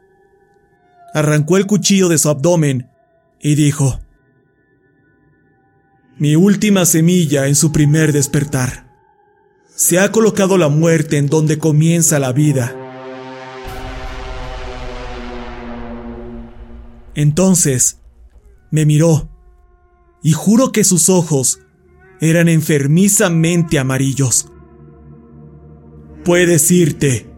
Arrancó 1.15 1.57
el 1.57 1.67
cuchillo 1.67 2.11
de 2.11 2.19
su 2.19 2.29
abdomen 2.29 2.91
y 3.41 3.55
dijo, 3.55 4.01
Mi 6.19 6.37
última 6.37 6.85
semilla 6.85 7.47
en 7.47 7.55
su 7.55 7.73
primer 7.73 8.13
despertar. 8.13 8.95
Se 9.75 9.99
ha 9.99 10.13
colocado 10.13 10.59
la 10.59 10.69
muerte 10.69 11.17
en 11.17 11.29
donde 11.29 11.57
comienza 11.57 12.19
la 12.19 12.33
vida. 12.33 12.88
Entonces, 17.19 18.01
me 18.71 18.87
miró, 18.87 19.29
y 20.23 20.35
juro 20.35 20.71
que 20.71 20.85
sus 20.85 21.09
ojos 21.09 21.59
eran 22.21 22.49
enfermizamente 22.49 23.81
amarillos. 23.81 24.53
Puedes 26.25 26.71
irte, 26.71 27.29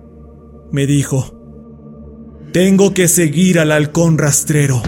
me 0.70 0.87
dijo. 0.87 1.35
Tengo 2.53 2.93
que 2.93 3.09
seguir 3.09 3.59
al 3.59 3.72
halcón 3.72 4.18
rastrero. 4.18 4.83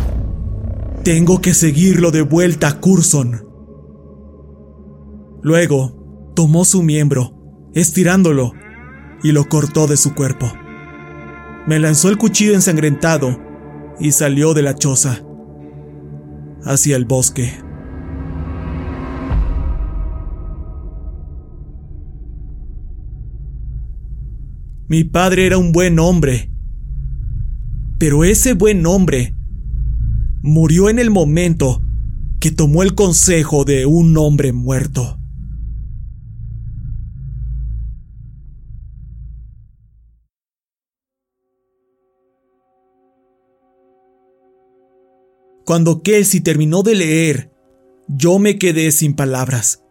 Tengo 1.05 1.40
que 1.40 1.55
seguirlo 1.55 2.11
de 2.11 2.20
vuelta 2.20 2.68
a 2.68 2.80
Curson. 2.80 3.47
Luego, 5.40 6.32
tomó 6.36 6.66
su 6.66 6.82
miembro, 6.82 7.32
estirándolo, 7.72 8.53
y 9.22 9.32
lo 9.32 9.49
cortó 9.49 9.86
de 9.86 9.97
su 9.97 10.14
cuerpo. 10.14 10.53
Me 11.66 11.78
lanzó 11.78 12.11
el 12.11 12.18
cuchillo 12.18 12.53
ensangrentado 12.53 13.51
y 14.03 14.11
salió 14.11 14.53
de 14.53 14.62
la 14.62 14.74
choza 14.74 15.22
hacia 16.64 16.96
el 16.96 17.05
bosque. 17.05 17.53
Mi 24.88 25.05
padre 25.05 25.46
era 25.46 25.57
un 25.57 25.70
buen 25.70 26.00
hombre, 26.00 26.50
pero 27.98 28.24
ese 28.24 28.55
buen 28.55 28.84
hombre 28.86 29.36
murió 30.42 30.90
en 30.90 30.98
el 30.98 31.11
momento 31.11 31.80
que 32.40 32.50
tomó 32.50 32.82
el 32.82 32.96
consejo 32.96 33.64
de 33.64 33.86
un 33.86 34.16
hombre 34.18 34.53
muerto. 34.53 35.22
Cuando 45.65 46.03
Kelsey 46.03 46.41
terminó 46.41 46.83
de 46.83 46.95
leer, 46.95 47.53
yo 48.09 48.39
me 48.39 48.59
quedé 48.59 48.91
sin 48.91 49.15
palabras. 49.15 49.85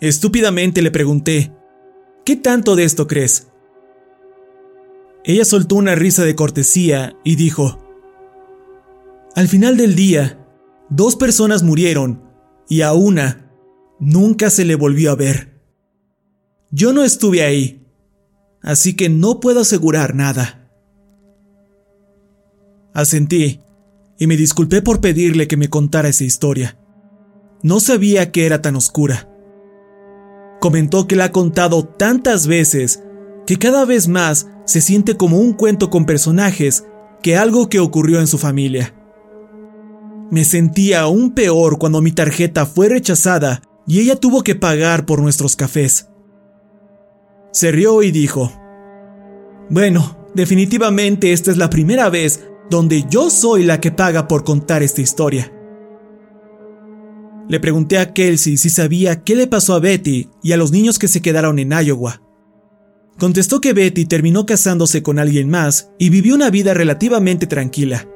Estúpidamente 0.00 0.82
le 0.82 0.90
pregunté, 0.90 1.52
¿qué 2.24 2.36
tanto 2.36 2.76
de 2.76 2.84
esto 2.84 3.06
crees? 3.06 3.48
Ella 5.24 5.44
soltó 5.44 5.74
una 5.74 5.96
risa 5.96 6.24
de 6.24 6.36
cortesía 6.36 7.16
y 7.24 7.34
dijo, 7.34 7.78
Al 9.34 9.48
final 9.48 9.76
del 9.76 9.96
día, 9.96 10.46
dos 10.88 11.16
personas 11.16 11.64
murieron 11.64 12.22
y 12.68 12.82
a 12.82 12.92
una 12.92 13.50
nunca 13.98 14.50
se 14.50 14.64
le 14.64 14.76
volvió 14.76 15.10
a 15.10 15.16
ver. 15.16 15.60
Yo 16.70 16.92
no 16.92 17.02
estuve 17.02 17.42
ahí, 17.42 17.84
así 18.62 18.94
que 18.94 19.08
no 19.08 19.40
puedo 19.40 19.60
asegurar 19.60 20.14
nada. 20.14 20.70
Asentí 22.92 23.60
y 24.18 24.26
me 24.26 24.36
disculpé 24.36 24.82
por 24.82 25.00
pedirle 25.00 25.48
que 25.48 25.56
me 25.56 25.68
contara 25.68 26.08
esa 26.08 26.24
historia. 26.24 26.78
No 27.62 27.80
sabía 27.80 28.32
que 28.32 28.46
era 28.46 28.62
tan 28.62 28.76
oscura. 28.76 29.28
Comentó 30.60 31.06
que 31.06 31.16
la 31.16 31.26
ha 31.26 31.32
contado 31.32 31.84
tantas 31.84 32.46
veces 32.46 33.02
que 33.46 33.58
cada 33.58 33.84
vez 33.84 34.08
más 34.08 34.48
se 34.64 34.80
siente 34.80 35.16
como 35.16 35.38
un 35.38 35.52
cuento 35.52 35.90
con 35.90 36.06
personajes 36.06 36.84
que 37.22 37.36
algo 37.36 37.68
que 37.68 37.80
ocurrió 37.80 38.20
en 38.20 38.26
su 38.26 38.38
familia. 38.38 38.94
Me 40.30 40.44
sentía 40.44 41.02
aún 41.02 41.32
peor 41.34 41.78
cuando 41.78 42.02
mi 42.02 42.10
tarjeta 42.10 42.66
fue 42.66 42.88
rechazada 42.88 43.62
y 43.86 44.00
ella 44.00 44.16
tuvo 44.16 44.42
que 44.42 44.56
pagar 44.56 45.06
por 45.06 45.20
nuestros 45.20 45.54
cafés. 45.54 46.08
Se 47.52 47.70
rió 47.70 48.02
y 48.02 48.10
dijo, 48.10 48.52
Bueno, 49.70 50.28
definitivamente 50.34 51.32
esta 51.32 51.50
es 51.50 51.56
la 51.56 51.70
primera 51.70 52.10
vez 52.10 52.44
donde 52.70 53.04
yo 53.08 53.30
soy 53.30 53.64
la 53.64 53.80
que 53.80 53.92
paga 53.92 54.28
por 54.28 54.44
contar 54.44 54.82
esta 54.82 55.00
historia. 55.00 55.52
Le 57.48 57.60
pregunté 57.60 57.98
a 57.98 58.12
Kelsey 58.12 58.56
si 58.56 58.70
sabía 58.70 59.22
qué 59.22 59.36
le 59.36 59.46
pasó 59.46 59.74
a 59.74 59.78
Betty 59.78 60.28
y 60.42 60.52
a 60.52 60.56
los 60.56 60.72
niños 60.72 60.98
que 60.98 61.06
se 61.06 61.22
quedaron 61.22 61.58
en 61.58 61.70
Iowa. 61.70 62.22
Contestó 63.18 63.60
que 63.60 63.72
Betty 63.72 64.04
terminó 64.04 64.46
casándose 64.46 65.02
con 65.02 65.18
alguien 65.18 65.48
más 65.48 65.90
y 65.98 66.10
vivió 66.10 66.34
una 66.34 66.50
vida 66.50 66.74
relativamente 66.74 67.46
tranquila. 67.46 68.08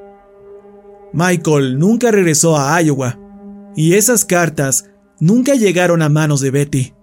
Michael 1.13 1.79
nunca 1.79 2.11
regresó 2.11 2.57
a 2.57 2.79
Iowa, 2.81 3.19
y 3.75 3.93
esas 3.93 4.25
cartas 4.25 4.85
nunca 5.19 5.55
llegaron 5.55 6.01
a 6.01 6.09
manos 6.09 6.41
de 6.41 6.51
Betty. 6.51 6.93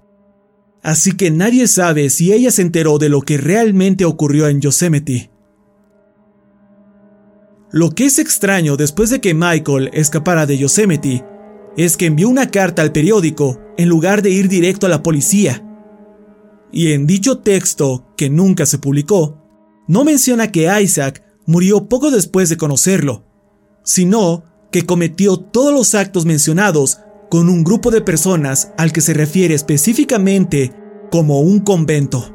Así 0.83 1.13
que 1.13 1.31
nadie 1.31 1.67
sabe 1.67 2.09
si 2.09 2.33
ella 2.33 2.51
se 2.51 2.63
enteró 2.63 2.99
de 2.99 3.09
lo 3.09 3.23
que 3.23 3.37
realmente 3.37 4.05
ocurrió 4.05 4.49
en 4.49 4.61
Yosemite. 4.61 5.31
Lo 7.71 7.91
que 7.91 8.07
es 8.07 8.19
extraño 8.19 8.77
después 8.77 9.11
de 9.11 9.21
que 9.21 9.35
Michael 9.35 9.91
escapara 9.93 10.47
de 10.47 10.59
Yosemite 10.59 11.25
es 11.77 11.97
que 11.97 12.07
envió 12.07 12.29
una 12.29 12.51
carta 12.51 12.83
al 12.83 12.93
periódico 12.93 13.61
en 13.77 13.89
lugar 13.89 14.23
de 14.23 14.31
ir 14.31 14.49
directo 14.49 14.87
a 14.87 14.89
la 14.89 15.03
policía 15.03 15.65
y 16.73 16.93
en 16.93 17.07
dicho 17.07 17.39
texto, 17.39 18.05
que 18.17 18.31
nunca 18.31 18.67
se 18.67 18.79
publicó, 18.79 19.43
no 19.87 20.05
menciona 20.05 20.53
que 20.53 20.69
Isaac 20.83 21.23
murió 21.47 21.89
poco 21.89 22.11
después 22.11 22.49
de 22.49 22.57
conocerlo, 22.57 23.25
sino 23.85 24.45
que 24.71 24.85
cometió 24.85 25.39
todos 25.39 25.73
los 25.73 25.95
actos 25.95 26.27
mencionados 26.27 26.99
con 27.31 27.49
un 27.49 27.65
grupo 27.65 27.91
de 27.91 28.03
personas 28.03 28.73
al 28.77 28.93
que 28.93 29.01
se 29.01 29.15
refiere 29.15 29.55
específicamente 29.55 30.75
como 31.11 31.41
un 31.41 31.61
convento. 31.61 32.35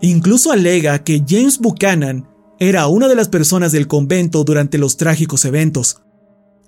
Incluso 0.00 0.50
alega 0.50 1.04
que 1.04 1.22
James 1.26 1.58
Buchanan 1.58 2.26
era 2.58 2.86
una 2.86 3.08
de 3.08 3.14
las 3.14 3.28
personas 3.28 3.72
del 3.72 3.86
convento 3.86 4.44
durante 4.44 4.78
los 4.78 4.96
trágicos 4.96 5.44
eventos, 5.44 6.02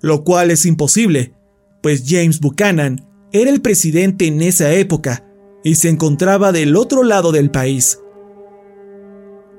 lo 0.01 0.23
cual 0.23 0.51
es 0.51 0.65
imposible, 0.65 1.33
pues 1.81 2.03
James 2.05 2.39
Buchanan 2.39 3.05
era 3.31 3.49
el 3.49 3.61
presidente 3.61 4.27
en 4.27 4.41
esa 4.41 4.73
época 4.73 5.25
y 5.63 5.75
se 5.75 5.89
encontraba 5.89 6.51
del 6.51 6.75
otro 6.75 7.03
lado 7.03 7.31
del 7.31 7.51
país. 7.51 7.99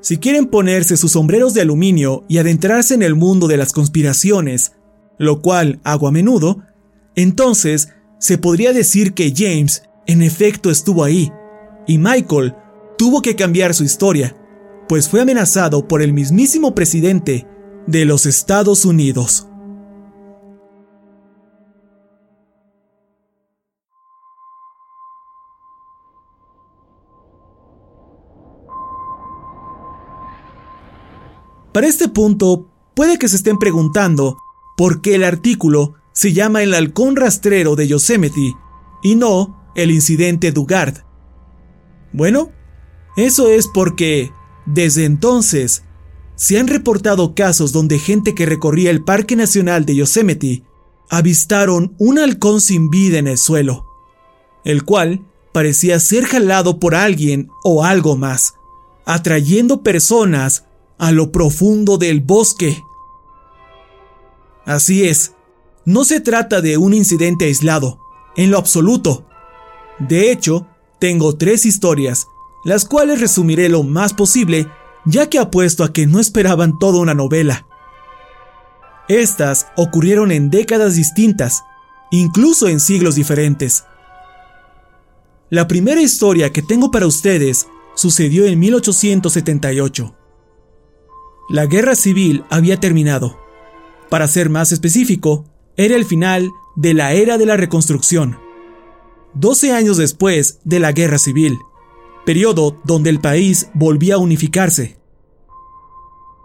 Si 0.00 0.18
quieren 0.18 0.46
ponerse 0.46 0.96
sus 0.96 1.12
sombreros 1.12 1.54
de 1.54 1.62
aluminio 1.62 2.24
y 2.28 2.38
adentrarse 2.38 2.94
en 2.94 3.02
el 3.02 3.14
mundo 3.14 3.48
de 3.48 3.56
las 3.56 3.72
conspiraciones, 3.72 4.72
lo 5.18 5.42
cual 5.42 5.80
hago 5.82 6.06
a 6.06 6.12
menudo, 6.12 6.62
entonces 7.14 7.88
se 8.18 8.38
podría 8.38 8.72
decir 8.72 9.12
que 9.12 9.32
James 9.36 9.82
en 10.06 10.22
efecto 10.22 10.70
estuvo 10.70 11.04
ahí, 11.04 11.30
y 11.86 11.98
Michael 11.98 12.54
tuvo 12.96 13.22
que 13.22 13.36
cambiar 13.36 13.74
su 13.74 13.84
historia, 13.84 14.36
pues 14.88 15.08
fue 15.08 15.20
amenazado 15.20 15.86
por 15.86 16.02
el 16.02 16.12
mismísimo 16.12 16.74
presidente 16.74 17.46
de 17.86 18.04
los 18.04 18.26
Estados 18.26 18.84
Unidos. 18.84 19.48
Para 31.72 31.86
este 31.86 32.08
punto, 32.08 32.66
puede 32.94 33.18
que 33.18 33.28
se 33.28 33.36
estén 33.36 33.58
preguntando 33.58 34.38
por 34.76 35.00
qué 35.00 35.14
el 35.14 35.22
artículo 35.22 35.94
se 36.12 36.32
llama 36.32 36.64
El 36.64 36.74
halcón 36.74 37.14
rastrero 37.14 37.76
de 37.76 37.86
Yosemite 37.86 38.56
y 39.02 39.14
no 39.14 39.70
el 39.76 39.92
incidente 39.92 40.50
Dugard. 40.50 41.04
Bueno, 42.12 42.50
eso 43.16 43.48
es 43.48 43.68
porque, 43.68 44.32
desde 44.70 45.06
entonces, 45.06 45.82
se 46.36 46.58
han 46.58 46.68
reportado 46.68 47.34
casos 47.34 47.72
donde 47.72 47.98
gente 47.98 48.34
que 48.34 48.44
recorría 48.44 48.90
el 48.90 49.02
Parque 49.02 49.34
Nacional 49.34 49.86
de 49.86 49.96
Yosemite 49.96 50.62
avistaron 51.08 51.94
un 51.98 52.18
halcón 52.18 52.60
sin 52.60 52.90
vida 52.90 53.18
en 53.18 53.28
el 53.28 53.38
suelo, 53.38 53.86
el 54.64 54.84
cual 54.84 55.24
parecía 55.52 55.98
ser 56.00 56.26
jalado 56.26 56.78
por 56.78 56.94
alguien 56.94 57.48
o 57.64 57.82
algo 57.82 58.18
más, 58.18 58.52
atrayendo 59.06 59.82
personas 59.82 60.66
a 60.98 61.12
lo 61.12 61.32
profundo 61.32 61.96
del 61.96 62.20
bosque. 62.20 62.82
Así 64.66 65.04
es, 65.08 65.32
no 65.86 66.04
se 66.04 66.20
trata 66.20 66.60
de 66.60 66.76
un 66.76 66.92
incidente 66.92 67.46
aislado, 67.46 68.00
en 68.36 68.50
lo 68.50 68.58
absoluto. 68.58 69.24
De 69.98 70.30
hecho, 70.30 70.66
tengo 71.00 71.38
tres 71.38 71.64
historias, 71.64 72.26
las 72.64 72.84
cuales 72.84 73.20
resumiré 73.20 73.68
lo 73.68 73.82
más 73.82 74.14
posible, 74.14 74.68
ya 75.04 75.28
que 75.28 75.38
apuesto 75.38 75.84
a 75.84 75.92
que 75.92 76.06
no 76.06 76.20
esperaban 76.20 76.78
toda 76.78 77.00
una 77.00 77.14
novela. 77.14 77.66
Estas 79.08 79.68
ocurrieron 79.76 80.32
en 80.32 80.50
décadas 80.50 80.94
distintas, 80.94 81.62
incluso 82.10 82.68
en 82.68 82.80
siglos 82.80 83.14
diferentes. 83.14 83.84
La 85.50 85.66
primera 85.66 86.02
historia 86.02 86.52
que 86.52 86.62
tengo 86.62 86.90
para 86.90 87.06
ustedes 87.06 87.68
sucedió 87.94 88.46
en 88.46 88.58
1878. 88.58 90.14
La 91.48 91.64
guerra 91.64 91.94
civil 91.94 92.44
había 92.50 92.78
terminado. 92.78 93.38
Para 94.10 94.28
ser 94.28 94.50
más 94.50 94.72
específico, 94.72 95.46
era 95.76 95.96
el 95.96 96.04
final 96.04 96.50
de 96.76 96.92
la 96.92 97.14
era 97.14 97.38
de 97.38 97.46
la 97.46 97.56
reconstrucción. 97.56 98.38
12 99.34 99.72
años 99.72 99.96
después 99.96 100.58
de 100.64 100.80
la 100.80 100.92
Guerra 100.92 101.18
Civil, 101.18 101.56
periodo 102.28 102.76
donde 102.84 103.08
el 103.08 103.20
país 103.20 103.70
volvía 103.72 104.16
a 104.16 104.18
unificarse. 104.18 104.98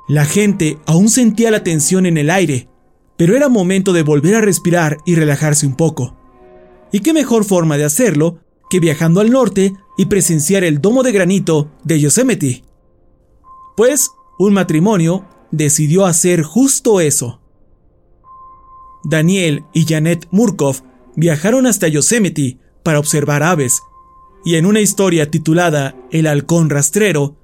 La 0.07 0.23
gente 0.23 0.77
aún 0.85 1.09
sentía 1.09 1.51
la 1.51 1.61
tensión 1.61 2.05
en 2.05 2.17
el 2.17 2.29
aire, 2.29 2.69
pero 3.17 3.35
era 3.35 3.49
momento 3.49 3.91
de 3.91 4.01
volver 4.01 4.35
a 4.35 4.39
respirar 4.39 4.99
y 5.05 5.15
relajarse 5.15 5.67
un 5.67 5.75
poco. 5.75 6.15
¿Y 6.93 7.01
qué 7.01 7.11
mejor 7.11 7.43
forma 7.43 7.77
de 7.77 7.83
hacerlo 7.83 8.39
que 8.69 8.79
viajando 8.79 9.19
al 9.19 9.29
norte 9.29 9.73
y 9.97 10.05
presenciar 10.05 10.63
el 10.63 10.79
domo 10.79 11.03
de 11.03 11.11
granito 11.11 11.69
de 11.83 11.99
Yosemite? 11.99 12.63
Pues 13.75 14.09
un 14.39 14.53
matrimonio 14.53 15.25
decidió 15.51 16.05
hacer 16.05 16.43
justo 16.43 17.01
eso. 17.01 17.41
Daniel 19.03 19.65
y 19.73 19.83
Janet 19.85 20.29
Murkoff 20.31 20.79
viajaron 21.17 21.65
hasta 21.65 21.89
Yosemite 21.89 22.57
para 22.83 22.99
observar 22.99 23.43
aves, 23.43 23.81
y 24.45 24.55
en 24.55 24.65
una 24.65 24.81
historia 24.81 25.31
titulada 25.31 25.95
El 26.11 26.27
halcón 26.27 26.69
rastrero, 26.69 27.37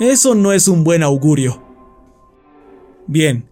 eso 0.00 0.34
no 0.34 0.52
es 0.52 0.68
un 0.68 0.84
buen 0.84 1.02
augurio. 1.02 1.62
Bien, 3.06 3.48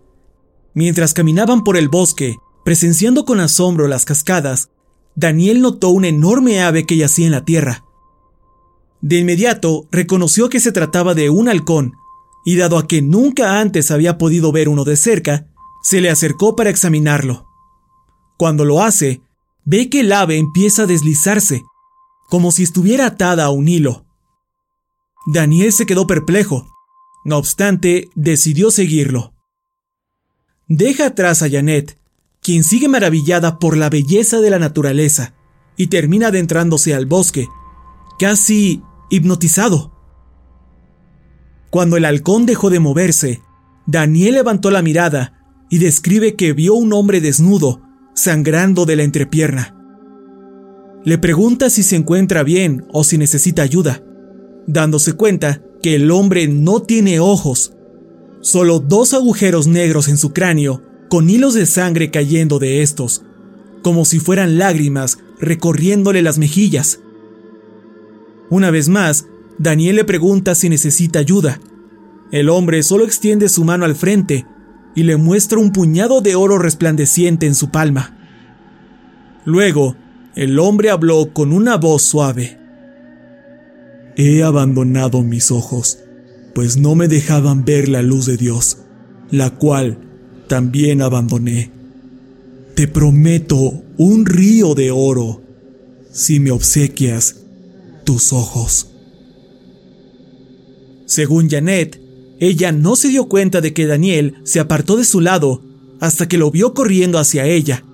mientras 0.75 1.13
caminaban 1.13 1.65
por 1.65 1.77
el 1.77 1.89
bosque, 1.89 2.37
presenciando 2.65 3.25
con 3.25 3.41
asombro 3.41 3.89
las 3.89 4.05
cascadas, 4.05 4.71
Daniel 5.15 5.61
notó 5.61 5.89
una 5.91 6.09
enorme 6.09 6.63
ave 6.63 6.85
que 6.85 6.97
yacía 6.97 7.27
en 7.27 7.33
la 7.33 7.45
tierra. 7.45 7.85
De 9.01 9.19
inmediato 9.19 9.87
reconoció 9.91 10.49
que 10.49 10.61
se 10.61 10.73
trataba 10.73 11.15
de 11.15 11.31
un 11.31 11.49
halcón, 11.49 11.95
y 12.45 12.57
dado 12.57 12.79
a 12.79 12.87
que 12.87 13.03
nunca 13.03 13.61
antes 13.61 13.91
había 13.91 14.19
podido 14.19 14.53
ver 14.53 14.69
uno 14.69 14.85
de 14.85 14.97
cerca, 14.97 15.49
se 15.83 16.01
le 16.01 16.11
acercó 16.11 16.55
para 16.55 16.71
examinarlo. 16.71 17.47
Cuando 18.39 18.65
lo 18.65 18.83
hace, 18.83 19.21
ve 19.65 19.89
que 19.91 20.01
el 20.01 20.13
ave 20.13 20.37
empieza 20.37 20.83
a 20.83 20.87
deslizarse, 20.87 21.63
como 22.29 22.53
si 22.53 22.63
estuviera 22.63 23.07
atada 23.07 23.45
a 23.45 23.51
un 23.51 23.69
hilo. 23.69 24.07
Daniel 25.27 25.73
se 25.73 25.87
quedó 25.87 26.07
perplejo. 26.07 26.69
No 27.25 27.39
obstante, 27.39 28.09
decidió 28.15 28.71
seguirlo. 28.71 29.35
Deja 30.69 31.07
atrás 31.07 31.43
a 31.43 31.51
Janet, 31.51 31.99
quien 32.41 32.63
sigue 32.63 32.89
maravillada 32.89 33.59
por 33.59 33.77
la 33.77 33.91
belleza 33.91 34.41
de 34.41 34.51
la 34.51 34.59
naturaleza, 34.59 35.35
y 35.77 35.89
termina 35.89 36.29
adentrándose 36.29 36.95
al 36.95 37.07
bosque, 37.07 37.49
casi 38.19 38.83
hipnotizado. 39.11 39.93
Cuando 41.71 41.97
el 41.97 42.05
halcón 42.05 42.47
dejó 42.47 42.71
de 42.71 42.81
moverse, 42.81 43.43
Daniel 43.87 44.37
levantó 44.37 44.71
la 44.71 44.83
mirada 44.83 45.45
y 45.69 45.79
describe 45.79 46.37
que 46.37 46.53
vio 46.53 46.75
un 46.75 46.93
hombre 46.93 47.21
desnudo, 47.21 47.83
sangrando 48.15 48.87
de 48.87 48.97
la 48.97 49.03
entrepierna. 49.03 49.76
Le 51.07 51.19
pregunta 51.19 51.71
si 51.71 51.85
se 51.85 51.95
encuentra 51.95 52.43
bien 52.43 52.85
o 52.93 53.05
si 53.05 53.17
necesita 53.17 53.63
ayuda, 53.63 54.03
dándose 54.67 55.13
cuenta 55.13 55.63
que 55.81 55.95
el 55.95 56.11
hombre 56.11 56.49
no 56.49 56.83
tiene 56.83 57.21
ojos, 57.21 57.75
solo 58.41 58.81
dos 58.81 59.15
agujeros 59.15 59.69
negros 59.69 60.09
en 60.09 60.17
su 60.17 60.33
cráneo 60.33 60.83
con 61.09 61.31
hilos 61.31 61.55
de 61.55 61.65
sangre 61.67 62.11
cayendo 62.11 62.59
de 62.59 62.83
estos, 62.83 63.23
como 63.85 64.05
si 64.05 64.19
fueran 64.19 64.59
lágrimas 64.59 65.19
recorriéndole 65.39 66.23
las 66.23 66.39
mejillas. 66.39 66.99
Una 68.51 68.73
vez 68.73 68.89
más, 68.89 69.29
Daniel 69.61 69.95
le 69.95 70.05
pregunta 70.05 70.57
si 70.57 70.69
necesita 70.69 71.21
ayuda. 71.21 71.61
El 72.33 72.49
hombre 72.49 72.83
solo 72.83 73.05
extiende 73.05 73.49
su 73.49 73.63
mano 73.63 73.85
al 73.85 73.95
frente 73.95 74.45
y 74.97 75.05
le 75.05 75.17
muestra 75.17 75.61
un 75.61 75.71
puñado 75.71 76.21
de 76.21 76.35
oro 76.35 76.59
resplandeciente 76.59 77.47
en 77.47 77.55
su 77.55 77.71
palma. 77.71 78.19
Luego, 79.45 79.95
el 80.37 80.59
hombre 80.59 80.91
habló 80.91 81.33
con 81.33 81.51
una 81.51 81.77
voz 81.77 82.03
suave. 82.03 82.59
He 84.17 84.43
abandonado 84.43 85.23
mis 85.23 85.51
ojos, 85.51 85.99
pues 86.55 86.77
no 86.77 86.95
me 86.95 87.09
dejaban 87.09 87.65
ver 87.65 87.89
la 87.89 88.03
luz 88.03 88.27
de 88.27 88.37
Dios, 88.37 88.79
la 89.31 89.51
cual 89.51 89.99
también 90.47 91.01
abandoné. 91.01 91.73
Te 92.75 92.87
prometo 92.87 93.83
un 93.97 94.27
río 94.27 94.75
de 94.75 94.91
oro 94.91 95.43
si 96.13 96.39
me 96.39 96.51
obsequias 96.51 97.37
tus 98.05 98.35
ojos. 98.35 98.91
Según 101.07 101.49
Janet, 101.49 101.99
ella 102.41 102.73
no 102.73 102.95
se 102.95 103.09
dio 103.09 103.27
cuenta 103.29 103.63
de 103.63 103.73
que 103.73 103.87
Daniel 103.87 104.35
se 104.45 104.61
apartó 104.61 104.99
de 104.99 105.05
su 105.05 105.23
lado 105.23 105.63
hasta 105.99 106.29
que 106.29 106.37
lo 106.37 106.51
vio 106.51 106.75
corriendo 106.75 107.19
hacia 107.19 107.47
ella. 107.47 107.86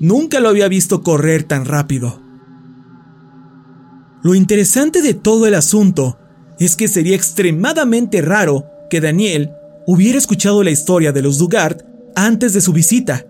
Nunca 0.00 0.40
lo 0.40 0.48
había 0.48 0.68
visto 0.68 1.02
correr 1.02 1.42
tan 1.42 1.64
rápido. 1.64 2.20
Lo 4.22 4.34
interesante 4.34 5.02
de 5.02 5.14
todo 5.14 5.46
el 5.46 5.54
asunto 5.54 6.18
es 6.58 6.76
que 6.76 6.88
sería 6.88 7.16
extremadamente 7.16 8.20
raro 8.20 8.66
que 8.90 9.00
Daniel 9.00 9.50
hubiera 9.86 10.18
escuchado 10.18 10.62
la 10.62 10.70
historia 10.70 11.12
de 11.12 11.22
los 11.22 11.38
Dugard 11.38 11.82
antes 12.14 12.52
de 12.52 12.60
su 12.60 12.72
visita. 12.72 13.26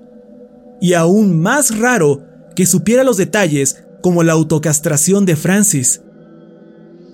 Y 0.81 0.95
aún 0.95 1.41
más 1.41 1.79
raro 1.79 2.23
que 2.55 2.67
supiera 2.67 3.05
los 3.05 3.17
detalles 3.17 3.85
como 4.03 4.23
la 4.23 4.33
autocastración 4.33 5.27
de 5.27 5.37
Francis. 5.37 6.03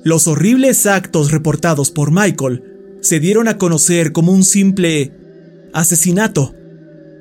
Los 0.02 0.28
horribles 0.28 0.86
actos 0.86 1.30
reportados 1.30 1.90
por 1.90 2.10
Michael 2.10 2.62
se 3.00 3.20
dieron 3.20 3.48
a 3.48 3.58
conocer 3.58 4.12
como 4.12 4.32
un 4.32 4.44
simple 4.44 5.12
asesinato, 5.72 6.54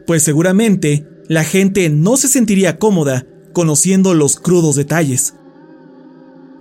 pues 0.06 0.24
seguramente 0.24 1.08
la 1.28 1.44
gente 1.44 1.90
no 1.90 2.18
se 2.18 2.28
sentiría 2.28 2.78
cómoda 2.78 3.26
conociendo 3.54 4.14
los 4.14 4.38
crudos 4.38 4.76
detalles. 4.76 5.36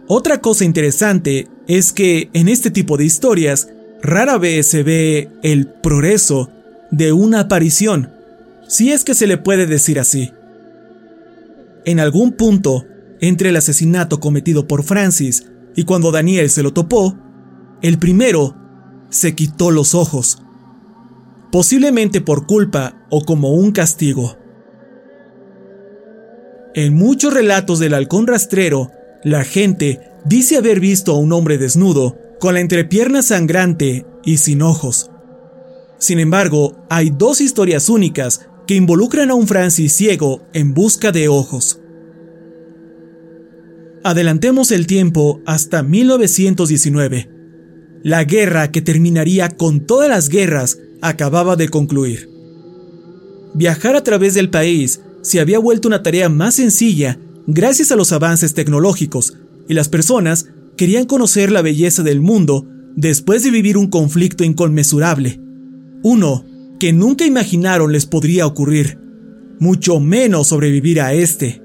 Otra 0.06 0.40
cosa 0.40 0.64
interesante 0.64 1.48
es 1.66 1.92
que 1.92 2.28
en 2.32 2.48
este 2.48 2.70
tipo 2.70 2.96
de 2.96 3.04
historias 3.04 3.68
rara 4.02 4.36
vez 4.38 4.66
se 4.66 4.82
ve 4.82 5.30
el 5.42 5.68
progreso 5.68 6.50
de 6.90 7.12
una 7.12 7.40
aparición, 7.40 8.10
si 8.68 8.92
es 8.92 9.04
que 9.04 9.14
se 9.14 9.26
le 9.26 9.38
puede 9.38 9.66
decir 9.66 9.98
así. 9.98 10.30
En 11.84 12.00
algún 12.00 12.32
punto, 12.32 12.84
entre 13.20 13.48
el 13.48 13.56
asesinato 13.56 14.20
cometido 14.20 14.66
por 14.66 14.82
Francis 14.82 15.46
y 15.74 15.84
cuando 15.84 16.10
Daniel 16.12 16.50
se 16.50 16.62
lo 16.62 16.72
topó, 16.72 17.16
el 17.80 17.98
primero 17.98 18.56
se 19.08 19.34
quitó 19.34 19.70
los 19.70 19.94
ojos, 19.94 20.42
posiblemente 21.50 22.20
por 22.20 22.46
culpa 22.46 23.06
o 23.10 23.24
como 23.24 23.50
un 23.52 23.72
castigo. 23.72 24.36
En 26.74 26.94
muchos 26.94 27.34
relatos 27.34 27.78
del 27.78 27.92
halcón 27.92 28.26
rastrero, 28.26 28.90
la 29.24 29.44
gente 29.44 30.00
dice 30.24 30.56
haber 30.56 30.80
visto 30.80 31.12
a 31.12 31.18
un 31.18 31.32
hombre 31.32 31.58
desnudo 31.58 32.16
con 32.40 32.54
la 32.54 32.60
entrepierna 32.60 33.22
sangrante 33.22 34.06
y 34.24 34.38
sin 34.38 34.62
ojos. 34.62 35.10
Sin 35.98 36.18
embargo, 36.18 36.84
hay 36.88 37.10
dos 37.10 37.40
historias 37.40 37.88
únicas 37.90 38.48
que 38.66 38.74
involucran 38.74 39.30
a 39.30 39.34
un 39.34 39.46
Francis 39.46 39.92
ciego 39.92 40.42
en 40.54 40.72
busca 40.72 41.12
de 41.12 41.28
ojos. 41.28 41.80
Adelantemos 44.02 44.72
el 44.72 44.86
tiempo 44.86 45.42
hasta 45.44 45.82
1919. 45.82 47.28
La 48.02 48.24
guerra 48.24 48.72
que 48.72 48.80
terminaría 48.80 49.50
con 49.50 49.86
todas 49.86 50.08
las 50.08 50.28
guerras 50.28 50.78
acababa 51.02 51.54
de 51.54 51.68
concluir. 51.68 52.28
Viajar 53.54 53.94
a 53.94 54.02
través 54.02 54.34
del 54.34 54.48
país 54.48 55.02
se 55.22 55.40
había 55.40 55.58
vuelto 55.58 55.88
una 55.88 56.02
tarea 56.02 56.28
más 56.28 56.56
sencilla 56.56 57.18
gracias 57.46 57.92
a 57.92 57.96
los 57.96 58.12
avances 58.12 58.54
tecnológicos 58.54 59.38
y 59.68 59.74
las 59.74 59.88
personas 59.88 60.48
querían 60.76 61.06
conocer 61.06 61.50
la 61.50 61.62
belleza 61.62 62.02
del 62.02 62.20
mundo 62.20 62.66
después 62.96 63.42
de 63.42 63.50
vivir 63.50 63.78
un 63.78 63.88
conflicto 63.88 64.44
inconmensurable. 64.44 65.40
Uno 66.02 66.44
que 66.78 66.92
nunca 66.92 67.24
imaginaron 67.24 67.92
les 67.92 68.06
podría 68.06 68.46
ocurrir, 68.46 68.98
mucho 69.58 70.00
menos 70.00 70.48
sobrevivir 70.48 71.00
a 71.00 71.14
este. 71.14 71.62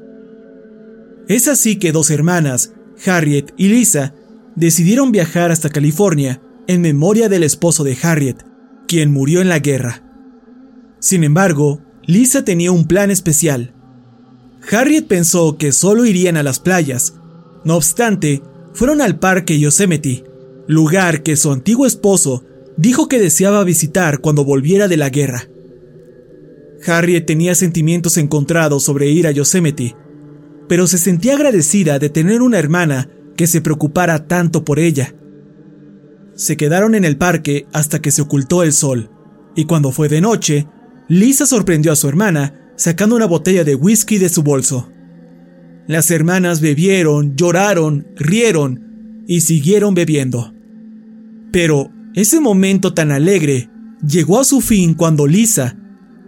Es 1.28 1.48
así 1.48 1.78
que 1.78 1.92
dos 1.92 2.12
hermanas, 2.12 2.74
Harriet 3.06 3.54
y 3.58 3.70
Lisa, 3.70 4.14
decidieron 4.56 5.12
viajar 5.12 5.52
hasta 5.52 5.70
California 5.70 6.42
en 6.68 6.82
memoria 6.82 7.30
del 7.30 7.44
esposo 7.44 7.84
de 7.84 7.98
Harriet, 8.02 8.46
quien 8.88 9.12
murió 9.12 9.42
en 9.42 9.50
la 9.50 9.60
guerra. 9.60 10.04
Sin 11.00 11.24
embargo, 11.24 11.82
Lisa 12.08 12.46
tenía 12.46 12.72
un 12.72 12.88
plan 12.88 13.12
especial. 13.12 13.74
Harriet 14.72 15.08
pensó 15.08 15.58
que 15.58 15.74
solo 15.74 16.06
irían 16.06 16.38
a 16.38 16.44
las 16.44 16.60
playas. 16.60 17.16
No 17.66 17.76
obstante, 17.76 18.42
fueron 18.74 19.02
al 19.02 19.20
parque 19.20 19.60
Yosemite, 19.60 20.24
lugar 20.68 21.22
que 21.22 21.36
su 21.36 21.52
antiguo 21.52 21.86
esposo 21.86 22.46
dijo 22.78 23.10
que 23.10 23.20
deseaba 23.20 23.64
visitar 23.66 24.20
cuando 24.20 24.46
volviera 24.46 24.88
de 24.88 24.96
la 24.96 25.10
guerra. 25.10 25.50
Harriet 26.86 27.26
tenía 27.26 27.56
sentimientos 27.56 28.18
encontrados 28.18 28.84
sobre 28.84 29.10
ir 29.10 29.28
a 29.28 29.32
Yosemite, 29.32 29.96
pero 30.70 30.88
se 30.88 30.98
sentía 30.98 31.34
agradecida 31.34 32.00
de 32.00 32.10
tener 32.10 32.42
una 32.42 32.58
hermana 32.58 33.10
que 33.36 33.48
se 33.48 33.60
preocupara 33.60 34.28
tanto 34.28 34.64
por 34.64 34.80
ella. 34.80 35.14
Se 36.36 36.56
quedaron 36.56 36.96
en 36.96 37.04
el 37.04 37.18
parque 37.18 37.68
hasta 37.74 38.00
que 38.00 38.12
se 38.12 38.22
ocultó 38.22 38.64
el 38.64 38.72
sol, 38.72 39.10
y 39.56 39.66
cuando 39.66 39.92
fue 39.92 40.08
de 40.08 40.22
noche, 40.22 40.68
Lisa 41.08 41.46
sorprendió 41.46 41.92
a 41.92 41.96
su 41.96 42.08
hermana 42.08 42.54
sacando 42.76 43.16
una 43.16 43.26
botella 43.26 43.64
de 43.64 43.76
whisky 43.76 44.18
de 44.18 44.30
su 44.30 44.44
bolso. 44.44 44.92
Las 45.88 46.12
hermanas 46.12 46.60
bebieron, 46.62 47.36
lloraron, 47.36 48.08
rieron 48.16 49.24
y 49.26 49.42
siguieron 49.42 49.94
bebiendo. 49.96 50.54
Pero 51.52 51.92
ese 52.14 52.40
momento 52.40 52.94
tan 52.94 53.12
alegre 53.12 53.70
llegó 54.06 54.40
a 54.40 54.44
su 54.44 54.62
fin 54.62 54.94
cuando 54.94 55.28
Lisa 55.28 55.78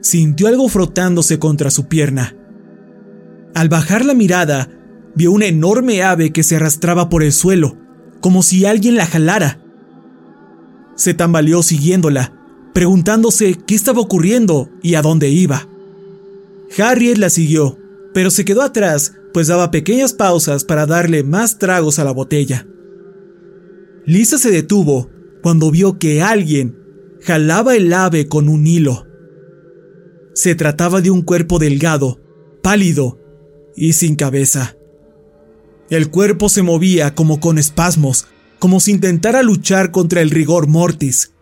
sintió 0.02 0.48
algo 0.48 0.70
frotándose 0.70 1.40
contra 1.40 1.72
su 1.72 1.88
pierna. 1.88 2.36
Al 3.54 3.68
bajar 3.68 4.06
la 4.06 4.14
mirada, 4.14 4.70
vio 5.16 5.32
una 5.32 5.48
enorme 5.48 6.04
ave 6.04 6.32
que 6.32 6.44
se 6.44 6.56
arrastraba 6.56 7.10
por 7.10 7.22
el 7.22 7.34
suelo, 7.34 7.78
como 8.22 8.44
si 8.44 8.66
alguien 8.66 8.96
la 8.96 9.06
jalara. 9.06 9.60
Se 10.96 11.14
tambaleó 11.14 11.64
siguiéndola, 11.64 12.39
preguntándose 12.80 13.58
qué 13.68 13.76
estaba 13.76 14.00
ocurriendo 14.00 14.70
y 14.82 14.96
a 14.96 15.02
dónde 15.02 15.28
iba. 15.28 15.68
Harriet 16.78 17.18
la 17.18 17.30
siguió, 17.30 17.78
pero 18.14 18.32
se 18.32 18.46
quedó 18.46 18.62
atrás, 18.62 19.16
pues 19.34 19.48
daba 19.48 19.70
pequeñas 19.70 20.14
pausas 20.14 20.64
para 20.64 20.86
darle 20.86 21.24
más 21.24 21.60
tragos 21.60 22.00
a 22.00 22.06
la 22.06 22.14
botella. 22.14 22.66
Lisa 24.06 24.38
se 24.38 24.50
detuvo 24.50 25.10
cuando 25.44 25.72
vio 25.72 26.00
que 26.00 26.22
alguien 26.22 26.80
jalaba 27.22 27.76
el 27.76 27.92
ave 27.92 28.30
con 28.30 28.48
un 28.48 28.66
hilo. 28.66 29.06
Se 30.34 30.56
trataba 30.56 31.02
de 31.02 31.12
un 31.12 31.22
cuerpo 31.22 31.60
delgado, 31.60 32.22
pálido 32.64 33.20
y 33.76 33.92
sin 33.92 34.16
cabeza. 34.16 34.78
El 35.90 36.10
cuerpo 36.12 36.48
se 36.48 36.62
movía 36.62 37.14
como 37.14 37.42
con 37.42 37.58
espasmos, 37.58 38.28
como 38.58 38.80
si 38.80 38.92
intentara 38.92 39.44
luchar 39.44 39.92
contra 39.92 40.22
el 40.22 40.30
rigor 40.30 40.68
mortis. 40.68 41.34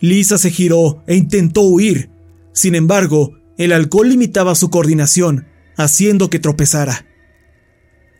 Lisa 0.00 0.38
se 0.38 0.50
giró 0.50 1.02
e 1.06 1.16
intentó 1.16 1.62
huir. 1.62 2.10
Sin 2.52 2.74
embargo, 2.74 3.32
el 3.58 3.72
alcohol 3.72 4.08
limitaba 4.08 4.54
su 4.54 4.70
coordinación, 4.70 5.46
haciendo 5.76 6.30
que 6.30 6.38
tropezara. 6.38 7.06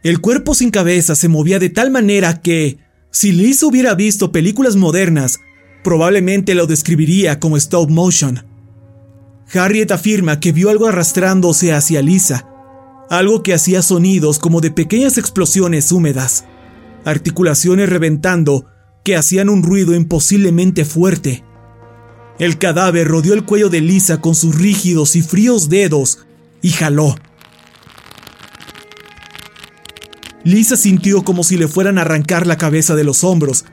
El 0.02 0.20
cuerpo 0.20 0.54
sin 0.54 0.70
cabeza 0.70 1.14
se 1.14 1.28
movía 1.28 1.58
de 1.58 1.70
tal 1.70 1.90
manera 1.90 2.40
que, 2.40 2.78
si 3.10 3.32
Lisa 3.32 3.66
hubiera 3.66 3.94
visto 3.94 4.32
películas 4.32 4.76
modernas, 4.76 5.40
probablemente 5.82 6.54
lo 6.54 6.66
describiría 6.66 7.40
como 7.40 7.56
stop 7.56 7.90
motion. 7.90 8.44
Harriet 9.52 9.90
afirma 9.90 10.40
que 10.40 10.52
vio 10.52 10.70
algo 10.70 10.86
arrastrándose 10.86 11.72
hacia 11.72 12.02
Lisa, 12.02 12.48
algo 13.10 13.42
que 13.42 13.54
hacía 13.54 13.82
sonidos 13.82 14.38
como 14.38 14.60
de 14.60 14.70
pequeñas 14.70 15.18
explosiones 15.18 15.92
húmedas, 15.92 16.44
articulaciones 17.04 17.88
reventando 17.88 18.66
que 19.04 19.16
hacían 19.16 19.48
un 19.48 19.62
ruido 19.62 19.94
imposiblemente 19.94 20.84
fuerte. 20.84 21.44
El 22.38 22.58
cadáver 22.58 23.08
rodeó 23.08 23.34
el 23.34 23.44
cuello 23.44 23.68
de 23.68 23.80
Lisa 23.80 24.20
con 24.20 24.34
sus 24.34 24.54
rígidos 24.56 25.16
y 25.16 25.22
fríos 25.22 25.68
dedos 25.68 26.26
y 26.60 26.70
jaló. 26.70 27.16
Lisa 30.44 30.76
sintió 30.76 31.24
como 31.24 31.42
si 31.42 31.56
le 31.56 31.66
fueran 31.66 31.98
a 31.98 32.02
arrancar 32.02 32.46
la 32.46 32.56
cabeza 32.56 32.94
de 32.94 33.04
los 33.04 33.24
hombros, 33.24 33.64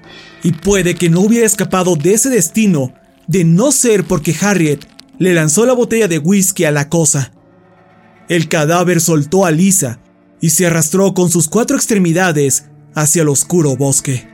y 0.41 0.53
puede 0.53 0.95
que 0.95 1.09
no 1.09 1.20
hubiera 1.20 1.45
escapado 1.45 1.95
de 1.95 2.14
ese 2.14 2.30
destino 2.30 2.93
de 3.28 3.43
no 3.43 3.72
ser 3.72 4.05
porque 4.05 4.36
Harriet 4.39 4.88
le 5.20 5.34
lanzó 5.34 5.66
la 5.66 5.74
botella 5.74 6.07
de 6.07 6.18
whisky 6.18 6.66
a 6.66 6.72
la 6.72 6.89
cosa. 6.89 7.32
El 8.28 8.49
cadáver 8.49 9.01
soltó 9.01 9.45
a 9.45 9.51
Lisa 9.51 9.99
y 10.41 10.49
se 10.49 10.66
arrastró 10.66 11.14
con 11.14 11.30
sus 11.30 11.47
cuatro 11.47 11.76
extremidades 11.76 12.66
hacia 12.95 13.22
el 13.22 13.30
oscuro 13.30 13.76
bosque. 13.76 14.28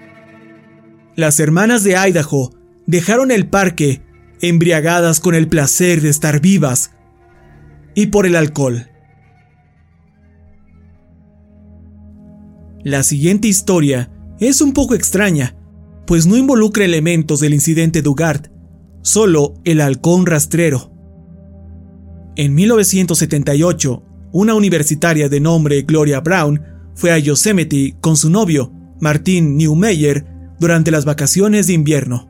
Las 1.16 1.40
hermanas 1.40 1.84
de 1.84 1.98
Idaho 1.98 2.54
dejaron 2.88 3.32
el 3.32 3.48
parque 3.48 4.02
embriagadas 4.42 5.20
con 5.20 5.36
el 5.36 5.48
placer 5.48 6.02
de 6.02 6.10
estar 6.10 6.40
vivas 6.42 6.92
y 7.96 8.08
por 8.08 8.26
el 8.26 8.36
alcohol. 8.36 8.88
La 12.84 13.04
siguiente 13.04 13.48
historia 13.48 14.10
es 14.40 14.62
un 14.62 14.74
poco 14.74 14.96
extraña, 14.96 15.56
pues 16.08 16.26
no 16.26 16.38
involucra 16.38 16.86
elementos 16.86 17.42
del 17.42 17.54
incidente 17.54 18.02
Dugard, 18.02 18.50
solo 19.02 19.56
el 19.66 19.82
halcón 19.82 20.26
rastrero. 20.26 20.94
En 22.38 22.56
1978, 22.56 24.04
una 24.32 24.54
universitaria 24.54 25.28
de 25.28 25.40
nombre 25.40 25.82
Gloria 25.82 26.22
Brown 26.22 26.62
fue 26.96 27.12
a 27.12 27.18
Yosemite 27.18 27.96
con 28.00 28.16
su 28.16 28.30
novio, 28.30 28.72
Martin 29.02 29.58
Newmeyer, 29.58 30.26
durante 30.60 30.92
las 30.92 31.04
vacaciones 31.04 31.68
de 31.68 31.74
invierno. 31.74 32.29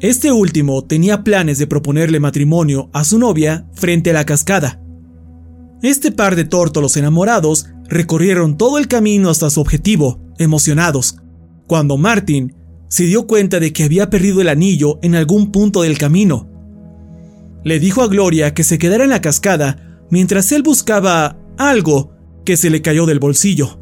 Este 0.00 0.30
último 0.30 0.84
tenía 0.84 1.24
planes 1.24 1.58
de 1.58 1.66
proponerle 1.66 2.20
matrimonio 2.20 2.90
a 2.92 3.02
su 3.02 3.18
novia 3.18 3.66
frente 3.72 4.10
a 4.10 4.12
la 4.12 4.26
cascada. 4.26 4.82
Este 5.82 6.12
par 6.12 6.36
de 6.36 6.44
tórtolos 6.44 6.98
enamorados 6.98 7.66
recorrieron 7.88 8.58
todo 8.58 8.76
el 8.76 8.88
camino 8.88 9.30
hasta 9.30 9.48
su 9.48 9.60
objetivo, 9.60 10.20
emocionados, 10.38 11.16
cuando 11.66 11.96
Martin 11.96 12.54
se 12.88 13.04
dio 13.04 13.26
cuenta 13.26 13.58
de 13.58 13.72
que 13.72 13.84
había 13.84 14.10
perdido 14.10 14.42
el 14.42 14.50
anillo 14.50 14.98
en 15.02 15.14
algún 15.14 15.50
punto 15.50 15.80
del 15.80 15.96
camino. 15.96 16.46
Le 17.64 17.80
dijo 17.80 18.02
a 18.02 18.08
Gloria 18.08 18.52
que 18.52 18.64
se 18.64 18.78
quedara 18.78 19.04
en 19.04 19.10
la 19.10 19.22
cascada 19.22 20.00
mientras 20.10 20.52
él 20.52 20.62
buscaba 20.62 21.38
algo 21.56 22.12
que 22.44 22.58
se 22.58 22.68
le 22.68 22.82
cayó 22.82 23.06
del 23.06 23.18
bolsillo. 23.18 23.80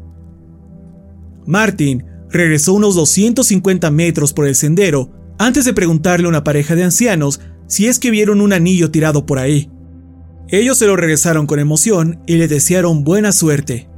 Martin 1.45 2.05
regresó 2.29 2.73
unos 2.73 2.95
250 2.95 3.91
metros 3.91 4.31
por 4.31 4.47
el 4.47 4.55
sendero 4.55 5.11
antes 5.37 5.65
de 5.65 5.73
preguntarle 5.73 6.27
a 6.27 6.29
una 6.29 6.43
pareja 6.43 6.75
de 6.75 6.83
ancianos 6.83 7.41
si 7.67 7.87
es 7.87 7.99
que 7.99 8.11
vieron 8.11 8.41
un 8.41 8.53
anillo 8.53 8.91
tirado 8.91 9.25
por 9.25 9.39
ahí. 9.39 9.69
Ellos 10.47 10.77
se 10.77 10.87
lo 10.87 10.95
regresaron 10.95 11.47
con 11.47 11.59
emoción 11.59 12.21
y 12.27 12.35
le 12.35 12.47
desearon 12.47 13.03
buena 13.03 13.31
suerte. 13.31 13.89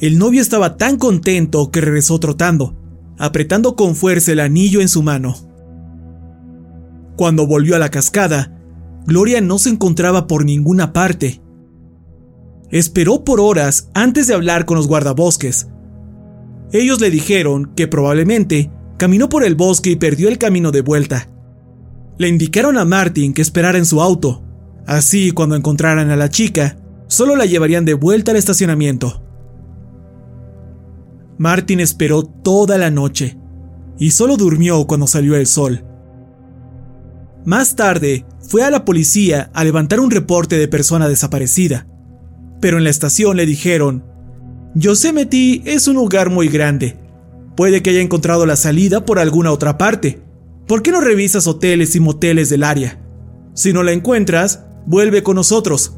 El 0.00 0.18
novio 0.18 0.40
estaba 0.40 0.76
tan 0.76 0.96
contento 0.96 1.70
que 1.70 1.80
regresó 1.80 2.18
trotando, 2.18 2.76
apretando 3.18 3.76
con 3.76 3.94
fuerza 3.94 4.32
el 4.32 4.40
anillo 4.40 4.80
en 4.80 4.88
su 4.88 5.02
mano. 5.02 5.36
Cuando 7.16 7.46
volvió 7.46 7.76
a 7.76 7.78
la 7.78 7.90
cascada, 7.90 8.54
Gloria 9.06 9.40
no 9.40 9.58
se 9.58 9.70
encontraba 9.70 10.26
por 10.26 10.44
ninguna 10.44 10.92
parte. 10.92 11.40
Esperó 12.70 13.24
por 13.24 13.40
horas 13.40 13.90
antes 13.94 14.26
de 14.26 14.34
hablar 14.34 14.66
con 14.66 14.76
los 14.76 14.86
guardabosques. 14.86 15.68
Ellos 16.72 17.00
le 17.00 17.10
dijeron 17.10 17.72
que 17.74 17.88
probablemente 17.88 18.70
caminó 18.98 19.28
por 19.28 19.44
el 19.44 19.54
bosque 19.54 19.90
y 19.90 19.96
perdió 19.96 20.28
el 20.28 20.36
camino 20.36 20.70
de 20.70 20.82
vuelta. 20.82 21.28
Le 22.18 22.28
indicaron 22.28 22.76
a 22.76 22.84
Martin 22.84 23.32
que 23.32 23.40
esperara 23.42 23.78
en 23.78 23.86
su 23.86 24.02
auto. 24.02 24.42
Así, 24.86 25.30
cuando 25.30 25.56
encontraran 25.56 26.10
a 26.10 26.16
la 26.16 26.28
chica, 26.28 26.78
solo 27.06 27.36
la 27.36 27.46
llevarían 27.46 27.84
de 27.84 27.94
vuelta 27.94 28.32
al 28.32 28.36
estacionamiento. 28.36 29.22
Martin 31.38 31.80
esperó 31.80 32.24
toda 32.24 32.76
la 32.76 32.90
noche 32.90 33.38
y 33.98 34.10
solo 34.10 34.36
durmió 34.36 34.86
cuando 34.86 35.06
salió 35.06 35.36
el 35.36 35.46
sol. 35.46 35.84
Más 37.44 37.76
tarde, 37.76 38.26
fue 38.40 38.62
a 38.62 38.70
la 38.70 38.84
policía 38.84 39.50
a 39.54 39.62
levantar 39.62 40.00
un 40.00 40.10
reporte 40.10 40.58
de 40.58 40.68
persona 40.68 41.08
desaparecida, 41.08 41.86
pero 42.60 42.78
en 42.78 42.84
la 42.84 42.90
estación 42.90 43.36
le 43.36 43.46
dijeron, 43.46 44.04
Yosemite 44.74 45.62
es 45.64 45.86
un 45.86 45.94
lugar 45.94 46.30
muy 46.30 46.48
grande, 46.48 46.98
puede 47.58 47.82
que 47.82 47.90
haya 47.90 48.00
encontrado 48.00 48.46
la 48.46 48.56
salida 48.56 49.04
por 49.04 49.18
alguna 49.18 49.52
otra 49.52 49.76
parte, 49.76 50.22
¿por 50.66 50.80
qué 50.82 50.92
no 50.92 51.02
revisas 51.02 51.46
hoteles 51.46 51.94
y 51.94 52.00
moteles 52.00 52.48
del 52.48 52.64
área? 52.64 52.98
Si 53.52 53.74
no 53.74 53.82
la 53.82 53.92
encuentras, 53.92 54.64
vuelve 54.86 55.22
con 55.22 55.36
nosotros. 55.36 55.92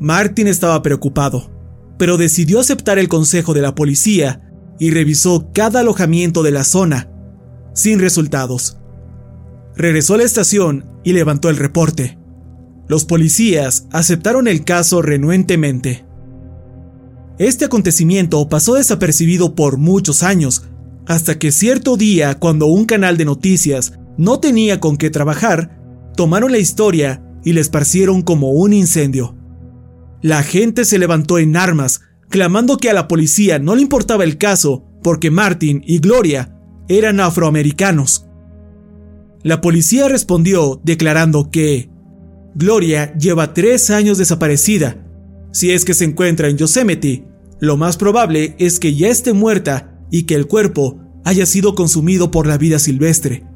Martin 0.00 0.46
estaba 0.46 0.80
preocupado 0.80 1.52
pero 1.98 2.16
decidió 2.16 2.60
aceptar 2.60 2.98
el 2.98 3.08
consejo 3.08 3.54
de 3.54 3.62
la 3.62 3.74
policía 3.74 4.40
y 4.78 4.90
revisó 4.90 5.50
cada 5.52 5.80
alojamiento 5.80 6.42
de 6.42 6.50
la 6.50 6.64
zona, 6.64 7.08
sin 7.72 8.00
resultados. 8.00 8.78
Regresó 9.76 10.14
a 10.14 10.18
la 10.18 10.24
estación 10.24 10.86
y 11.04 11.12
levantó 11.12 11.50
el 11.50 11.56
reporte. 11.56 12.18
Los 12.88 13.04
policías 13.04 13.86
aceptaron 13.92 14.48
el 14.48 14.64
caso 14.64 15.02
renuentemente. 15.02 16.04
Este 17.38 17.64
acontecimiento 17.64 18.48
pasó 18.48 18.74
desapercibido 18.74 19.54
por 19.54 19.76
muchos 19.76 20.22
años, 20.22 20.64
hasta 21.06 21.38
que 21.38 21.50
cierto 21.50 21.96
día, 21.96 22.38
cuando 22.38 22.66
un 22.66 22.84
canal 22.84 23.16
de 23.16 23.24
noticias 23.24 23.94
no 24.16 24.38
tenía 24.38 24.78
con 24.78 24.96
qué 24.96 25.10
trabajar, 25.10 25.80
tomaron 26.16 26.52
la 26.52 26.58
historia 26.58 27.24
y 27.44 27.52
la 27.52 27.60
esparcieron 27.60 28.22
como 28.22 28.50
un 28.50 28.72
incendio. 28.72 29.36
La 30.22 30.42
gente 30.42 30.84
se 30.84 30.98
levantó 30.98 31.38
en 31.38 31.56
armas, 31.56 32.02
clamando 32.30 32.78
que 32.78 32.88
a 32.88 32.94
la 32.94 33.08
policía 33.08 33.58
no 33.58 33.74
le 33.74 33.82
importaba 33.82 34.24
el 34.24 34.38
caso 34.38 34.84
porque 35.02 35.30
Martin 35.30 35.82
y 35.84 35.98
Gloria 35.98 36.56
eran 36.88 37.20
afroamericanos. 37.20 38.26
La 39.42 39.60
policía 39.60 40.08
respondió 40.08 40.80
declarando 40.84 41.50
que 41.50 41.90
Gloria 42.54 43.12
lleva 43.18 43.52
tres 43.52 43.90
años 43.90 44.16
desaparecida. 44.16 45.03
Si 45.54 45.70
es 45.70 45.84
que 45.84 45.94
se 45.94 46.04
encuentra 46.04 46.48
en 46.48 46.56
Yosemite, 46.56 47.28
lo 47.60 47.76
más 47.76 47.96
probable 47.96 48.56
es 48.58 48.80
que 48.80 48.96
ya 48.96 49.08
esté 49.08 49.32
muerta 49.32 49.96
y 50.10 50.24
que 50.24 50.34
el 50.34 50.48
cuerpo 50.48 50.98
haya 51.24 51.46
sido 51.46 51.76
consumido 51.76 52.32
por 52.32 52.48
la 52.48 52.58
vida 52.58 52.78
silvestre. 52.78 53.46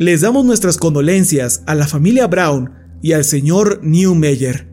les 0.00 0.20
damos 0.20 0.44
nuestras 0.44 0.76
condolencias 0.76 1.62
a 1.66 1.74
la 1.74 1.86
familia 1.86 2.26
Brown 2.26 2.72
y 3.00 3.12
al 3.12 3.24
señor 3.24 3.80
Newmeyer. 3.82 4.72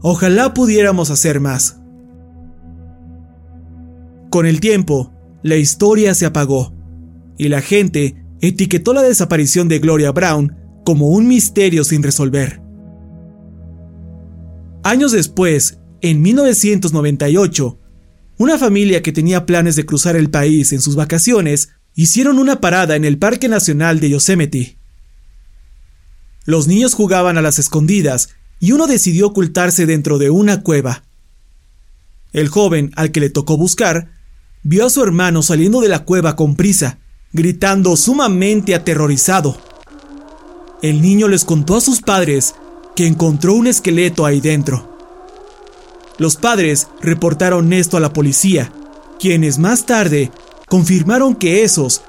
Ojalá 0.00 0.54
pudiéramos 0.54 1.10
hacer 1.10 1.40
más. 1.40 1.80
Con 4.30 4.46
el 4.46 4.60
tiempo, 4.60 5.12
la 5.42 5.56
historia 5.56 6.14
se 6.14 6.26
apagó 6.26 6.72
y 7.38 7.48
la 7.48 7.62
gente 7.62 8.24
etiquetó 8.40 8.92
la 8.92 9.02
desaparición 9.02 9.68
de 9.68 9.78
Gloria 9.78 10.10
Brown 10.10 10.56
como 10.84 11.08
un 11.08 11.26
misterio 11.28 11.84
sin 11.84 12.02
resolver. 12.02 12.63
Años 14.84 15.12
después, 15.12 15.78
en 16.02 16.20
1998, 16.20 17.78
una 18.36 18.58
familia 18.58 19.02
que 19.02 19.12
tenía 19.12 19.46
planes 19.46 19.76
de 19.76 19.86
cruzar 19.86 20.14
el 20.14 20.28
país 20.28 20.74
en 20.74 20.82
sus 20.82 20.94
vacaciones 20.94 21.70
hicieron 21.94 22.38
una 22.38 22.60
parada 22.60 22.94
en 22.94 23.06
el 23.06 23.16
Parque 23.16 23.48
Nacional 23.48 23.98
de 23.98 24.10
Yosemite. 24.10 24.78
Los 26.44 26.66
niños 26.66 26.92
jugaban 26.92 27.38
a 27.38 27.42
las 27.42 27.58
escondidas 27.58 28.34
y 28.60 28.72
uno 28.72 28.86
decidió 28.86 29.28
ocultarse 29.28 29.86
dentro 29.86 30.18
de 30.18 30.28
una 30.28 30.62
cueva. 30.62 31.04
El 32.34 32.48
joven, 32.48 32.92
al 32.94 33.10
que 33.10 33.20
le 33.20 33.30
tocó 33.30 33.56
buscar, 33.56 34.10
vio 34.64 34.84
a 34.84 34.90
su 34.90 35.02
hermano 35.02 35.42
saliendo 35.42 35.80
de 35.80 35.88
la 35.88 36.04
cueva 36.04 36.36
con 36.36 36.56
prisa, 36.56 36.98
gritando 37.32 37.96
sumamente 37.96 38.74
aterrorizado. 38.74 39.58
El 40.82 41.00
niño 41.00 41.26
les 41.28 41.46
contó 41.46 41.76
a 41.76 41.80
sus 41.80 42.02
padres 42.02 42.54
que 42.94 43.06
encontró 43.06 43.54
un 43.54 43.66
esqueleto 43.66 44.24
ahí 44.26 44.40
dentro. 44.40 44.88
Los 46.18 46.36
padres 46.36 46.88
reportaron 47.00 47.72
esto 47.72 47.96
a 47.96 48.00
la 48.00 48.12
policía, 48.12 48.72
quienes 49.18 49.58
más 49.58 49.86
tarde 49.86 50.30
confirmaron 50.68 51.34
que 51.34 51.64
esos 51.64 52.02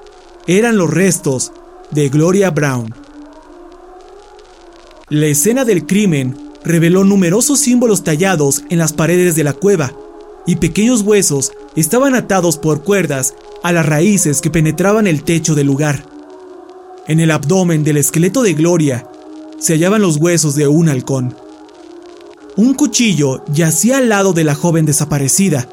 eran 0.47 0.77
los 0.77 0.89
restos 0.91 1.51
de 1.91 2.09
Gloria 2.09 2.51
Brown. 2.51 2.93
La 5.09 5.27
escena 5.27 5.65
del 5.65 5.85
crimen 5.85 6.37
reveló 6.63 7.03
numerosos 7.03 7.59
símbolos 7.59 8.03
tallados 8.03 8.63
en 8.69 8.79
las 8.79 8.93
paredes 8.93 9.35
de 9.35 9.43
la 9.43 9.53
cueva 9.53 9.93
y 10.47 10.57
pequeños 10.57 11.01
huesos 11.01 11.51
estaban 11.75 12.15
atados 12.15 12.57
por 12.57 12.83
cuerdas 12.83 13.35
a 13.63 13.71
las 13.71 13.85
raíces 13.85 14.41
que 14.41 14.51
penetraban 14.51 15.07
el 15.07 15.23
techo 15.23 15.55
del 15.55 15.67
lugar. 15.67 16.05
En 17.07 17.19
el 17.19 17.31
abdomen 17.31 17.83
del 17.83 17.97
esqueleto 17.97 18.43
de 18.43 18.53
Gloria 18.53 19.07
se 19.65 19.73
hallaban 19.73 20.03
los 20.03 20.17
huesos 20.17 20.53
de 20.53 20.67
un 20.67 20.89
halcón. 20.89 21.35
Un 22.55 22.75
cuchillo 22.75 23.43
yacía 23.51 23.97
al 23.97 24.09
lado 24.09 24.31
de 24.31 24.43
la 24.43 24.53
joven 24.53 24.85
desaparecida, 24.85 25.67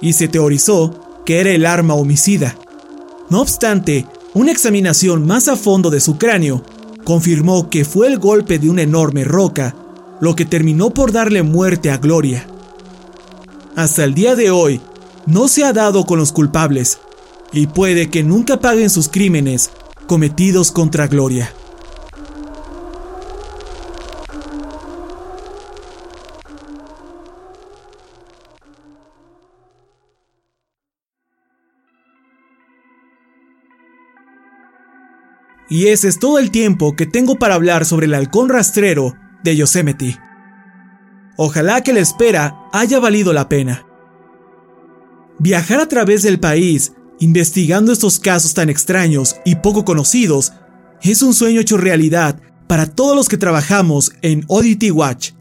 y 0.00 0.14
se 0.14 0.26
teorizó 0.26 1.22
que 1.24 1.38
era 1.38 1.52
el 1.52 1.64
arma 1.64 1.94
homicida. 1.94 2.56
No 3.30 3.40
obstante, 3.40 4.04
una 4.34 4.50
examinación 4.50 5.24
más 5.24 5.46
a 5.46 5.54
fondo 5.54 5.90
de 5.90 6.00
su 6.00 6.18
cráneo 6.18 6.64
confirmó 7.04 7.70
que 7.70 7.84
fue 7.84 8.08
el 8.08 8.18
golpe 8.18 8.58
de 8.58 8.68
una 8.68 8.82
enorme 8.82 9.22
roca 9.22 9.76
lo 10.20 10.34
que 10.34 10.44
terminó 10.44 10.90
por 10.90 11.12
darle 11.12 11.44
muerte 11.44 11.92
a 11.92 11.98
Gloria. 11.98 12.48
Hasta 13.76 14.02
el 14.02 14.14
día 14.14 14.34
de 14.34 14.50
hoy, 14.50 14.80
no 15.24 15.46
se 15.46 15.62
ha 15.62 15.72
dado 15.72 16.04
con 16.04 16.18
los 16.18 16.32
culpables, 16.32 16.98
y 17.52 17.68
puede 17.68 18.10
que 18.10 18.24
nunca 18.24 18.58
paguen 18.58 18.90
sus 18.90 19.08
crímenes 19.08 19.70
cometidos 20.08 20.72
contra 20.72 21.06
Gloria. 21.06 21.52
Y 35.76 35.88
ese 35.88 36.08
es 36.08 36.18
todo 36.18 36.38
el 36.38 36.50
tiempo 36.50 36.96
que 36.96 37.04
tengo 37.04 37.38
para 37.38 37.54
hablar 37.54 37.84
sobre 37.84 38.06
el 38.06 38.14
halcón 38.14 38.48
rastrero 38.48 39.14
de 39.44 39.56
Yosemite. 39.56 40.18
Ojalá 41.36 41.82
que 41.82 41.92
la 41.92 42.00
espera 42.00 42.56
haya 42.72 42.98
valido 42.98 43.34
la 43.34 43.50
pena. 43.50 43.86
Viajar 45.38 45.80
a 45.80 45.86
través 45.86 46.22
del 46.22 46.40
país, 46.40 46.94
investigando 47.18 47.92
estos 47.92 48.18
casos 48.18 48.54
tan 48.54 48.70
extraños 48.70 49.36
y 49.44 49.56
poco 49.56 49.84
conocidos, 49.84 50.54
es 51.02 51.20
un 51.20 51.34
sueño 51.34 51.60
hecho 51.60 51.76
realidad 51.76 52.40
para 52.68 52.86
todos 52.86 53.14
los 53.14 53.28
que 53.28 53.36
trabajamos 53.36 54.12
en 54.22 54.46
Oddity 54.48 54.90
Watch. 54.90 55.32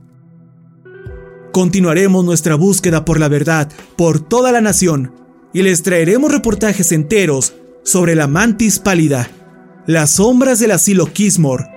Continuaremos 1.53 2.25
nuestra 2.25 2.55
búsqueda 2.55 3.05
por 3.05 3.21
la 3.21 3.29
verdad 3.29 3.71
por 3.95 4.19
toda 4.19 4.51
la 4.51 4.59
nación 4.59 5.13
y 5.53 5.61
les 5.61 5.81
traeremos 5.81 6.29
reportajes 6.29 6.91
enteros 6.91 7.53
sobre 7.85 8.15
la 8.15 8.27
mantis 8.27 8.79
pálida 8.79 9.29
las 9.87 10.11
sombras 10.11 10.59
del 10.59 10.71
asilo 10.71 11.11
Kismore, 11.11 11.67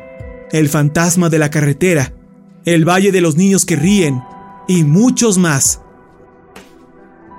el 0.50 0.68
fantasma 0.68 1.28
de 1.28 1.38
la 1.38 1.50
carretera, 1.50 2.14
el 2.64 2.88
valle 2.88 3.12
de 3.12 3.20
los 3.20 3.36
niños 3.36 3.66
que 3.66 3.76
ríen 3.76 4.22
y 4.66 4.84
muchos 4.84 5.36
más. 5.36 5.80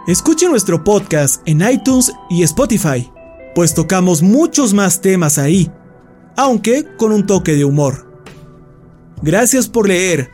Escuche 0.07 0.47
nuestro 0.47 0.83
podcast 0.83 1.41
en 1.45 1.61
iTunes 1.61 2.11
y 2.29 2.43
Spotify, 2.43 3.11
pues 3.55 3.73
tocamos 3.73 4.21
muchos 4.21 4.73
más 4.73 5.01
temas 5.01 5.37
ahí, 5.37 5.71
aunque 6.35 6.85
con 6.97 7.11
un 7.11 7.25
toque 7.25 7.55
de 7.55 7.65
humor. 7.65 8.07
Gracias 9.21 9.67
por 9.67 9.87
leer 9.87 10.29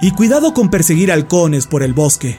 y 0.00 0.10
cuidado 0.10 0.52
con 0.52 0.70
perseguir 0.70 1.10
halcones 1.10 1.66
por 1.66 1.82
el 1.82 1.94
bosque. 1.94 2.38